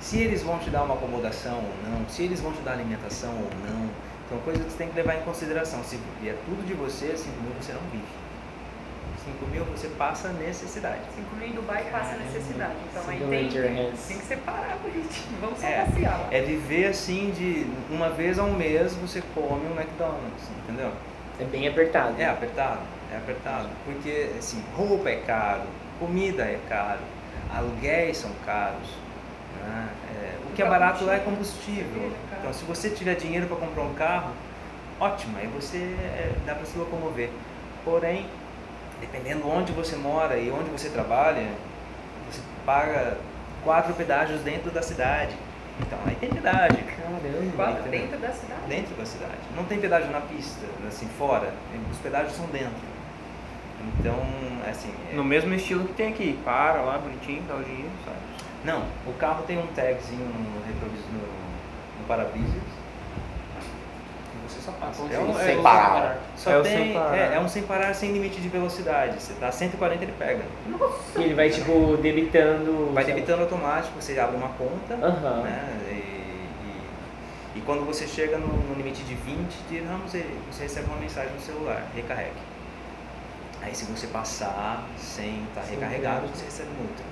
se 0.00 0.18
eles 0.18 0.42
vão 0.42 0.58
te 0.58 0.70
dar 0.70 0.82
uma 0.84 0.94
acomodação 0.94 1.56
ou 1.58 1.90
não, 1.90 2.08
se 2.08 2.22
eles 2.22 2.40
vão 2.40 2.52
te 2.52 2.60
dar 2.60 2.72
alimentação 2.72 3.30
ou 3.30 3.50
não, 3.68 3.88
são 4.28 4.38
coisas 4.38 4.64
que 4.64 4.70
você 4.72 4.78
tem 4.78 4.88
que 4.88 4.96
levar 4.96 5.16
em 5.16 5.22
consideração. 5.22 5.82
Se 5.84 5.98
vier 6.20 6.36
tudo 6.44 6.66
de 6.66 6.74
você, 6.74 7.16
5 7.16 7.30
mil 7.42 7.52
você 7.60 7.72
não 7.72 7.80
vive. 7.90 8.04
5 9.24 9.46
mil 9.50 9.64
você 9.64 9.88
passa 9.88 10.28
necessidade. 10.30 11.00
5 11.14 11.36
mil 11.36 11.48
em 11.48 11.52
Dubai 11.52 11.84
passa 11.90 12.10
Caramba. 12.14 12.24
necessidade, 12.24 12.74
então 12.90 13.02
aí 13.08 13.18
tem, 13.18 13.48
tem 14.06 14.18
que 14.18 14.24
separar 14.24 14.78
bonitinho, 14.82 15.36
vamos 15.40 15.58
só 15.60 15.66
É, 15.66 15.84
passear. 15.84 16.28
É 16.30 16.40
viver 16.40 16.86
assim 16.86 17.30
de 17.36 17.66
uma 17.92 18.08
vez 18.10 18.38
ao 18.38 18.48
mês 18.50 18.94
você 18.94 19.22
come 19.34 19.66
um 19.66 19.78
McDonald's, 19.78 20.44
entendeu? 20.62 20.92
É 21.40 21.44
bem 21.44 21.68
apertado. 21.68 22.14
É 22.20 22.26
apertado, 22.26 22.80
é 23.12 23.16
apertado. 23.16 23.68
Porque, 23.84 24.30
assim, 24.38 24.62
roupa 24.76 25.08
é 25.08 25.16
caro, 25.16 25.62
comida 25.98 26.42
é 26.42 26.58
caro, 26.68 27.00
aluguéis 27.54 28.16
são 28.18 28.30
caros. 28.44 28.88
né? 29.64 29.88
É, 30.14 30.36
o 30.46 30.54
que 30.54 30.62
é 30.62 30.68
barato 30.68 31.04
lá 31.04 31.14
é 31.14 31.18
combustível. 31.20 32.12
Então, 32.38 32.52
se 32.52 32.64
você 32.64 32.90
tiver 32.90 33.14
dinheiro 33.14 33.46
para 33.46 33.56
comprar 33.56 33.82
um 33.82 33.94
carro, 33.94 34.32
ótimo, 35.00 35.38
aí 35.38 35.46
você 35.46 35.78
é, 35.78 36.32
dá 36.44 36.54
para 36.54 36.64
se 36.64 36.76
locomover. 36.76 37.30
Porém, 37.84 38.26
dependendo 39.00 39.48
onde 39.48 39.72
você 39.72 39.96
mora 39.96 40.36
e 40.36 40.50
onde 40.50 40.70
você 40.70 40.88
trabalha, 40.88 41.48
você 42.30 42.40
paga 42.66 43.16
quatro 43.64 43.94
pedágios 43.94 44.40
dentro 44.42 44.70
da 44.70 44.82
cidade. 44.82 45.34
Então, 45.80 45.98
aí 46.06 46.14
tem 46.16 46.28
pedágio. 46.30 46.78
Caramba. 46.84 47.18
Quatro 47.56 47.80
entendeu? 47.80 48.00
dentro 48.00 48.18
da 48.18 48.32
cidade. 48.32 48.60
Dentro 48.68 48.94
da 48.96 49.04
cidade. 49.06 49.38
Não 49.56 49.64
tem 49.64 49.80
pedágio 49.80 50.10
na 50.10 50.20
pista, 50.20 50.66
assim, 50.86 51.06
fora. 51.18 51.52
Os 51.90 51.98
pedágios 51.98 52.34
são 52.34 52.46
dentro. 52.46 52.88
Então, 53.98 54.16
assim. 54.68 54.92
é- 55.10 55.14
No 55.14 55.24
mesmo 55.24 55.54
estilo 55.54 55.84
que 55.86 55.94
tem 55.94 56.08
aqui. 56.08 56.38
Para 56.44 56.82
lá, 56.82 56.98
bonitinho, 56.98 57.42
dá 57.48 57.54
o 57.54 57.62
dinheiro, 57.62 57.90
sabe? 58.04 58.16
Não, 58.64 58.84
o 59.06 59.12
carro 59.14 59.44
tem 59.44 59.56
um 59.58 59.66
tagzinho 59.68 60.24
no 60.26 60.66
retrovisor, 60.66 61.08
no, 61.12 62.00
no 62.00 62.06
para-brisas. 62.08 62.77
Só 64.68 64.72
passa. 64.72 65.02
É 65.14 65.18
um, 65.18 65.34
Sem 65.34 65.58
é, 65.58 65.62
parar. 65.62 66.18
Só 66.36 66.50
É 66.50 66.62
tem, 66.62 66.76
sem 66.76 66.92
parar. 66.94 67.16
É, 67.16 67.34
é 67.36 67.40
um 67.40 67.48
sem 67.48 67.62
parar, 67.62 67.94
sem 67.94 68.12
limite 68.12 68.40
de 68.40 68.48
velocidade. 68.48 69.22
Você 69.22 69.32
tá 69.34 69.48
a 69.48 69.52
140 69.52 70.02
ele 70.04 70.12
pega. 70.18 70.44
E 71.16 71.22
ele 71.22 71.34
vai, 71.34 71.48
tipo, 71.50 71.96
debitando. 71.96 72.92
Vai 72.92 73.04
debitando 73.04 73.42
automático, 73.42 74.00
você 74.00 74.18
abre 74.18 74.36
uma 74.36 74.48
conta. 74.50 74.94
Aham. 74.94 75.42
né, 75.42 75.78
e, 75.90 75.94
e, 75.94 77.58
e 77.58 77.60
quando 77.62 77.84
você 77.86 78.06
chega 78.06 78.36
no, 78.38 78.46
no 78.48 78.74
limite 78.74 79.02
de 79.02 79.14
20 79.14 79.56
dirhams, 79.70 80.14
ele- 80.14 80.38
você 80.50 80.64
recebe 80.64 80.86
uma 80.88 80.98
mensagem 80.98 81.32
no 81.32 81.40
celular, 81.40 81.82
recarregue. 81.94 82.32
Aí 83.62 83.74
se 83.74 83.84
você 83.86 84.06
passar 84.06 84.84
sem 84.96 85.42
estar 85.48 85.62
Sem 85.62 85.74
recarregado, 85.74 86.26
você 86.28 86.44
recebe 86.44 86.68
multa. 86.78 87.02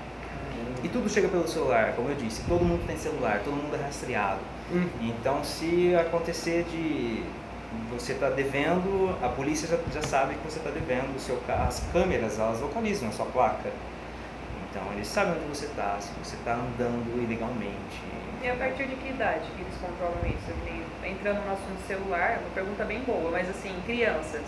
E 0.82 0.88
tudo 0.88 1.08
chega 1.08 1.28
pelo 1.28 1.48
celular, 1.48 1.94
como 1.96 2.08
eu 2.10 2.14
disse, 2.14 2.42
todo 2.48 2.64
mundo 2.64 2.86
tem 2.86 2.96
celular, 2.96 3.40
todo 3.44 3.54
mundo 3.54 3.74
é 3.74 3.82
rastreado. 3.84 4.40
Hum. 4.72 4.86
Então 5.00 5.42
se 5.42 5.94
acontecer 5.96 6.64
de 6.64 7.22
você 7.90 8.12
estar 8.12 8.30
devendo, 8.30 9.16
a 9.22 9.28
polícia 9.28 9.68
já, 9.68 9.78
já 9.92 10.02
sabe 10.02 10.34
que 10.34 10.50
você 10.50 10.58
está 10.58 10.70
devendo 10.70 11.14
o 11.16 11.20
seu 11.20 11.36
carro, 11.46 11.68
as 11.68 11.80
câmeras 11.92 12.38
elas 12.38 12.60
localizam 12.60 13.08
a 13.08 13.12
sua 13.12 13.26
placa. 13.26 13.70
Então 14.70 14.82
eles 14.92 15.06
sabem 15.06 15.34
onde 15.34 15.56
você 15.56 15.66
está, 15.66 15.96
se 16.00 16.10
você 16.22 16.36
está 16.36 16.54
andando 16.54 17.22
ilegalmente. 17.22 18.02
E 18.42 18.48
a 18.48 18.54
partir 18.54 18.86
de 18.86 18.96
que 18.96 19.08
idade 19.08 19.48
que 19.56 19.62
eles 19.62 19.74
controlam 19.80 20.20
isso? 20.26 21.06
Entrando 21.06 21.44
no 21.46 21.52
assunto 21.52 21.86
celular, 21.86 22.32
é 22.32 22.38
uma 22.38 22.50
pergunta 22.54 22.84
bem 22.84 23.00
boa, 23.00 23.30
mas 23.30 23.48
assim, 23.48 23.74
crianças. 23.86 24.44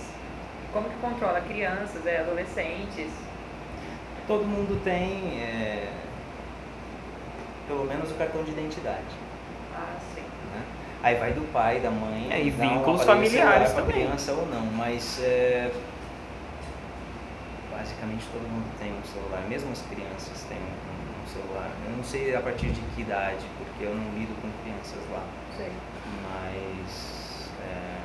Como 0.73 0.89
que 0.91 0.97
controla 0.97 1.41
crianças, 1.41 2.05
é, 2.07 2.19
adolescentes? 2.19 3.11
todo 4.29 4.45
mundo 4.45 4.79
tem 4.85 5.41
é, 5.41 5.91
pelo 7.67 7.85
menos 7.87 8.13
o 8.13 8.15
cartão 8.15 8.45
de 8.45 8.51
identidade. 8.51 9.17
Ah, 9.75 9.97
sim. 10.15 10.21
né? 10.21 10.63
Aí 11.03 11.15
vai 11.15 11.33
do 11.33 11.43
pai, 11.53 11.79
da 11.81 11.91
mãe, 11.91 12.29
É, 12.31 12.43
e 12.43 12.51
vínculos 12.51 13.05
familiares 13.05 13.73
também. 13.73 13.93
criança 14.05 14.33
ou 14.33 14.47
não, 14.47 14.67
mas 14.67 15.21
é, 15.23 15.71
basicamente 17.71 18.27
todo 18.33 18.43
mundo 18.43 18.67
tem 18.81 18.93
um 18.93 19.05
celular, 19.05 19.43
mesmo 19.49 19.71
as 19.71 19.81
crianças 19.83 20.43
têm 20.49 20.59
um, 20.59 21.23
um 21.23 21.27
celular. 21.29 21.71
Eu 21.89 21.97
não 21.97 22.03
sei 22.05 22.35
a 22.35 22.41
partir 22.41 22.71
de 22.71 22.81
que 22.81 23.03
idade, 23.03 23.45
porque 23.59 23.85
eu 23.85 23.95
não 23.95 24.13
lido 24.19 24.35
com 24.43 24.49
crianças 24.65 24.99
lá, 25.13 25.23
Sim. 25.57 25.71
mas 26.25 27.49
é, 27.63 28.01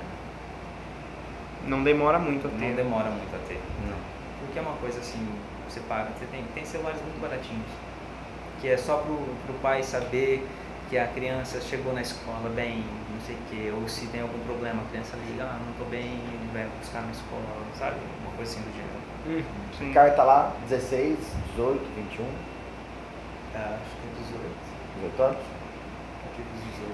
Não 1.67 1.83
demora 1.83 2.19
muito 2.19 2.47
a 2.47 2.51
não 2.51 2.59
ter. 2.59 2.75
demora 2.75 3.09
muito 3.09 3.35
a 3.35 3.39
ter, 3.47 3.59
não. 3.89 3.97
Porque 4.45 4.59
é 4.59 4.61
uma 4.61 4.77
coisa 4.77 4.99
assim, 4.99 5.27
você 5.67 5.79
paga, 5.81 6.11
você 6.17 6.25
tem, 6.27 6.43
tem 6.53 6.63
celulares 6.65 7.01
muito 7.01 7.19
baratinhos, 7.19 7.65
que 8.61 8.67
é 8.69 8.77
só 8.77 8.97
pro, 8.97 9.17
pro 9.47 9.55
pai 9.63 9.81
saber 9.81 10.47
que 10.93 10.99
a 10.99 11.07
criança 11.07 11.59
chegou 11.59 11.91
na 11.91 12.01
escola 12.03 12.51
bem, 12.55 12.83
não 13.11 13.19
sei 13.25 13.33
o 13.33 13.39
quê, 13.49 13.73
ou 13.75 13.89
se 13.89 14.05
tem 14.07 14.21
algum 14.21 14.37
problema, 14.45 14.83
a 14.83 14.91
criança 14.91 15.17
liga, 15.27 15.41
ah, 15.43 15.57
não 15.65 15.73
tô 15.73 15.89
bem, 15.89 16.01
ele 16.03 16.49
vai 16.53 16.67
buscar 16.79 17.01
na 17.01 17.09
escola, 17.11 17.41
sabe? 17.79 17.95
Uma 18.21 18.31
coisa 18.37 18.51
assim 18.51 18.61
do 18.61 18.71
gênero. 18.75 19.45
Sim. 19.79 19.91
Carta 19.91 20.21
lá, 20.21 20.53
16, 20.69 21.17
18, 21.55 21.81
21, 21.95 22.25
Ah, 23.55 23.77
acho 23.81 23.95
que 23.95 24.05
é 24.05 24.23
18, 24.23 24.43
18 24.97 25.23
anos. 25.23 25.37
a 25.37 26.27
partir 26.27 26.41
dos 26.43 26.63
18. 26.73 26.91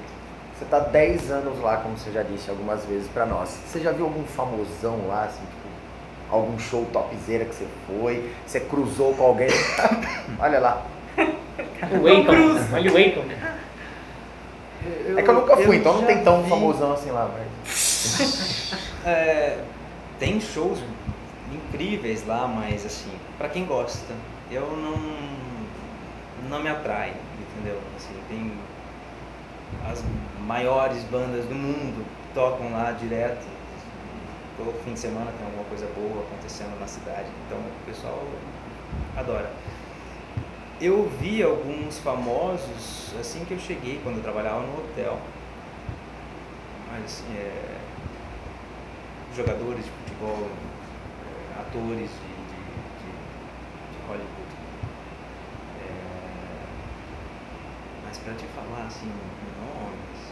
Você 0.58 0.66
tá 0.66 0.80
10 0.80 1.32
anos 1.32 1.60
lá, 1.60 1.78
como 1.78 1.98
você 1.98 2.12
já 2.12 2.24
disse 2.24 2.50
algumas 2.50 2.86
vezes 2.86 3.10
pra 3.10 3.26
nós. 3.26 3.50
Você 3.50 3.82
já 3.82 3.92
viu 3.92 4.06
algum 4.06 4.24
famosão 4.24 5.08
lá, 5.10 5.26
assim, 5.26 5.42
tipo, 5.42 5.68
algum 6.32 6.58
show 6.58 6.86
topzera 6.94 7.44
que 7.44 7.54
você 7.54 7.68
foi? 7.86 8.34
Você 8.48 8.62
cruzou 8.62 9.14
com 9.14 9.24
alguém? 9.26 9.50
Olha 10.40 10.60
lá. 10.62 10.86
O 11.18 12.04
Wacom. 12.04 12.76
Olha 12.76 12.92
o 12.92 12.94
Wacom. 12.94 13.59
É 15.18 15.22
que 15.22 15.30
eu 15.30 15.34
nunca 15.34 15.58
fui, 15.58 15.78
então 15.78 15.94
não 15.96 16.06
tem 16.06 16.24
tão 16.24 16.44
vi- 16.44 16.50
famosão 16.50 16.94
assim 16.94 17.12
lá, 17.12 17.30
mas. 17.34 18.80
É, 19.06 19.64
tem 20.20 20.40
shows 20.42 20.80
incríveis 21.54 22.26
lá, 22.28 22.46
mas 22.48 22.86
assim, 22.86 23.12
pra 23.38 23.48
quem 23.48 23.66
gosta, 23.66 24.14
eu 24.52 24.62
não 24.76 25.30
não 26.50 26.62
me 26.62 26.70
atrai, 26.70 27.14
entendeu? 27.40 27.80
Assim, 27.96 28.14
tem 28.28 28.52
as 29.90 30.04
maiores 30.46 31.04
bandas 31.06 31.46
do 31.46 31.56
mundo 31.56 32.06
tocam 32.34 32.72
lá 32.72 32.92
direto. 32.92 33.46
Todo 34.58 34.74
fim 34.84 34.94
de 34.94 35.00
semana 35.00 35.32
tem 35.38 35.46
alguma 35.46 35.64
coisa 35.66 35.88
boa 35.96 36.24
acontecendo 36.26 36.78
na 36.80 36.88
cidade, 36.88 37.28
então 37.48 37.58
o 37.58 37.86
pessoal 37.86 38.22
adora. 39.16 39.50
Eu 40.82 41.10
vi 41.20 41.44
alguns 41.44 42.00
famosos 42.00 43.14
assim 43.20 43.44
que 43.46 43.54
eu 43.54 43.60
cheguei 43.60 44.00
quando 44.04 44.18
eu 44.18 44.24
trabalhava 44.24 44.62
no 44.62 44.78
hotel. 44.80 45.20
Mas 46.92 47.04
assim, 47.06 47.26
é, 47.38 47.78
jogadores 49.36 49.84
de 49.86 49.92
futebol, 49.92 50.48
eh, 50.48 51.60
atores 51.60 52.10
de, 52.10 52.34
de, 52.50 52.60
de, 53.00 53.12
de 53.92 54.08
Hollywood. 54.08 54.56
Eh, 55.82 56.66
mas 58.06 58.18
para 58.18 58.34
te 58.34 58.46
falar 58.56 58.86
assim, 58.88 59.08
nomes. 59.08 60.30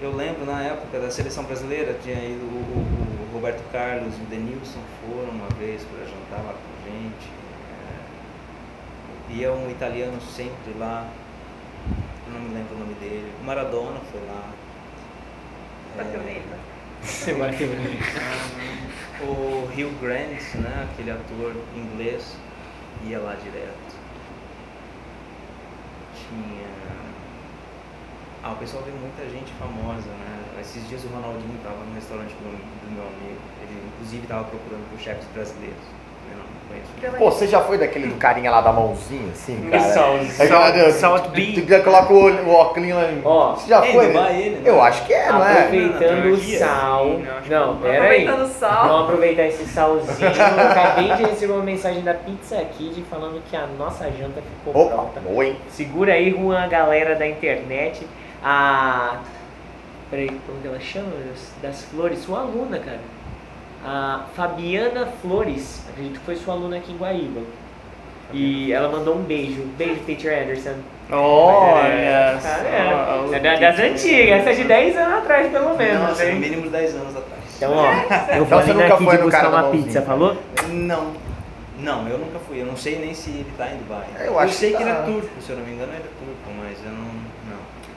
Eu 0.00 0.14
lembro 0.14 0.44
na 0.46 0.62
época 0.62 0.98
da 1.00 1.10
seleção 1.10 1.44
brasileira, 1.44 1.98
tinha 2.02 2.16
ido 2.16 2.44
o, 2.44 2.58
o- 2.58 3.28
o 3.28 3.34
Roberto 3.34 3.62
Carlos 3.70 4.14
e 4.18 4.22
o 4.22 4.26
Denilson 4.26 4.80
foram 5.02 5.30
uma 5.30 5.48
vez 5.58 5.82
para 5.84 6.04
jantar 6.04 6.44
lá 6.46 6.54
com 6.54 6.88
a 6.88 6.90
gente. 6.90 7.28
Eh, 9.30 9.34
ia 9.34 9.52
um 9.52 9.70
italiano 9.70 10.20
sempre 10.20 10.74
lá, 10.78 11.10
eu 12.26 12.32
não 12.32 12.40
me 12.40 12.54
lembro 12.54 12.76
o 12.76 12.78
nome 12.78 12.94
dele. 12.94 13.32
O 13.40 13.44
Maradona 13.44 14.00
foi 14.12 14.20
lá. 14.26 14.52
Bateu 15.96 16.22
nele. 16.22 16.44
Você 17.02 17.34
bateu 17.34 17.68
nele. 17.68 17.98
o 19.22 19.64
Hugh 19.64 19.98
Grant, 20.00 20.54
né, 20.56 20.88
aquele 20.90 21.10
ator 21.10 21.56
inglês, 21.74 22.36
ia 23.06 23.18
lá 23.18 23.34
direto. 23.34 23.96
Tinha. 26.14 26.68
Ah, 28.42 28.52
o 28.52 28.56
pessoal 28.56 28.82
vê 28.84 28.90
muita 28.92 29.28
gente 29.30 29.52
famosa, 29.54 30.08
né? 30.08 30.60
Esses 30.60 30.86
dias 30.88 31.04
o 31.04 31.08
Ronaldinho 31.08 31.56
estava 31.56 31.84
no 31.84 31.94
restaurante 31.94 32.30
do, 32.34 32.50
do 32.50 32.92
meu 32.92 33.02
amigo. 33.02 33.40
Ele 33.62 33.88
inclusive 33.94 34.22
estava 34.22 34.44
procurando 34.44 34.88
por 34.90 35.00
chefes 35.00 35.26
brasileiros. 35.32 35.84
Eu 36.30 37.12
não 37.12 37.18
conheço. 37.18 37.18
Pô, 37.18 37.30
você 37.30 37.46
já 37.46 37.60
foi 37.60 37.78
daquele 37.78 38.08
do 38.08 38.16
carinha 38.16 38.50
lá 38.50 38.60
da 38.60 38.72
mãozinha, 38.72 39.30
assim, 39.32 39.68
cara? 39.70 39.82
Salt- 39.82 40.40
Aquela- 40.40 40.92
Salt 40.92 41.22
tu- 41.24 41.82
coloca 41.84 42.12
o, 42.12 42.28
o 42.46 42.50
óculos 42.52 42.90
lá 42.90 43.10
em... 43.10 43.20
Ó, 43.24 43.54
Você 43.54 43.68
já 43.68 43.84
é 43.84 43.92
foi? 43.92 44.08
Né? 44.08 44.60
Eu 44.64 44.82
acho 44.82 45.04
que 45.06 45.14
é, 45.14 45.32
não 45.32 45.44
é? 45.44 45.52
Aproveitando 45.60 46.32
o 46.32 46.36
sal. 46.58 47.06
Não, 47.48 47.66
não. 47.74 47.76
pera 47.80 48.04
aí. 48.04 48.26
Aproveitando 48.26 48.42
o 48.44 48.48
sal. 48.58 48.88
Vamos 48.88 49.04
aproveitar 49.04 49.46
esse 49.46 49.64
salzinho. 49.66 50.28
Acabei 50.70 51.12
de 51.14 51.22
receber 51.24 51.52
uma 51.52 51.62
mensagem 51.64 52.02
da 52.02 52.14
Pizza 52.14 52.56
Kid 52.76 53.02
falando 53.10 53.40
que 53.48 53.56
a 53.56 53.66
nossa 53.78 54.04
janta 54.10 54.42
ficou 54.64 54.82
Opa, 54.86 54.94
pronta. 54.96 55.20
Segura 55.70 56.12
aí, 56.14 56.30
Juan, 56.30 56.62
a 56.64 56.66
galera 56.66 57.14
da 57.14 57.26
internet. 57.26 58.06
A. 58.42 59.18
Peraí, 60.10 60.28
como 60.46 60.58
que 60.60 60.66
ela 60.68 60.80
chama? 60.80 61.08
Das- 61.28 61.52
Das 61.62 61.82
Flores, 61.84 62.20
sua 62.20 62.40
aluna, 62.40 62.78
cara. 62.78 62.98
A 63.84 64.24
Fabiana 64.34 65.06
Flores, 65.22 65.84
acredito 65.88 66.18
que 66.18 66.26
foi 66.26 66.36
sua 66.36 66.54
aluna 66.54 66.76
aqui 66.78 66.92
em 66.92 66.96
Guaíba. 66.96 67.40
E 68.32 68.72
ela 68.72 68.88
mandou 68.90 69.16
um 69.16 69.22
beijo. 69.22 69.62
Beijo, 69.78 70.00
Teacher 70.04 70.42
Anderson. 70.42 70.74
Olha 71.10 72.38
o 73.26 73.34
É 73.34 73.40
da- 73.40 73.54
das 73.56 73.76
teacher. 73.76 73.92
antigas, 73.92 74.40
essa 74.40 74.50
é 74.50 74.54
de 74.54 74.64
10 74.64 74.96
anos 74.96 75.14
atrás, 75.18 75.50
pelo 75.50 75.76
menos. 75.76 76.00
Nossa, 76.02 76.24
no 76.24 76.30
hein? 76.30 76.38
mínimo 76.40 76.62
de 76.62 76.68
10 76.68 76.94
anos 76.96 77.16
atrás. 77.16 77.42
Então, 77.56 77.72
ó, 77.74 77.84
eu 77.86 78.44
Então 78.44 78.44
vou 78.44 78.60
foi 78.60 78.96
Kid 78.98 79.16
no 79.18 79.22
buscar 79.24 79.48
uma 79.48 79.62
pizza, 79.70 80.02
falou? 80.02 80.36
Não. 80.68 81.12
Não, 81.80 82.08
eu 82.08 82.18
nunca 82.18 82.38
fui. 82.40 82.60
Eu 82.60 82.66
não 82.66 82.76
sei 82.76 82.98
nem 82.98 83.14
se 83.14 83.30
ele 83.30 83.46
tá 83.56 83.68
em 83.70 83.76
Dubai. 83.78 84.04
Eu 84.24 84.38
acho 84.38 84.52
sei 84.54 84.72
que 84.72 84.76
que 84.76 84.82
ele 84.82 84.92
tá. 84.92 84.98
é 84.98 85.02
turco, 85.04 85.28
se 85.40 85.50
eu 85.50 85.56
não 85.56 85.64
me 85.64 85.72
engano 85.72 85.92
ele 85.92 86.02
é 86.02 86.10
turco, 86.18 86.50
mas 86.60 86.76
eu 86.84 86.90
não. 86.92 87.27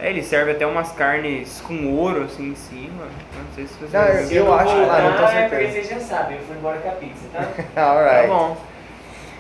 Não. 0.02 0.08
É, 0.08 0.10
ele 0.10 0.24
serve 0.24 0.52
até 0.52 0.66
umas 0.66 0.92
carnes 0.92 1.62
com 1.68 1.94
ouro 1.94 2.24
assim 2.24 2.50
em 2.50 2.56
cima. 2.56 3.04
Não 3.06 3.56
sei 3.56 3.68
se 3.68 3.74
você 3.76 3.96
Não, 3.98 4.04
eu- 4.06 4.46
eu, 4.48 4.54
acho 4.54 4.76
não 4.76 4.88
lá, 4.88 4.94
não 4.94 4.96
tenho 5.02 5.12
voltar, 5.18 5.24
é 5.36 5.50
certeza. 5.50 5.50
porque 5.50 5.72
vocês 5.72 5.90
já 5.90 6.00
sabem, 6.18 6.38
eu 6.38 6.44
fui 6.44 6.56
embora 6.58 6.78
com 6.80 6.90
a 6.90 6.94
pizza, 6.94 7.24
tá? 7.34 7.48
Tá 7.76 7.84
Alright. 7.92 8.28
bom. 8.28 8.58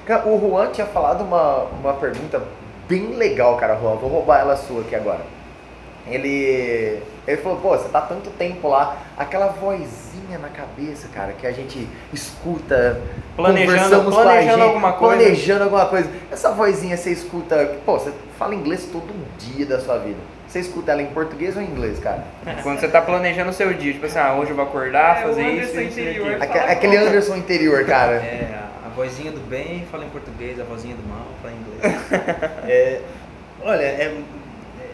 Cara, 0.06 0.28
O 0.28 0.40
Juan 0.40 0.72
tinha 0.72 0.88
falado 0.88 1.22
uma, 1.24 1.64
uma 1.80 1.94
pergunta 1.94 2.42
bem 2.88 3.16
legal, 3.16 3.56
cara, 3.58 3.76
Juan. 3.76 3.96
Vou 3.96 4.10
roubar 4.10 4.40
ela 4.40 4.56
sua 4.56 4.82
aqui 4.82 4.96
agora. 4.96 5.22
Ele, 6.08 7.00
ele 7.28 7.38
falou, 7.42 7.60
pô, 7.60 7.78
você 7.78 7.88
tá 7.90 8.02
tanto 8.02 8.32
tempo 8.32 8.68
lá, 8.68 8.98
aquela 9.16 9.48
vozinha 9.48 10.40
na 10.40 10.50
cabeça, 10.50 11.08
cara, 11.14 11.32
que 11.34 11.46
a 11.46 11.52
gente 11.52 11.88
escuta, 12.12 13.00
Planejando- 13.36 13.72
conversamos 13.78 14.16
com 14.16 14.20
a 14.22 14.24
planejando 14.24 14.52
gente, 14.58 14.62
alguma 14.68 14.94
coisa. 14.94 15.16
planejando 15.18 15.64
alguma 15.64 15.86
coisa. 15.86 16.10
Essa 16.32 16.50
vozinha 16.52 16.98
você 16.98 17.12
escuta, 17.12 17.76
pô, 17.86 18.00
você 18.00 18.12
fala 18.38 18.56
inglês 18.56 18.90
todo 18.92 19.14
dia 19.38 19.66
da 19.66 19.80
sua 19.80 20.00
vida. 20.00 20.18
Você 20.52 20.60
escuta 20.60 20.92
ela 20.92 21.02
em 21.02 21.08
português 21.08 21.56
ou 21.56 21.62
em 21.62 21.66
inglês, 21.68 21.98
cara? 22.00 22.26
Quando 22.62 22.78
você 22.82 22.88
tá 22.90 23.02
planejando 23.02 23.52
o 23.52 23.54
seu 23.54 23.74
dia, 23.74 23.94
tipo 23.94 24.06
assim, 24.06 24.20
ah, 24.20 24.36
hoje 24.36 24.50
eu 24.52 24.56
vou 24.58 24.66
acordar, 24.66 25.20
É, 25.20 25.22
fazer 25.24 25.44
o 25.44 25.48
isso, 25.50 25.72
Anderson 25.72 25.80
isso 25.82 26.00
interior. 26.02 26.28
aquilo. 26.34 26.44
Aque- 26.44 26.72
Aquele 26.74 26.98
Anderson 26.98 27.36
interior, 27.38 27.86
cara. 27.86 28.16
É, 28.16 28.60
a, 28.86 28.90
vozinha 28.90 29.32
do 29.32 29.40
bem 29.50 29.86
fala 29.90 30.04
em 30.04 30.10
português, 30.10 30.60
a 30.60 30.66
vozinha 30.66 30.94
do 30.94 31.08
mal 31.08 31.26
fala 31.42 31.54
em 31.54 31.58
inglês. 31.58 32.02
É, 32.68 33.02
olha, 33.64 33.82
é, 33.82 34.22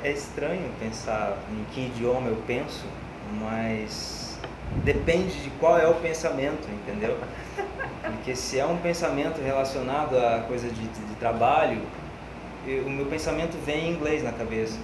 é 0.03 0.11
estranho 0.11 0.61
pensar 0.79 1.35
em 1.51 1.65
que 1.73 1.87
idioma 1.87 2.29
eu 2.29 2.37
penso, 2.45 2.85
mas 3.41 4.39
depende 4.83 5.41
de 5.41 5.49
qual 5.59 5.79
é 5.79 5.87
o 5.87 5.95
pensamento, 5.95 6.67
entendeu? 6.71 7.17
Porque 8.03 8.35
se 8.35 8.59
é 8.59 8.65
um 8.65 8.77
pensamento 8.77 9.41
relacionado 9.41 10.15
a 10.19 10.43
coisa 10.47 10.67
de, 10.67 10.81
de 10.87 11.15
trabalho, 11.19 11.79
eu- 12.67 12.83
o 12.83 12.89
meu 12.91 13.07
pensamento 13.07 13.57
vem 13.65 13.87
em 13.87 13.93
inglês 13.93 14.23
na 14.23 14.31
cabeça. 14.31 14.77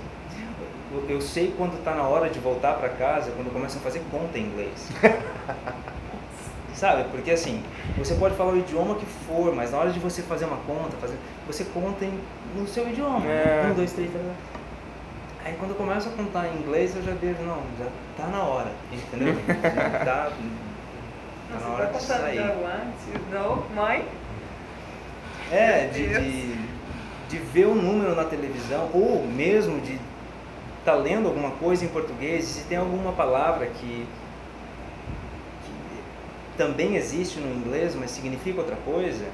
Eu, 0.94 1.04
eu 1.10 1.22
sei 1.22 1.52
quando 1.58 1.76
está 1.78 1.96
na 1.96 2.04
hora 2.04 2.30
de 2.30 2.40
voltar 2.40 2.74
para 2.74 2.88
casa, 2.90 3.32
quando 3.32 3.48
eu 3.48 3.54
começo 3.54 3.78
a 3.78 3.82
fazer 3.82 4.02
conta 4.12 4.38
em 4.38 4.44
inglês. 4.44 4.90
Sabe? 6.76 7.06
Porque 7.10 7.32
assim, 7.32 7.64
você 7.98 8.14
pode 8.16 8.36
falar 8.36 8.54
o 8.54 8.60
idioma 8.60 8.96
que 8.96 9.06
for, 9.06 9.56
mas 9.56 9.72
na 9.72 9.80
hora 9.80 9.92
de 9.92 10.00
você 10.00 10.22
fazer 10.22 10.46
uma 10.46 10.58
conta, 10.58 10.96
fazer, 10.98 11.16
você 11.48 11.66
conta 11.66 12.06
em, 12.06 12.20
no 12.56 12.68
seu 12.68 12.88
idioma. 12.88 13.26
É. 13.26 13.68
Um, 13.72 13.74
dois, 13.74 13.92
três, 13.94 14.10
três. 14.10 14.26
Aí 15.44 15.56
quando 15.60 15.72
eu 15.72 15.78
começo 15.78 16.10
a 16.10 16.12
contar 16.12 16.48
em 16.48 16.58
inglês, 16.58 16.96
eu 16.96 17.04
já 17.04 17.14
vejo, 17.14 17.42
não, 17.42 17.62
já 17.80 17.86
tá 18.16 18.28
na 18.28 18.44
hora, 18.44 18.72
entendeu? 18.92 19.36
Já 19.54 20.06
tá, 20.06 21.60
tá 21.60 21.60
na 21.60 21.68
hora 21.68 21.88
tá 21.88 21.98
de 21.98 22.04
sair. 22.04 22.40
no, 23.32 23.76
mãe? 23.76 24.08
É, 25.52 25.88
de, 25.88 26.08
de, 26.08 26.56
de 27.30 27.38
ver 27.38 27.66
o 27.68 27.76
número 27.76 28.16
na 28.16 28.24
televisão, 28.24 28.90
ou 28.94 29.24
mesmo 29.28 29.80
de 29.82 30.00
estar 30.84 30.96
lendo 30.96 31.28
alguma 31.28 31.52
coisa 31.52 31.86
em 31.86 31.88
português, 31.88 32.44
e 32.44 32.54
se 32.60 32.64
tem 32.66 32.78
alguma 32.78 33.12
palavra 33.14 33.68
que, 33.68 34.06
que 35.66 36.58
também 36.58 36.96
existe 36.96 37.40
no 37.40 37.54
inglês, 37.54 37.96
mas 37.96 38.12
significa 38.12 38.60
outra 38.62 38.76
coisa. 38.86 39.26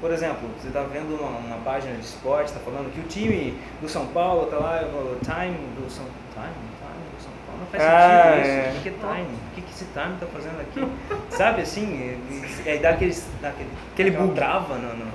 Por 0.00 0.10
exemplo, 0.10 0.48
você 0.60 0.68
está 0.68 0.82
vendo 0.82 1.14
uma, 1.18 1.38
uma 1.38 1.56
página 1.64 1.94
de 1.94 2.04
esporte, 2.04 2.48
está 2.48 2.60
falando 2.60 2.92
que 2.92 3.00
o 3.00 3.04
time 3.04 3.56
do 3.80 3.88
São 3.88 4.06
Paulo 4.08 4.44
está 4.44 4.56
lá, 4.58 4.82
o 4.82 5.16
time 5.24 5.56
do 5.80 5.90
São 5.90 6.04
Time, 6.34 6.52
time 6.76 7.16
do 7.16 7.22
São 7.22 7.32
Paulo. 7.46 7.60
Não 7.60 7.66
faz 7.68 7.82
Ah, 7.82 8.34
sentido 8.34 8.46
é. 8.50 8.68
isso. 8.68 8.78
O 8.78 8.82
que 8.82 8.88
é 8.88 8.92
time? 8.92 9.34
O 9.34 9.54
que, 9.54 9.60
que 9.62 9.70
esse 9.72 9.84
time 9.86 10.14
está 10.14 10.26
fazendo 10.26 10.60
aqui? 10.60 10.86
Sabe 11.30 11.62
assim? 11.62 12.18
E 12.66 12.68
aí 12.68 12.78
dá, 12.78 12.90
aqueles, 12.90 13.26
dá 13.40 13.48
aquele, 13.48 13.70
Aquele 13.94 14.10
bug. 14.10 14.34
trava 14.34 14.74
no, 14.74 14.94
no, 14.96 15.06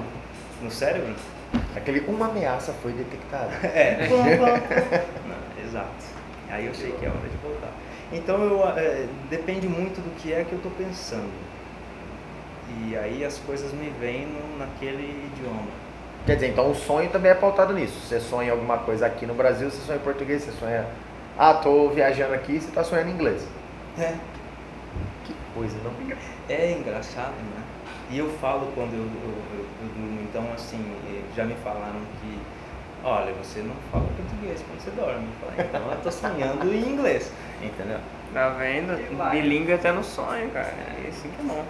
no 0.63 0.71
cérebro. 0.71 1.13
Aquele 1.75 1.99
uma 2.07 2.25
ameaça 2.27 2.73
foi 2.81 2.93
detectada. 2.93 3.51
É. 3.67 4.07
Exato. 5.71 6.03
Aí 6.49 6.65
eu 6.65 6.73
sei 6.75 6.91
que 6.91 7.05
é 7.05 7.09
hora 7.09 7.19
de 7.29 7.37
voltar. 7.37 7.71
Então 8.11 8.43
eu, 8.43 8.67
é, 8.77 9.07
depende 9.29 9.67
muito 9.69 10.01
do 10.01 10.13
que 10.17 10.33
é 10.33 10.43
que 10.43 10.51
eu 10.51 10.57
estou 10.57 10.71
pensando. 10.73 11.31
E 12.89 12.95
aí 12.97 13.23
as 13.23 13.37
coisas 13.39 13.71
me 13.73 13.89
vêm 13.99 14.25
no- 14.27 14.57
naquele 14.59 15.27
idioma. 15.33 15.67
Quer 16.25 16.35
dizer, 16.35 16.49
então 16.49 16.69
o 16.69 16.75
sonho 16.75 17.09
também 17.09 17.31
é 17.31 17.35
pautado 17.35 17.73
nisso. 17.73 17.99
Você 18.01 18.19
sonha 18.19 18.51
alguma 18.51 18.77
coisa 18.79 19.05
aqui 19.05 19.25
no 19.25 19.33
Brasil, 19.33 19.69
você 19.71 19.79
sonha 19.85 19.97
em 19.97 20.01
português, 20.01 20.43
você 20.43 20.51
sonha. 20.51 20.85
Ah, 21.37 21.53
tô 21.53 21.89
viajando 21.89 22.33
aqui, 22.33 22.59
você 22.59 22.69
tá 22.71 22.83
sonhando 22.83 23.09
em 23.09 23.13
inglês. 23.13 23.47
É. 23.97 24.13
Que 25.25 25.33
coisa, 25.55 25.77
não? 25.83 25.91
É 26.49 26.71
engraçado, 26.73 27.31
né? 27.55 27.63
E 28.09 28.17
eu 28.17 28.29
falo 28.39 28.67
quando 28.75 28.93
eu, 28.93 28.99
eu, 28.99 29.59
eu- 29.59 29.65
eu 29.83 29.87
durmo, 29.95 30.19
então 30.21 30.43
assim, 30.53 30.83
eh, 31.07 31.21
já 31.35 31.45
me 31.45 31.55
falaram 31.63 31.99
olha, 33.03 33.33
você 33.33 33.61
não 33.61 33.75
fala 33.91 34.05
português 34.15 34.61
quando 34.67 34.81
você 34.81 34.91
dorme. 34.91 35.27
Então 35.57 35.91
eu 35.91 36.01
tô 36.01 36.11
sonhando 36.11 36.73
em 36.73 36.93
inglês, 36.93 37.31
entendeu? 37.61 37.99
Tá 38.33 38.49
vendo? 38.49 38.93
Bilingue 39.31 39.73
até 39.73 39.91
no 39.91 40.03
sonho, 40.03 40.49
cara. 40.51 40.67
É 40.67 41.07
assim 41.09 41.29
que 41.29 41.41
é 41.41 41.43
bom. 41.43 41.65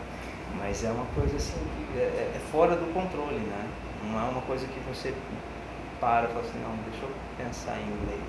Mas 0.60 0.84
é 0.84 0.92
uma 0.92 1.06
coisa 1.16 1.36
assim 1.38 1.58
que 1.94 2.00
é, 2.00 2.04
é- 2.04 2.32
é 2.36 2.40
fora 2.52 2.76
do 2.76 2.94
controle, 2.94 3.40
né? 3.40 3.66
Não 4.06 4.20
é 4.20 4.30
uma 4.30 4.42
coisa 4.42 4.66
que 4.68 4.80
você 4.82 5.14
para 6.00 6.26
e 6.26 6.28
fala 6.30 6.42
assim, 6.42 6.60
não, 6.64 6.76
deixa 6.90 7.06
eu 7.06 7.12
pensar 7.38 7.78
em 7.78 7.84
inglês. 7.84 8.22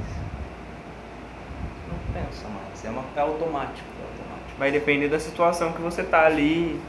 Não 1.89 1.99
pensa 2.23 2.47
mais, 2.49 2.85
é, 2.85 2.91
uma, 2.91 3.05
é 3.17 3.21
automático, 3.21 3.87
é 4.01 4.05
automático. 4.05 4.59
Vai 4.59 4.71
depender 4.71 5.09
da 5.09 5.19
situação 5.19 5.73
que 5.73 5.81
você 5.81 6.03
tá 6.03 6.27
ali 6.27 6.81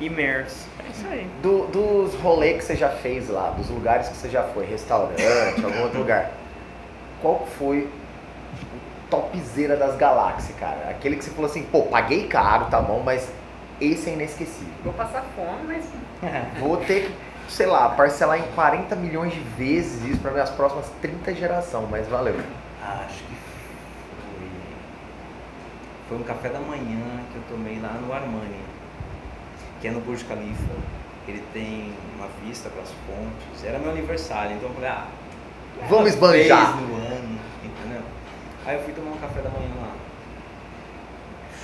imerso. 0.00 0.66
É 0.86 0.90
isso 0.90 1.06
aí. 1.08 1.26
Do- 1.42 1.66
dos 1.66 2.14
rolês 2.20 2.58
que 2.58 2.64
você 2.64 2.76
já 2.76 2.88
fez 2.88 3.28
lá, 3.28 3.50
dos 3.50 3.68
lugares 3.68 4.08
que 4.08 4.16
você 4.16 4.28
já 4.28 4.42
foi, 4.44 4.64
restaurante, 4.66 5.64
algum 5.64 5.82
outro 5.82 5.98
lugar, 5.98 6.30
qual 7.20 7.46
foi 7.58 7.80
o 7.80 7.90
topzera 9.10 9.76
das 9.76 9.96
galáxias, 9.96 10.56
cara? 10.58 10.88
Aquele 10.90 11.16
que 11.16 11.24
você 11.24 11.30
falou 11.30 11.50
assim, 11.50 11.62
pô, 11.64 11.82
paguei 11.84 12.26
caro, 12.28 12.66
tá 12.66 12.80
bom, 12.80 13.02
mas 13.04 13.30
esse 13.80 14.10
é 14.10 14.12
inesquecível. 14.12 14.72
Vou 14.84 14.92
passar 14.92 15.24
fome, 15.34 15.64
mas 15.66 15.84
Vou 16.60 16.76
ter 16.78 17.06
que, 17.06 17.14
sei 17.52 17.66
lá, 17.66 17.88
parcelar 17.90 18.38
em 18.38 18.42
40 18.54 18.94
milhões 18.96 19.32
de 19.32 19.40
vezes 19.40 20.04
isso 20.04 20.20
para 20.20 20.30
minhas 20.32 20.50
próximas 20.50 20.86
30 21.00 21.34
gerações, 21.34 21.88
mas 21.90 22.06
valeu. 22.08 22.34
Acho 22.82 23.18
que 23.24 23.34
foi. 23.34 24.48
Foi 26.08 26.18
um 26.18 26.22
café 26.22 26.48
da 26.48 26.58
manhã 26.60 27.20
que 27.32 27.36
eu 27.36 27.42
tomei 27.48 27.78
lá 27.80 27.92
no 28.04 28.12
Armani, 28.12 28.56
que 29.80 29.88
é 29.88 29.90
no 29.90 30.00
Burj 30.00 30.24
Khalifa. 30.28 30.74
Ele 31.26 31.42
tem 31.52 31.92
uma 32.16 32.26
vista 32.44 32.70
para 32.70 32.82
as 32.82 32.90
fontes. 32.90 33.64
Era 33.64 33.78
meu 33.78 33.90
aniversário, 33.90 34.56
então 34.56 34.68
eu 34.68 34.74
falei, 34.74 34.88
ah, 34.90 35.06
Vamos 35.88 36.08
esbanjar. 36.10 36.76
no 36.80 36.94
ano, 36.96 37.38
entendeu? 37.62 38.02
Aí 38.66 38.76
eu 38.76 38.82
fui 38.82 38.92
tomar 38.92 39.10
um 39.12 39.18
café 39.18 39.40
da 39.42 39.50
manhã 39.50 39.70
lá. 39.80 39.92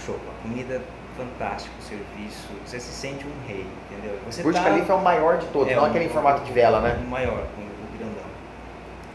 Show, 0.05 0.17
a 0.29 0.43
comida 0.43 0.83
fantástica, 1.17 1.75
o 1.79 1.83
serviço, 1.83 2.49
você 2.67 2.79
se 2.79 2.93
sente 2.93 3.25
um 3.27 3.49
rei, 3.49 3.67
entendeu? 3.91 4.19
Você 4.27 4.43
Burj 4.43 4.59
tá- 4.59 4.65
Khalifa 4.65 4.93
é 4.93 4.97
o 4.97 5.03
maior 5.03 5.39
de 5.39 5.47
todos, 5.47 5.73
é, 5.73 5.77
não 5.77 5.85
o- 5.85 5.87
aquele 5.87 6.05
em 6.05 6.09
formato 6.09 6.45
de 6.45 6.53
vela, 6.53 6.81
né? 6.81 7.01
O 7.05 7.09
maior, 7.11 7.47
o, 7.57 7.61
o 7.61 7.99
grandão. 7.99 8.25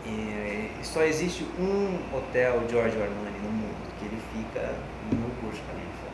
E, 0.05 0.71
só 0.83 1.03
existe 1.03 1.43
um 1.59 1.99
hotel 2.17 2.63
Giorgio 2.69 3.01
Armani 3.03 3.37
no 3.43 3.49
mundo, 3.51 3.93
que 3.99 4.05
ele 4.05 4.17
fica 4.33 4.73
no 5.11 5.17
Burj 5.41 5.61
Khalifa. 5.67 6.09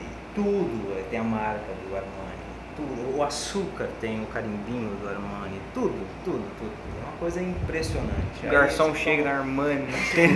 E 0.00 0.06
tudo 0.36 0.96
é, 0.98 1.02
tem 1.10 1.18
a 1.18 1.24
marca 1.24 1.72
do 1.88 1.96
Armani, 1.96 2.46
tudo. 2.76 3.16
O 3.16 3.22
açúcar 3.24 3.88
tem 4.00 4.22
o 4.22 4.26
carimbinho 4.26 4.94
do 4.96 5.08
Armani, 5.08 5.60
tudo, 5.74 6.06
tudo, 6.24 6.44
tudo. 6.58 6.70
É 7.02 7.08
uma 7.08 7.18
coisa 7.18 7.42
impressionante. 7.42 8.12
O 8.44 8.46
Aí 8.46 8.50
garçom 8.52 8.92
você 8.92 8.98
chega 8.98 9.22
toma- 9.22 9.34
na 9.34 9.40
Armani. 9.40 9.86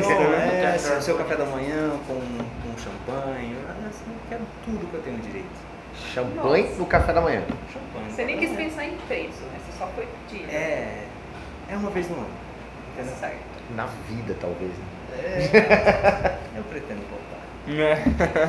Não, 0.01 0.35
é, 0.35 0.79
seu, 0.79 1.03
seu 1.03 1.17
café 1.19 1.37
da 1.37 1.45
manhã 1.45 1.91
com, 2.07 2.15
com 2.15 2.79
champanhe, 2.79 3.53
eu 3.55 3.89
assim, 3.89 4.05
eu 4.09 4.21
quero 4.29 4.43
tudo 4.65 4.91
que 4.91 4.95
eu 4.95 5.03
tenho 5.03 5.19
direito. 5.19 5.71
Champanhe 6.15 6.65
Nossa. 6.65 6.79
no 6.79 6.87
café 6.87 7.13
da 7.13 7.21
manhã. 7.21 7.43
Champanhe. 7.71 8.11
você 8.11 8.25
nem 8.25 8.39
quis 8.39 8.57
pensar 8.57 8.85
em 8.87 8.97
preço, 9.07 9.43
né? 9.43 9.59
Você 9.67 9.79
só 9.79 9.87
foi 9.89 10.09
pedir. 10.29 10.47
né? 10.47 10.53
É, 10.55 11.05
é 11.71 11.77
uma 11.77 11.91
vez 11.91 12.09
no 12.09 12.17
ano. 12.17 12.27
Tá 12.97 13.03
entendeu? 13.03 13.19
certo. 13.21 13.51
Na 13.77 13.87
vida, 14.09 14.35
talvez. 14.41 14.71
né? 14.71 14.87
É, 15.13 16.39
eu 16.57 16.65
pretendo 16.65 17.01
voltar. 17.11 17.30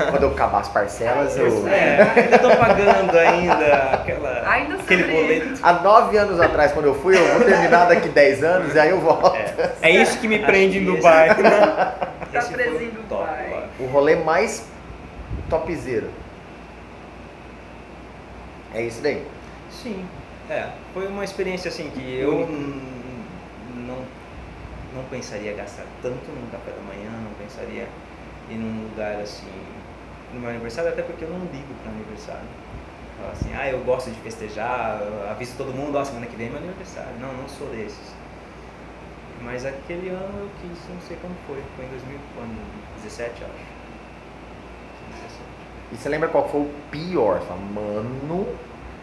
Quando 0.09 0.23
eu 0.23 0.31
acabar 0.31 0.59
as 0.61 0.69
parcelas, 0.69 1.37
eu. 1.37 1.67
É, 1.67 2.01
ainda 2.15 2.39
tô 2.39 2.49
pagando 2.55 3.17
ainda 3.17 3.75
aquela, 3.93 4.49
Ainda 4.49 4.75
aquele 4.75 5.03
boleto. 5.03 5.59
Há 5.61 5.73
nove 5.73 6.17
anos 6.17 6.39
atrás, 6.39 6.71
quando 6.71 6.85
eu 6.85 6.95
fui, 6.95 7.15
eu 7.17 7.25
vou 7.37 7.43
terminar 7.45 7.85
daqui 7.87 8.09
10 8.09 8.43
anos 8.43 8.73
e 8.73 8.79
aí 8.79 8.89
eu 8.89 8.99
volto. 8.99 9.35
É, 9.35 9.73
É 9.81 9.89
isso 9.91 10.17
que 10.19 10.27
me 10.27 10.39
prende 10.39 10.79
em 10.79 10.83
esse- 10.83 10.95
Dubai. 10.95 11.27
né? 11.41 11.93
Tá 12.31 12.39
esse 12.39 12.53
preso 12.53 12.77
o 12.77 12.81
em 12.81 12.89
top 13.09 13.25
Dubai. 13.25 13.63
O 13.79 13.85
rolê 13.87 14.15
mais 14.15 14.65
topzera. 15.49 16.07
É 18.73 18.81
isso 18.81 19.01
daí. 19.01 19.21
Sim, 19.69 20.05
é, 20.49 20.67
foi 20.93 21.07
uma 21.07 21.25
experiência 21.25 21.67
assim 21.67 21.89
que 21.89 22.17
eu 22.17 22.47
não, 23.75 23.97
não 24.95 25.03
pensaria 25.09 25.51
gastar 25.53 25.83
tanto 26.01 26.31
num 26.31 26.47
café 26.49 26.71
da 26.71 26.81
manhã, 26.87 27.09
não 27.21 27.31
pensaria 27.33 27.85
num 28.55 28.89
lugar 28.89 29.15
assim, 29.21 29.47
no 30.33 30.39
meu 30.39 30.49
aniversário, 30.49 30.91
até 30.91 31.01
porque 31.01 31.23
eu 31.23 31.29
não 31.29 31.39
ligo 31.39 31.73
para 31.81 31.91
aniversário. 31.91 32.47
Falar 33.17 33.31
assim, 33.33 33.53
ah, 33.53 33.69
eu 33.69 33.83
gosto 33.83 34.09
de 34.09 34.19
festejar, 34.21 35.01
aviso 35.29 35.55
todo 35.57 35.73
mundo, 35.73 35.97
ó, 35.97 36.03
semana 36.03 36.25
que 36.25 36.35
vem 36.35 36.47
é 36.47 36.49
meu 36.49 36.59
aniversário. 36.59 37.11
Não, 37.19 37.33
não 37.33 37.47
sou 37.47 37.67
desses. 37.67 38.13
Mas 39.43 39.65
aquele 39.65 40.09
ano 40.09 40.39
eu 40.39 40.49
quis, 40.61 40.77
não 40.89 41.01
sei 41.01 41.17
quando 41.19 41.35
foi, 41.47 41.61
foi 41.75 41.85
em 41.85 41.89
2017, 41.89 43.31
acho. 43.31 43.41
2017. 43.43 43.51
E 45.91 45.97
você 45.97 46.09
lembra 46.09 46.29
qual 46.29 46.47
foi 46.49 46.61
o 46.61 46.69
pior? 46.91 47.41
Fala, 47.41 47.59
mano. 47.59 48.47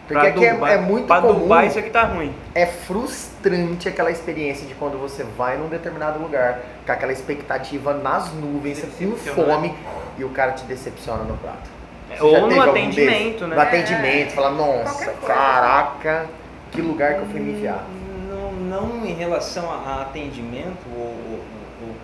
Porque 0.09 0.13
Pra 0.21 0.29
aqui 0.29 0.45
é, 0.45 0.53
Dubai- 0.55 0.73
é 0.73 0.77
muito 0.77 1.05
pra 1.05 1.21
comum. 1.21 1.39
Dubai 1.41 1.67
isso 1.67 1.77
aqui 1.77 1.91
tá 1.91 2.03
ruim. 2.03 2.33
É 2.55 2.65
frustrante 2.65 3.87
aquela 3.87 4.09
experiência 4.09 4.65
de 4.67 4.73
quando 4.73 4.97
você 4.99 5.23
vai 5.23 5.55
num 5.55 5.67
determinado 5.69 6.17
lugar 6.19 6.59
com 6.83 6.91
aquela 6.91 7.13
expectativa 7.13 7.93
nas 7.93 8.33
nuvens, 8.33 8.79
você 8.79 9.05
com 9.05 9.15
fome 9.15 9.75
e 10.17 10.23
o 10.23 10.29
cara 10.29 10.53
te 10.53 10.63
decepciona 10.65 11.23
no 11.23 11.37
prato. 11.37 11.69
Você 12.09 12.23
Ou 12.23 12.31
já 12.31 12.39
no 12.41 12.47
teve 12.47 12.59
algum 12.59 12.71
atendimento, 12.71 13.45
né? 13.47 13.55
No 13.55 13.61
atendimento, 13.61 14.31
fala, 14.31 14.49
nossa, 14.49 15.11
caraca, 15.27 16.25
que 16.71 16.81
lugar 16.81 17.13
que 17.13 17.19
eu 17.19 17.25
fui 17.27 17.39
me 17.39 17.53
enfiar. 17.53 17.83
Não, 18.27 18.51
não 18.51 19.05
em 19.05 19.13
relação 19.13 19.69
a, 19.71 19.75
a 19.75 20.01
atendimento 20.01 20.87
ou, 20.91 21.01
ou- 21.03 21.43
ou 21.87 21.95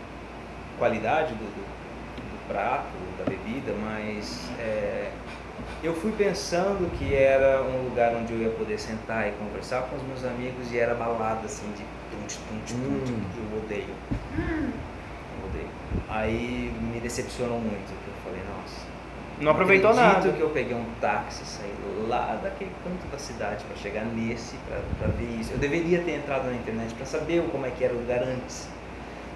qualidade 0.77 1.33
do, 1.33 1.43
do- 1.43 1.65
do 1.65 2.47
prato, 2.53 2.85
da 3.17 3.25
bebida, 3.25 3.73
mas 3.83 4.41
é, 4.59 5.09
eu 5.85 5.93
fui 5.95 6.11
pensando 6.11 6.89
que 6.97 7.13
era 7.13 7.61
um 7.63 7.83
lugar 7.89 8.13
onde 8.15 8.33
eu 8.33 8.39
ia 8.39 8.49
poder 8.49 8.79
sentar 8.79 9.27
e 9.27 9.31
conversar 9.33 9.83
com 9.83 9.95
os 9.95 10.03
meus 10.03 10.23
amigos 10.25 10.71
e 10.71 10.77
era 10.79 10.93
balada 10.95 11.45
assim 11.45 11.67
de 11.73 11.83
tunte, 12.11 12.39
tunte, 12.49 12.73
tunte, 12.73 13.11
Hum. 13.11 13.21
eu 13.51 13.57
odeio. 13.59 13.95
Eu 14.37 15.47
odeio. 15.49 15.69
Aí 16.09 16.73
me 16.93 16.99
decepcionou 16.99 17.59
muito, 17.59 17.85
porque 17.93 18.09
eu 18.09 18.23
falei, 18.23 18.41
nossa. 18.55 18.95
Não 19.39 19.51
aproveitou 19.51 19.91
acredito 19.91 20.13
nada. 20.15 20.31
que 20.31 20.39
eu 20.41 20.49
peguei 20.49 20.75
um 20.75 20.85
táxi, 21.01 21.45
saí 21.45 21.73
lá 22.07 22.39
daquele 22.41 22.71
canto 22.83 23.05
da 23.11 23.17
cidade 23.17 23.65
para 23.65 23.75
chegar 23.75 24.05
nesse, 24.05 24.55
para 24.97 25.07
ver 25.09 25.39
isso. 25.39 25.51
Eu 25.51 25.57
deveria 25.57 25.99
ter 26.01 26.11
entrado 26.15 26.45
na 26.45 26.53
internet 26.53 26.93
para 26.95 27.05
saber 27.05 27.43
como 27.51 27.65
é 27.65 27.69
que 27.71 27.83
era 27.83 27.93
o 27.93 27.97
lugar 27.97 28.23
antes. 28.23 28.67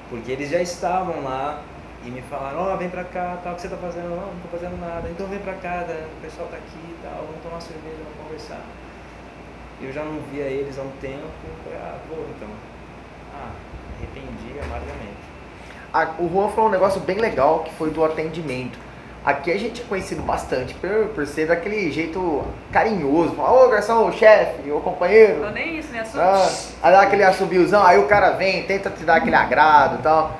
Porque 0.09 0.31
eles 0.31 0.49
já 0.49 0.61
estavam 0.61 1.21
lá 1.23 1.61
e 2.05 2.09
me 2.09 2.21
falaram, 2.23 2.59
ó, 2.59 2.75
vem 2.77 2.89
pra 2.89 3.03
cá, 3.03 3.37
tal, 3.43 3.53
o 3.53 3.55
que 3.55 3.61
você 3.61 3.67
tá 3.67 3.77
fazendo? 3.77 4.09
Não, 4.09 4.15
não 4.15 4.39
tô 4.41 4.57
fazendo 4.57 4.79
nada. 4.79 5.09
Então 5.09 5.27
vem 5.27 5.39
pra 5.39 5.53
cá, 5.53 5.85
né, 5.87 6.07
o 6.17 6.21
pessoal 6.21 6.47
tá 6.49 6.57
aqui 6.57 6.79
e 6.79 6.97
tal, 7.03 7.25
vamos 7.25 7.41
tomar 7.43 7.55
uma 7.55 7.61
cerveja, 7.61 7.97
vamos 7.97 8.23
conversar. 8.23 8.61
Eu 9.81 9.91
já 9.91 10.03
não 10.03 10.19
via 10.31 10.43
eles 10.43 10.77
há 10.77 10.81
um 10.81 10.91
tempo, 11.01 11.23
eu 11.43 11.63
falei, 11.63 11.79
ah, 11.79 11.95
vou 12.09 12.25
então. 12.35 12.49
Ah, 13.33 13.51
me 13.99 14.05
arrependi 14.05 14.59
amargamente. 14.59 15.29
Ah, 15.93 16.09
o 16.19 16.29
Juan 16.29 16.49
falou 16.49 16.69
um 16.69 16.71
negócio 16.71 17.01
bem 17.01 17.17
legal 17.17 17.59
que 17.59 17.73
foi 17.73 17.89
do 17.89 18.03
atendimento. 18.03 18.77
Aqui 19.25 19.51
a 19.51 19.57
gente 19.57 19.81
é 19.81 19.85
conhecido 19.85 20.21
bastante 20.21 20.73
por, 20.75 21.09
por 21.09 21.27
ser 21.27 21.47
daquele 21.47 21.91
jeito 21.91 22.43
carinhoso. 22.71 23.35
Fala, 23.35 23.65
ô 23.65 23.69
garçom, 23.69 24.07
ô 24.07 24.11
chefe, 24.11 24.71
ô 24.71 24.79
companheiro. 24.79 25.41
Não, 25.41 25.51
nem 25.51 25.77
isso, 25.77 25.91
né? 25.91 26.01
Assunto. 26.01 26.19
Ah, 26.21 26.49
aí 26.83 26.91
dá 26.93 27.01
aquele 27.01 27.23
assobiozão, 27.23 27.85
aí 27.85 27.97
o 27.97 28.07
cara 28.07 28.31
vem, 28.31 28.63
tenta 28.63 28.89
te 28.89 29.03
dar 29.03 29.17
aquele 29.17 29.35
agrado 29.35 29.99
e 29.99 30.01
tal. 30.01 30.37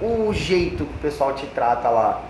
O 0.00 0.32
jeito 0.32 0.84
que 0.84 0.94
o 0.94 0.98
pessoal 0.98 1.34
te 1.34 1.46
trata 1.46 1.88
lá 1.88 2.22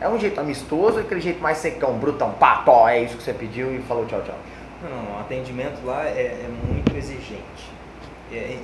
É 0.00 0.08
um 0.08 0.18
jeito 0.18 0.38
amistoso, 0.40 0.98
aquele 0.98 1.20
jeito 1.20 1.40
mais 1.40 1.58
secão, 1.58 1.96
brutão, 1.98 2.32
pá, 2.32 2.56
tó, 2.64 2.88
é 2.88 3.02
isso 3.02 3.16
que 3.16 3.22
você 3.22 3.32
pediu 3.32 3.74
e 3.74 3.80
falou 3.82 4.04
tchau, 4.06 4.20
tchau. 4.22 4.36
Não, 4.82 5.16
o 5.16 5.20
atendimento 5.20 5.82
lá 5.86 6.04
é, 6.04 6.44
é 6.44 6.50
muito 6.68 6.94
exigente. 6.96 7.72
É, 8.30 8.36
é- 8.36 8.58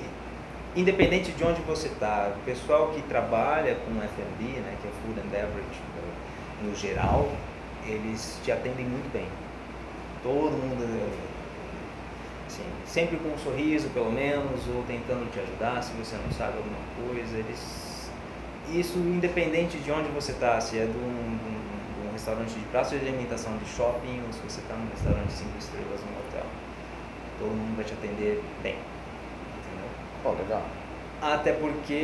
independente 0.77 1.33
de 1.33 1.43
onde 1.45 1.61
você 1.63 1.89
está, 1.89 2.31
o 2.37 2.45
pessoal 2.45 2.89
que 2.89 3.01
trabalha 3.03 3.75
com 3.77 4.03
F&B, 4.03 4.61
né, 4.61 4.77
que 4.83 4.89
é 4.89 4.91
Food 5.03 5.19
and 5.21 5.31
Beverage 5.31 5.81
no, 6.63 6.69
no 6.69 6.77
geral, 6.77 7.29
eles 7.87 8.39
te 8.45 8.53
atendem 8.53 8.85
muito 8.85 9.11
bem. 9.13 9.27
Todo 10.23 10.53
mundo, 10.53 11.11
assim, 12.47 12.63
sempre 12.85 13.17
com 13.17 13.31
um 13.31 13.39
sorriso, 13.39 13.89
pelo 13.91 14.13
menos, 14.13 14.61
ou 14.75 14.83
tentando 14.87 15.31
te 15.33 15.41
ajudar 15.41 15.83
se 15.83 15.93
você 15.95 16.17
não 16.17 16.31
sabe 16.33 16.59
alguma 16.59 17.09
coisa. 17.09 17.39
Eles, 17.39 17.80
isso 18.69 18.99
independente 18.99 19.79
de 19.79 19.91
onde 19.91 20.09
você 20.11 20.33
está, 20.33 20.61
se 20.61 20.79
é 20.79 20.85
de 20.85 20.91
um, 20.91 20.93
de 20.93 20.99
um- 21.01 22.03
de 22.03 22.09
um 22.09 22.13
restaurante 22.13 22.53
de 22.55 22.65
praça 22.67 22.97
de 22.97 23.07
alimentação 23.09 23.57
de 23.57 23.65
shopping 23.69 24.21
ou 24.27 24.33
se 24.33 24.39
você 24.41 24.61
está 24.61 24.75
num 24.75 24.89
restaurante 24.91 25.33
cinco 25.33 25.59
estrelas 25.59 26.01
num 26.01 26.19
hotel. 26.29 26.47
Todo 27.39 27.49
mundo 27.51 27.75
vai 27.77 27.85
te 27.85 27.93
atender 27.95 28.43
bem. 28.63 28.75
Entendeu? 28.77 29.89
Pô, 30.23 30.31
legal. 30.33 30.63
Até 31.23 31.53
porque 31.53 31.95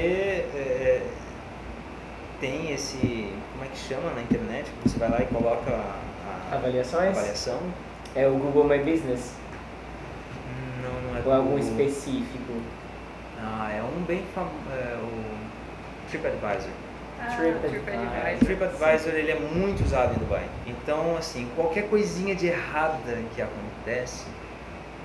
é, 0.54 1.06
tem 2.40 2.72
esse. 2.72 3.32
Como 3.52 3.64
é 3.64 3.68
que 3.68 3.76
chama 3.78 4.10
na 4.14 4.22
internet? 4.22 4.70
Que 4.82 4.88
você 4.88 4.98
vai 4.98 5.10
lá 5.10 5.22
e 5.22 5.26
coloca 5.26 5.70
a, 5.70 6.52
a 6.52 6.56
Avaliações? 6.56 7.16
avaliação. 7.16 7.60
É 8.14 8.26
o 8.26 8.32
Google 8.32 8.64
My 8.64 8.78
Business? 8.78 9.32
Não, 10.82 11.10
não 11.12 11.18
é 11.18 11.22
Ou 11.24 11.32
algum 11.34 11.54
do- 11.56 11.58
específico? 11.60 12.52
Ah, 13.42 13.70
é 13.72 13.82
um 13.82 14.02
bem 14.04 14.22
famoso. 14.34 14.54
É, 14.72 14.96
o 14.96 15.25
TripAdvisor. 16.18 16.70
Ah, 17.20 17.36
TripAdvisor. 17.36 17.70
TripAdvisor. 17.70 18.42
O 18.42 18.44
TripAdvisor 18.44 19.14
ele 19.14 19.30
é 19.30 19.38
muito 19.38 19.84
usado 19.84 20.14
em 20.14 20.18
Dubai. 20.18 20.48
Então, 20.66 21.16
assim, 21.16 21.48
qualquer 21.54 21.88
coisinha 21.88 22.34
de 22.34 22.46
errada 22.46 23.18
que 23.34 23.42
acontece, 23.42 24.24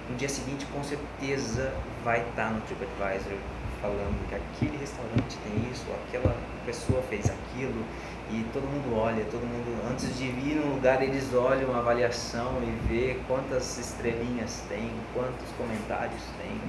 no 0.10 0.16
dia 0.16 0.30
seguinte 0.30 0.66
com 0.74 0.84
certeza 0.84 1.74
vai 2.04 2.22
estar 2.22 2.52
no 2.52 2.62
TripAdvisor 2.62 3.38
falando 3.82 4.30
que 4.30 4.36
aquele 4.36 4.78
restaurante 4.78 5.38
tem 5.44 5.72
isso, 5.72 5.86
aquela 6.08 6.36
pessoa 6.66 7.02
fez 7.10 7.26
aquilo 7.26 7.84
e 8.30 8.46
todo 8.54 8.64
mundo 8.64 8.96
olha, 8.96 9.26
todo 9.26 9.42
mundo 9.42 9.82
antes 9.90 10.16
de 10.18 10.28
vir 10.28 10.56
num 10.56 10.76
lugar 10.76 11.02
eles 11.02 11.34
olham 11.34 11.74
a 11.74 11.80
avaliação 11.80 12.54
e 12.62 12.88
vê 12.88 13.20
quantas 13.28 13.78
estrelinhas 13.80 14.62
tem, 14.70 14.92
quantos 15.14 15.50
comentários 15.58 16.22
tem. 16.40 16.62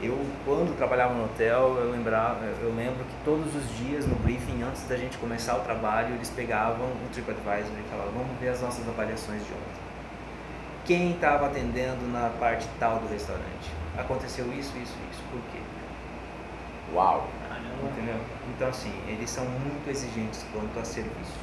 Eu, 0.00 0.16
quando 0.44 0.76
trabalhava 0.76 1.12
no 1.12 1.24
hotel, 1.24 1.76
eu, 1.76 1.90
lembrava, 1.90 2.44
eu 2.62 2.72
lembro 2.72 3.04
que 3.04 3.24
todos 3.24 3.52
os 3.52 3.78
dias 3.78 4.06
no 4.06 4.14
briefing, 4.16 4.62
antes 4.62 4.86
da 4.86 4.96
gente 4.96 5.18
começar 5.18 5.56
o 5.56 5.60
trabalho, 5.60 6.14
eles 6.14 6.30
pegavam 6.30 6.86
o 6.86 7.08
TripAdvisor 7.12 7.72
e 7.76 7.90
falavam, 7.90 8.12
vamos 8.12 8.38
ver 8.40 8.50
as 8.50 8.62
nossas 8.62 8.88
avaliações 8.88 9.44
de 9.44 9.52
ontem. 9.52 9.88
Quem 10.84 11.10
estava 11.10 11.46
atendendo 11.46 12.06
na 12.12 12.30
parte 12.38 12.68
tal 12.78 13.00
do 13.00 13.08
restaurante? 13.08 13.70
Aconteceu 13.98 14.46
isso, 14.52 14.72
isso, 14.78 14.94
isso. 15.10 15.22
Por 15.32 15.40
quê? 15.52 15.58
Uau. 16.94 17.28
Entendeu? 17.82 18.16
Então, 18.54 18.68
assim, 18.68 18.92
eles 19.08 19.28
são 19.28 19.44
muito 19.44 19.90
exigentes 19.90 20.44
quanto 20.52 20.78
a 20.78 20.84
serviço. 20.84 21.34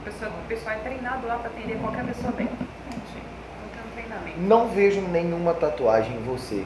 O 0.00 0.04
pessoal, 0.04 0.30
o 0.30 0.48
pessoal 0.48 0.74
é 0.74 0.78
treinado 0.80 1.26
lá 1.26 1.36
para 1.36 1.50
atender 1.50 1.78
qualquer 1.78 2.04
pessoa 2.04 2.32
bem. 2.32 2.48
Sim. 2.48 3.22
Não 3.62 3.68
tem 3.72 3.82
um 3.82 3.94
treinamento. 3.94 4.40
Não 4.40 4.68
vejo 4.68 5.00
nenhuma 5.02 5.54
tatuagem 5.54 6.16
em 6.16 6.22
você. 6.22 6.64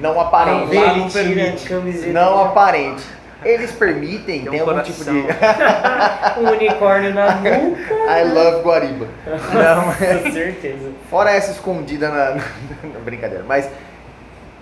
Não 0.00 0.20
aparente. 0.20 0.74
Não 0.74 1.08
tira 1.08 1.12
permite. 1.12 2.08
Não 2.08 2.44
aparente. 2.44 3.04
Eles 3.44 3.70
permitem, 3.70 4.44
Tem 4.44 4.62
um 4.62 4.68
algum 4.68 4.82
tipo 4.82 5.04
de. 5.04 5.10
Um 6.40 6.50
unicórnio 6.50 7.14
na 7.14 7.36
nuca. 7.36 7.94
I 8.18 8.24
love 8.24 8.62
Guariba. 8.62 9.06
Não, 9.26 9.86
mas. 9.86 10.22
Com 10.22 10.32
certeza. 10.32 10.90
Fora 11.08 11.30
essa 11.30 11.52
escondida 11.52 12.08
na. 12.08 12.34
na 12.82 12.98
brincadeira. 13.04 13.44
Mas 13.46 13.68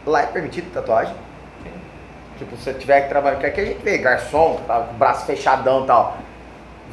lá 0.07 0.23
é 0.23 0.27
permitido 0.27 0.73
tatuagem? 0.73 1.15
Tipo, 2.39 2.55
se 2.57 2.65
você 2.65 2.75
tiver 2.75 3.03
que 3.03 3.09
trabalhar. 3.09 3.37
Porque 3.37 3.47
aqui 3.47 3.61
a 3.61 3.65
gente 3.65 3.83
vê 3.83 3.97
garçom, 3.99 4.61
tá, 4.67 4.81
com 4.81 4.95
o 4.95 4.99
braço 4.99 5.25
fechadão 5.25 5.85
e 5.85 5.87
tal. 5.87 6.19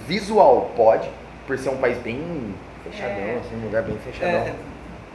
Visual 0.08 0.72
pode, 0.76 1.10
por 1.46 1.58
ser 1.58 1.70
um 1.70 1.78
país 1.78 1.98
bem 1.98 2.56
fechadão, 2.84 3.16
É. 3.16 3.38
assim, 3.40 3.56
um 3.62 3.66
lugar 3.66 3.84
bem 3.84 3.98
fechadão. 3.98 4.40
É, 4.40 4.54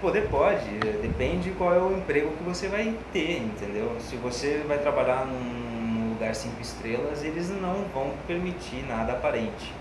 poder 0.00 0.28
pode, 0.28 0.64
depende 1.02 1.50
qual 1.52 1.74
é 1.74 1.78
o 1.78 1.96
emprego 1.96 2.30
que 2.36 2.42
você 2.42 2.68
vai 2.68 2.94
ter, 3.12 3.38
entendeu? 3.38 3.96
Se 4.00 4.16
você 4.16 4.64
vai 4.66 4.78
trabalhar 4.78 5.26
num 5.26 6.10
lugar 6.10 6.34
cinco 6.34 6.60
estrelas, 6.60 7.22
eles 7.24 7.50
não 7.50 7.84
vão 7.94 8.12
permitir 8.26 8.84
nada 8.86 9.12
aparente, 9.12 9.72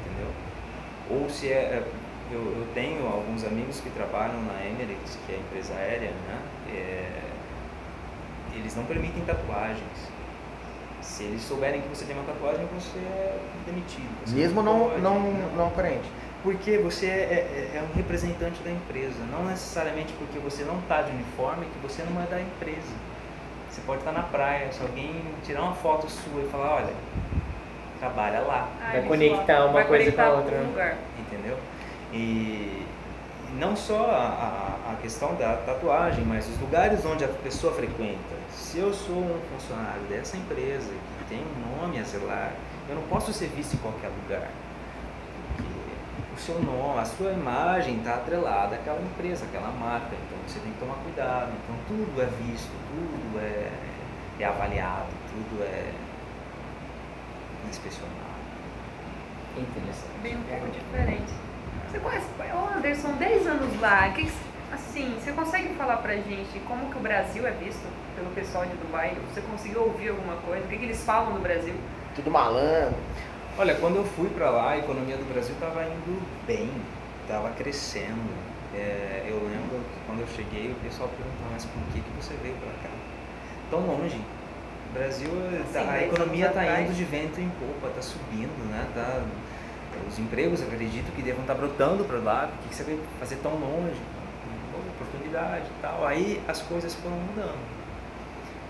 entendeu? 0.00 0.30
Ou 1.10 1.28
se 1.28 1.48
é, 1.48 1.52
é, 1.52 1.82
eu, 2.30 2.40
eu 2.40 2.66
tenho 2.74 3.06
alguns 3.06 3.44
amigos 3.44 3.80
que 3.80 3.90
trabalham 3.90 4.42
na 4.42 4.64
Emirates, 4.64 5.18
que 5.26 5.32
é 5.32 5.36
a 5.36 5.38
empresa 5.38 5.74
aérea, 5.74 6.10
né? 6.10 6.38
É, 6.72 7.20
eles 8.56 8.76
não 8.76 8.84
permitem 8.84 9.24
tatuagens. 9.24 10.14
Se 11.00 11.24
eles 11.24 11.42
souberem 11.42 11.82
que 11.82 11.88
você 11.88 12.04
tem 12.06 12.16
uma 12.16 12.24
tatuagem, 12.24 12.66
você 12.74 12.98
é 12.98 13.38
demitido. 13.66 14.08
Você 14.24 14.34
Mesmo 14.34 14.62
não, 14.62 14.88
pode, 14.88 15.02
não, 15.02 15.20
não 15.54 15.66
aparente. 15.66 16.08
Porque 16.44 16.78
você 16.78 17.06
é, 17.06 17.70
é- 17.74 17.78
é 17.78 17.82
um 17.82 17.96
representante 17.96 18.62
da 18.62 18.70
empresa, 18.70 19.16
não 19.32 19.46
necessariamente 19.46 20.12
porque 20.12 20.38
você 20.38 20.62
não 20.62 20.78
está 20.78 21.02
de 21.02 21.10
uniforme 21.10 21.66
que 21.66 21.78
você 21.82 22.02
não 22.04 22.22
é 22.22 22.26
da 22.26 22.40
empresa. 22.40 22.92
Você 23.70 23.80
pode 23.80 23.98
estar 24.00 24.12
na 24.12 24.22
praia, 24.22 24.70
se 24.72 24.80
alguém 24.82 25.20
tirar 25.44 25.62
uma 25.62 25.74
foto 25.74 26.08
sua 26.08 26.42
e 26.42 26.48
falar, 26.48 26.76
olha, 26.76 26.92
trabalha 27.98 28.40
lá, 28.40 28.68
Ah, 28.80 28.90
Vai 28.92 29.02
conectar 29.02 29.64
uma 29.64 29.72
vai 29.72 29.84
coisa 29.86 30.04
conectar 30.04 30.24
com 30.26 30.30
a 30.30 30.34
outra, 30.40 30.58
lugar. 30.60 30.96
entendeu? 31.18 31.58
E 32.12 32.86
não 33.58 33.74
só 33.74 34.10
a, 34.10 34.86
a, 34.88 34.92
a 34.92 34.96
questão 35.02 35.34
da 35.36 35.56
tatuagem, 35.56 36.24
mas 36.24 36.48
os 36.48 36.58
lugares 36.60 37.04
onde 37.04 37.24
a 37.24 37.28
pessoa 37.28 37.72
frequenta. 37.72 38.34
Se 38.52 38.78
eu 38.78 38.92
sou 38.92 39.16
um 39.16 39.40
funcionário 39.52 40.02
dessa 40.08 40.36
empresa 40.36 40.92
que 41.18 41.24
tem 41.34 41.38
um 41.40 41.80
nome 41.80 41.98
a 41.98 42.02
zelar, 42.04 42.52
eu 42.88 42.94
não 42.96 43.02
posso 43.02 43.32
ser 43.32 43.46
visto 43.48 43.74
em 43.74 43.78
qualquer 43.78 44.08
lugar. 44.22 44.48
O 46.34 46.36
seu 46.36 46.58
nome, 46.60 46.98
a 46.98 47.04
sua 47.04 47.30
imagem 47.32 47.98
está 47.98 48.14
atrelada 48.14 48.74
àquela 48.74 49.00
empresa, 49.00 49.44
àquela 49.44 49.68
marca. 49.70 50.08
Então 50.26 50.38
você 50.46 50.58
tem 50.58 50.72
que 50.72 50.78
tomar 50.80 50.96
cuidado. 50.96 51.52
Então 51.62 51.76
tudo 51.86 52.20
é 52.20 52.26
visto, 52.26 52.70
tudo 52.88 53.38
é, 53.40 53.70
é 54.40 54.44
avaliado, 54.44 55.06
tudo 55.30 55.62
é 55.62 55.92
inspecionado. 57.68 58.14
Interessante. 59.56 60.18
Bem 60.22 60.36
um 60.36 60.42
pouco 60.42 60.66
diferente. 60.70 61.32
Você 61.90 61.98
conhece, 62.00 62.26
ô 62.52 62.76
Anderson, 62.76 63.12
10 63.12 63.46
anos 63.46 63.80
lá, 63.80 64.08
que 64.10 64.24
que- 64.24 64.32
assim, 64.72 65.14
você 65.20 65.30
consegue 65.32 65.72
falar 65.74 65.98
pra 65.98 66.14
gente 66.16 66.58
como 66.66 66.90
que 66.90 66.96
o 66.96 67.00
Brasil 67.00 67.46
é 67.46 67.52
visto 67.52 67.86
pelo 68.16 68.30
pessoal 68.30 68.66
de 68.66 68.74
Dubai? 68.76 69.16
Você 69.32 69.40
conseguiu 69.42 69.82
ouvir 69.82 70.08
alguma 70.08 70.34
coisa? 70.38 70.64
O 70.64 70.68
que, 70.68 70.76
que 70.76 70.84
eles 70.86 71.02
falam 71.04 71.34
do 71.34 71.40
Brasil? 71.40 71.74
Tudo 72.16 72.30
malandro. 72.32 72.96
Olha, 73.56 73.74
quando 73.76 73.96
eu 73.96 74.04
fui 74.04 74.28
para 74.30 74.50
lá, 74.50 74.70
a 74.70 74.78
economia 74.78 75.16
do 75.16 75.32
Brasil 75.32 75.54
estava 75.54 75.84
indo 75.84 76.20
bem, 76.46 76.68
estava 77.22 77.50
crescendo. 77.50 78.34
É, 78.74 79.26
eu 79.28 79.36
lembro 79.36 79.78
que 79.78 80.00
quando 80.06 80.20
eu 80.20 80.26
cheguei, 80.26 80.72
o 80.72 80.74
pessoal 80.82 81.08
perguntou, 81.08 81.46
mas 81.52 81.64
por 81.64 81.80
que, 81.92 82.00
que 82.00 82.10
você 82.20 82.34
veio 82.42 82.56
para 82.56 82.72
cá? 82.82 82.94
Tão 83.70 83.80
longe. 83.86 84.20
O 84.90 84.98
Brasil, 84.98 85.30
tá- 85.72 85.80
Assim, 85.80 85.88
a 85.88 85.92
dez 85.92 86.12
economia 86.12 86.48
está 86.48 86.80
indo 86.80 86.94
de 86.94 87.04
vento 87.04 87.40
em 87.40 87.48
popa, 87.50 87.88
está 87.88 88.02
subindo, 88.02 88.70
né? 88.70 88.88
Tá, 88.92 89.22
os 90.08 90.18
empregos, 90.18 90.60
acredito 90.60 91.14
que 91.14 91.22
devam 91.22 91.42
estar 91.42 91.54
brotando 91.54 92.04
para 92.04 92.18
lá. 92.18 92.48
Por 92.48 92.58
que, 92.64 92.68
que 92.70 92.74
você 92.74 92.82
veio 92.82 93.00
fazer 93.20 93.36
tão 93.36 93.52
longe? 93.52 94.00
Oportunidade 94.96 95.66
e 95.66 95.80
tal. 95.80 96.04
Aí 96.04 96.42
as 96.48 96.60
coisas 96.62 96.92
foram 96.96 97.16
mudando 97.16 97.84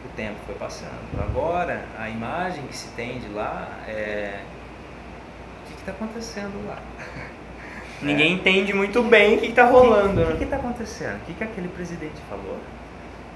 o 0.05 0.09
tempo 0.16 0.39
foi 0.45 0.55
passando. 0.57 0.91
Agora, 1.18 1.82
a 1.99 2.11
imagem 2.11 2.66
que 2.66 2.76
se 2.76 2.89
tem 2.89 3.18
de 3.20 3.28
lá 3.28 3.66
é. 3.89 4.41
O 5.85 5.87
que 5.87 5.91
está 5.91 6.05
acontecendo 6.05 6.66
lá? 6.66 6.78
Ninguém 8.01 8.32
entende 8.35 8.72
muito 8.72 9.03
bem 9.03 9.37
o 9.37 9.41
que 9.41 9.47
está 9.49 9.66
rolando. 9.66 10.20
O 10.22 10.26
né? 10.30 10.37
que 10.37 10.45
está 10.45 10.57
acontecendo? 10.57 11.16
O 11.16 11.24
que, 11.26 11.35
que 11.35 11.45
aquele 11.45 11.68
presidente 11.68 12.20
falou? 12.28 12.59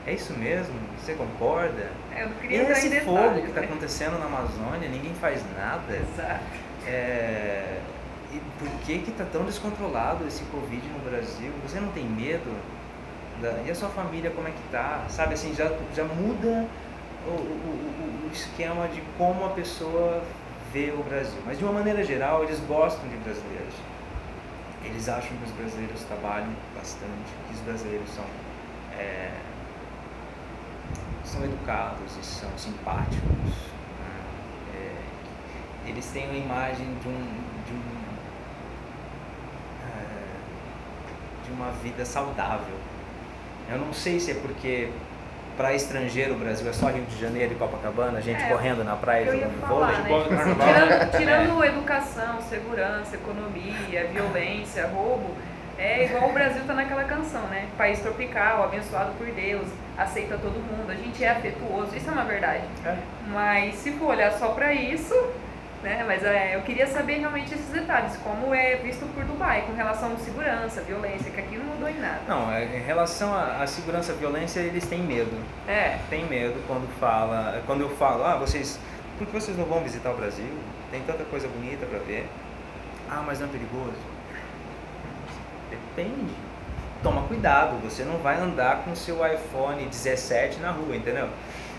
É 0.07 0.15
isso 0.15 0.33
mesmo? 0.33 0.75
Você 0.99 1.15
concorda? 1.15 1.91
É, 2.15 2.25
Eu 2.25 2.29
E 2.29 2.35
queria 2.41 2.63
em 2.63 2.71
esse 2.71 2.89
detalhes, 2.89 3.05
fogo 3.05 3.41
que 3.43 3.49
está 3.49 3.61
né? 3.61 3.67
acontecendo 3.67 4.19
na 4.19 4.25
Amazônia, 4.27 4.89
ninguém 4.89 5.13
faz 5.15 5.43
nada. 5.57 5.95
Exato. 5.95 6.41
É, 6.87 7.81
E 8.33 8.41
por 8.59 8.69
que 8.87 8.99
que 8.99 9.11
tá 9.13 9.25
tão 9.31 9.45
descontrolado 9.45 10.27
esse 10.27 10.43
Covid 10.45 10.83
no 10.89 10.99
Brasil? 11.11 11.51
Você 11.67 11.81
não 11.81 11.89
tem 11.93 12.05
medo? 12.05 12.51
Da- 13.43 13.63
E 13.67 13.71
a 13.71 13.75
sua 13.75 13.89
família 13.91 14.31
como 14.31 14.49
é 14.49 14.51
que 14.51 14.63
tá? 14.71 15.05
Sabe 15.09 15.35
assim, 15.35 15.55
já, 15.55 15.71
já 15.95 16.05
muda 16.05 16.67
o, 17.27 17.31
o, 17.31 17.35
o- 17.35 18.29
o 18.29 18.31
esquema 18.33 18.89
de 18.89 19.03
como 19.17 19.45
a 19.47 19.51
pessoa 19.51 20.23
vê 20.73 20.93
o 20.93 21.03
Brasil. 21.03 21.41
Mas 21.47 21.59
de 21.59 21.65
uma 21.65 21.73
maneira 21.73 22.05
geral, 22.05 22.45
eles 22.45 22.61
gostam 22.61 23.09
de 23.09 23.17
brasileiros. 23.17 23.75
Eles 24.85 25.09
acham 25.09 25.37
que 25.37 25.45
os 25.45 25.51
brasileiros 25.53 26.03
trabalham 26.05 26.51
bastante, 26.75 27.33
que 27.49 27.55
os 27.55 27.61
brasileiros 27.61 28.09
são, 28.11 28.25
é, 28.97 29.33
são 31.25 31.45
educados 31.45 32.17
e 32.21 32.25
são 32.25 32.51
simpáticos. 32.57 33.21
né? 34.01 34.25
É, 34.75 35.89
eles 35.91 36.07
têm 36.07 36.29
uma 36.29 36.39
imagem 36.39 36.87
de 37.03 37.09
um, 37.09 37.25
de 37.67 37.73
um 37.73 37.99
eh, 39.83 40.29
de 41.45 41.53
uma 41.53 41.71
vida 41.83 42.05
saudável. 42.05 42.77
Eu 43.69 43.79
não 43.79 43.93
sei 43.93 44.19
se 44.19 44.31
é 44.31 44.35
porque 44.35 44.91
para 45.59 45.75
estrangeiro 45.75 46.35
o 46.35 46.39
Brasil 46.39 46.71
é 46.71 46.73
só 46.73 46.87
Rio 46.87 47.05
de 47.05 47.21
Janeiro 47.21 47.53
e 47.53 47.57
Copacabana, 47.57 48.23
gente 48.23 48.41
É, 48.43 48.49
correndo 48.49 48.85
na 48.85 48.95
praia 48.95 49.25
jogando 49.27 49.67
vôlei. 49.67 49.97
né? 49.97 51.11
tirando, 51.11 51.19
tirando 51.19 51.65
educação, 51.65 52.41
segurança, 52.49 53.17
economia, 53.17 54.07
violência, 54.13 54.87
roubo, 54.87 55.35
é 55.77 56.05
igual 56.05 56.31
o 56.31 56.33
Brasil 56.33 56.63
tá 56.65 56.75
naquela 56.75 57.03
canção, 57.05 57.43
né? 57.49 57.67
País 57.77 57.99
tropical, 57.99 58.63
abençoado 58.63 59.11
por 59.19 59.27
Deus, 59.27 59.67
aceita 59.97 60.39
todo 60.39 60.55
mundo, 60.55 60.91
a 60.91 60.95
gente 60.95 61.23
é 61.25 61.31
afetuoso, 61.31 61.95
isso 61.97 62.09
é 62.09 62.13
uma 62.13 62.25
verdade. 62.25 62.63
É. 62.87 62.97
Mas 63.27 63.75
se 63.75 63.91
for 63.93 64.11
olhar 64.11 64.31
só 64.33 64.51
pra 64.51 64.73
isso, 64.73 65.13
né? 65.83 66.05
Mas 66.07 66.25
é, 66.25 66.57
eu 66.57 66.63
queria 66.63 66.87
saber 66.87 67.19
realmente 67.19 67.55
esses 67.55 67.69
detalhes, 67.69 68.17
como 68.19 68.55
é 68.55 68.77
visto 68.77 69.07
por 69.15 69.25
Dubai, 69.25 69.63
com 69.63 69.75
relação 69.75 70.13
à 70.13 70.17
segurança, 70.17 70.83
violência, 70.83 71.31
que 71.31 71.41
aqui 71.41 71.57
não 71.57 71.65
mudou 71.67 71.89
em 71.89 71.99
nada. 71.99 72.21
Não, 72.27 72.53
é, 72.53 72.65
em 72.65 72.83
relação 72.83 73.33
à 73.35 73.67
segurança 73.67 74.13
e 74.13 74.17
violência, 74.17 74.61
eles 74.61 74.87
têm 74.87 75.01
medo. 75.01 75.37
É, 75.67 75.99
Tem 76.11 76.25
medo 76.25 76.63
quando 76.67 76.89
fala, 76.99 77.63
quando 77.67 77.83
eu 77.83 77.91
falo, 77.91 78.25
ah, 78.25 78.37
vocês, 78.37 78.79
por 79.17 79.27
que 79.27 79.33
vocês 79.33 79.57
não 79.57 79.65
vão 79.65 79.81
visitar 79.83 80.11
o 80.11 80.17
Brasil? 80.17 80.53
Tem 80.91 81.01
tanta 81.03 81.25
coisa 81.25 81.47
bonita 81.49 81.87
para 81.87 81.99
ver. 82.01 82.29
Ah, 83.11 83.23
mas 83.25 83.41
não 83.41 83.47
é 83.47 83.51
perigoso. 83.51 83.97
Depende. 85.71 86.35
Toma 87.03 87.23
cuidado, 87.23 87.79
você 87.83 88.03
não 88.03 88.19
vai 88.19 88.37
andar 88.37 88.83
com 88.83 88.95
seu 88.95 89.25
iPhone 89.25 89.85
17 89.87 90.59
na 90.59 90.73
rua, 90.73 90.97
entendeu? 90.97 91.29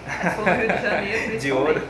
de 1.40 1.52
ouro. 1.52 1.82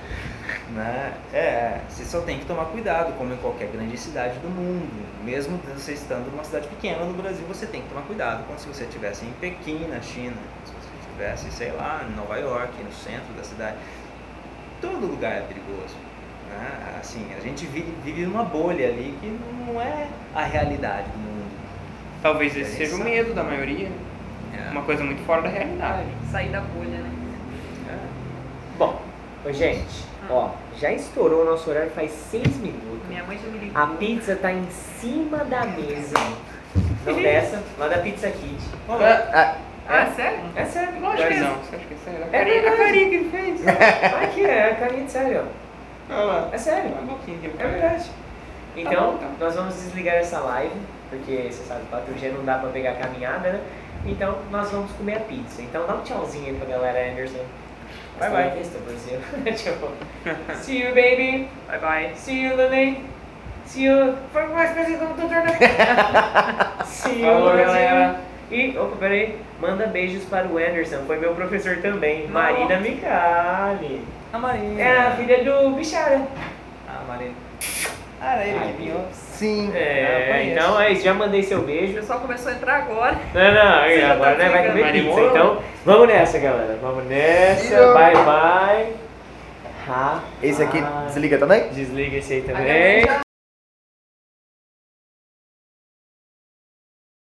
Né? 0.71 1.13
É, 1.33 1.81
você 1.87 2.05
só 2.05 2.21
tem 2.21 2.39
que 2.39 2.45
tomar 2.45 2.65
cuidado, 2.65 3.17
como 3.17 3.33
em 3.33 3.37
qualquer 3.37 3.69
grande 3.69 3.97
cidade 3.97 4.37
do 4.39 4.49
mundo. 4.49 5.05
Mesmo 5.23 5.59
você 5.75 5.93
estando 5.93 6.29
numa 6.31 6.43
cidade 6.43 6.67
pequena 6.67 7.03
no 7.05 7.13
Brasil, 7.13 7.45
você 7.47 7.65
tem 7.65 7.81
que 7.81 7.89
tomar 7.89 8.03
cuidado, 8.03 8.45
como 8.45 8.57
se 8.59 8.67
você 8.67 8.83
estivesse 8.83 9.25
em 9.25 9.31
Pequim, 9.33 9.87
na 9.87 10.01
China, 10.01 10.37
se 10.65 10.71
você 10.71 10.89
estivesse, 11.01 11.51
sei 11.51 11.71
lá, 11.71 12.05
em 12.07 12.15
Nova 12.15 12.37
York, 12.37 12.71
no 12.83 12.91
centro 12.91 13.33
da 13.35 13.43
cidade. 13.43 13.77
Todo 14.81 15.05
lugar 15.05 15.33
é 15.33 15.41
perigoso. 15.41 15.95
Né? 16.49 16.97
Assim, 16.99 17.25
a 17.37 17.39
gente 17.39 17.65
vive, 17.65 17.93
vive 18.03 18.25
numa 18.25 18.43
bolha 18.43 18.87
ali 18.87 19.17
que 19.21 19.27
não 19.27 19.79
é 19.81 20.07
a 20.33 20.43
realidade 20.43 21.09
do 21.09 21.17
mundo. 21.17 21.51
Talvez 22.21 22.55
esse 22.55 22.75
Eles 22.75 22.89
seja 22.89 22.95
o 22.95 23.03
medo 23.03 23.33
da 23.33 23.43
maioria. 23.43 23.91
É. 24.53 24.71
Uma 24.71 24.81
coisa 24.81 25.03
muito 25.03 25.23
fora 25.25 25.41
da 25.41 25.49
realidade. 25.49 26.07
Sair 26.31 26.49
da 26.49 26.61
bolha, 26.61 26.97
né? 26.97 27.11
É. 27.89 27.97
Bom, 28.77 29.01
gente, 29.51 30.08
ó, 30.29 30.49
já 30.77 30.91
estourou 30.91 31.41
o 31.41 31.45
nosso 31.45 31.69
horário 31.69 31.91
faz 31.91 32.11
seis 32.11 32.55
minutos. 32.57 33.07
Minha 33.07 33.23
mãe 33.23 33.37
já 33.37 33.47
me 33.49 33.57
ligou. 33.57 33.81
A 33.81 33.87
pizza 33.87 34.35
tá 34.35 34.51
em 34.51 34.65
cima 34.69 35.37
da 35.45 35.65
mesa. 35.65 36.15
Não 37.05 37.15
dessa, 37.21 37.63
lá 37.77 37.87
da 37.87 37.97
Pizza 37.99 38.29
Kit. 38.29 38.61
Ah, 38.87 39.55
Ah, 39.87 40.05
sério? 40.15 40.39
É 40.55 40.65
sério, 40.65 40.99
Lógico 41.01 41.27
que 41.27 41.33
é. 41.33 41.39
não. 41.39 41.55
Você 41.55 41.75
acha 41.75 41.85
que 41.85 41.93
é 41.93 41.97
sério? 41.97 42.25
É 42.31 42.69
a 42.69 42.77
carinha 42.77 43.09
que 43.09 43.15
ele 43.15 43.29
fez. 43.31 43.67
Aqui 44.23 44.45
é 44.45 44.71
a 44.71 44.75
carinha 44.75 45.03
de 45.05 45.11
sério, 45.11 45.45
ó. 45.47 46.13
Olha 46.13 46.23
lá. 46.25 46.49
É 46.51 46.57
sério. 46.57 46.91
É 47.57 47.67
verdade. 47.67 48.09
Então, 48.75 49.11
bom, 49.11 49.15
então. 49.17 49.29
nós 49.39 49.55
vamos 49.55 49.73
desligar 49.75 50.15
essa 50.15 50.39
live, 50.39 50.75
porque 51.09 51.49
você 51.51 51.63
sabe, 51.63 51.81
4G 51.91 52.31
não 52.33 52.45
dá 52.45 52.59
pra 52.59 52.69
pegar 52.69 52.91
a 52.91 52.95
caminhada, 52.95 53.49
né? 53.53 53.61
Então, 54.05 54.37
nós 54.51 54.71
vamos 54.71 54.91
comer 54.91 55.17
a 55.17 55.19
pizza. 55.21 55.61
Então, 55.61 55.87
dá 55.87 55.95
um 55.95 56.01
tchauzinho 56.01 56.47
aí 56.47 56.53
pra 56.53 56.67
galera, 56.67 57.11
Anderson. 57.11 57.43
Bye, 58.19 58.29
bye. 58.29 58.49
vista, 58.57 58.77
Brasil. 58.79 59.19
tipo, 59.55 59.87
see 60.61 60.79
you, 60.83 60.93
baby. 60.93 61.47
Bye 61.67 61.79
bye. 61.79 62.11
See 62.15 62.41
you, 62.43 62.55
Lily. 62.55 63.03
See 63.65 63.85
you. 63.85 64.15
Foi 64.33 64.47
mais 64.47 64.71
coisa 64.73 64.97
como 64.97 65.13
tutor, 65.13 65.43
né? 65.43 65.57
See 66.85 67.21
you, 67.21 67.25
Falou, 67.33 67.51
Brasil. 67.53 67.65
galera. 67.65 68.19
E, 68.51 68.77
opa, 68.77 68.95
peraí. 68.97 69.37
Manda 69.61 69.87
beijos 69.87 70.23
para 70.25 70.47
o 70.47 70.57
Anderson. 70.57 71.03
Foi 71.05 71.17
meu 71.19 71.33
professor 71.35 71.77
também. 71.77 72.27
Nossa. 72.27 72.33
Marina 72.51 72.77
Micali. 72.79 74.01
A 74.33 74.39
Marina. 74.39 74.81
É 74.81 74.97
a 75.07 75.11
filha 75.11 75.43
do 75.43 75.71
Bichara. 75.75 76.21
A 76.87 77.03
Marina. 77.07 77.33
Ah, 78.21 78.35
era 78.35 78.45
ele 78.47 78.59
que 78.59 78.71
vinha. 78.81 78.95
Sim. 79.39 79.71
Ah, 79.73 79.77
É, 79.77 80.27
conheço. 80.31 80.51
então 80.51 80.81
é 80.81 80.91
isso. 80.91 81.03
Já 81.03 81.13
mandei 81.13 81.43
seu 81.43 81.59
O 81.59 81.63
beijo. 81.63 81.93
pessoal 81.93 82.19
começou 82.19 82.51
a 82.51 82.55
entrar 82.55 82.75
agora. 82.75 83.15
Não, 83.33 83.53
não, 83.53 83.87
Você 83.87 84.01
agora 84.03 84.35
tá 84.35 84.43
né, 84.43 84.49
vai 84.49 84.67
comer 84.67 84.91
pizza. 84.91 85.21
Então, 85.21 85.57
vamos 85.85 86.07
nessa, 86.07 86.37
galera. 86.39 86.77
Vamos 86.81 87.05
nessa. 87.05 87.73
Eu- 87.73 87.93
Bye, 87.93 88.13
bye. 88.15 88.93
Ha, 89.87 90.19
Esse 90.43 90.61
aqui 90.61 90.83
desliga 91.07 91.37
também? 91.39 91.69
Desliga 91.69 92.17
esse 92.17 92.33
aí 92.33 92.41
também. 92.41 93.19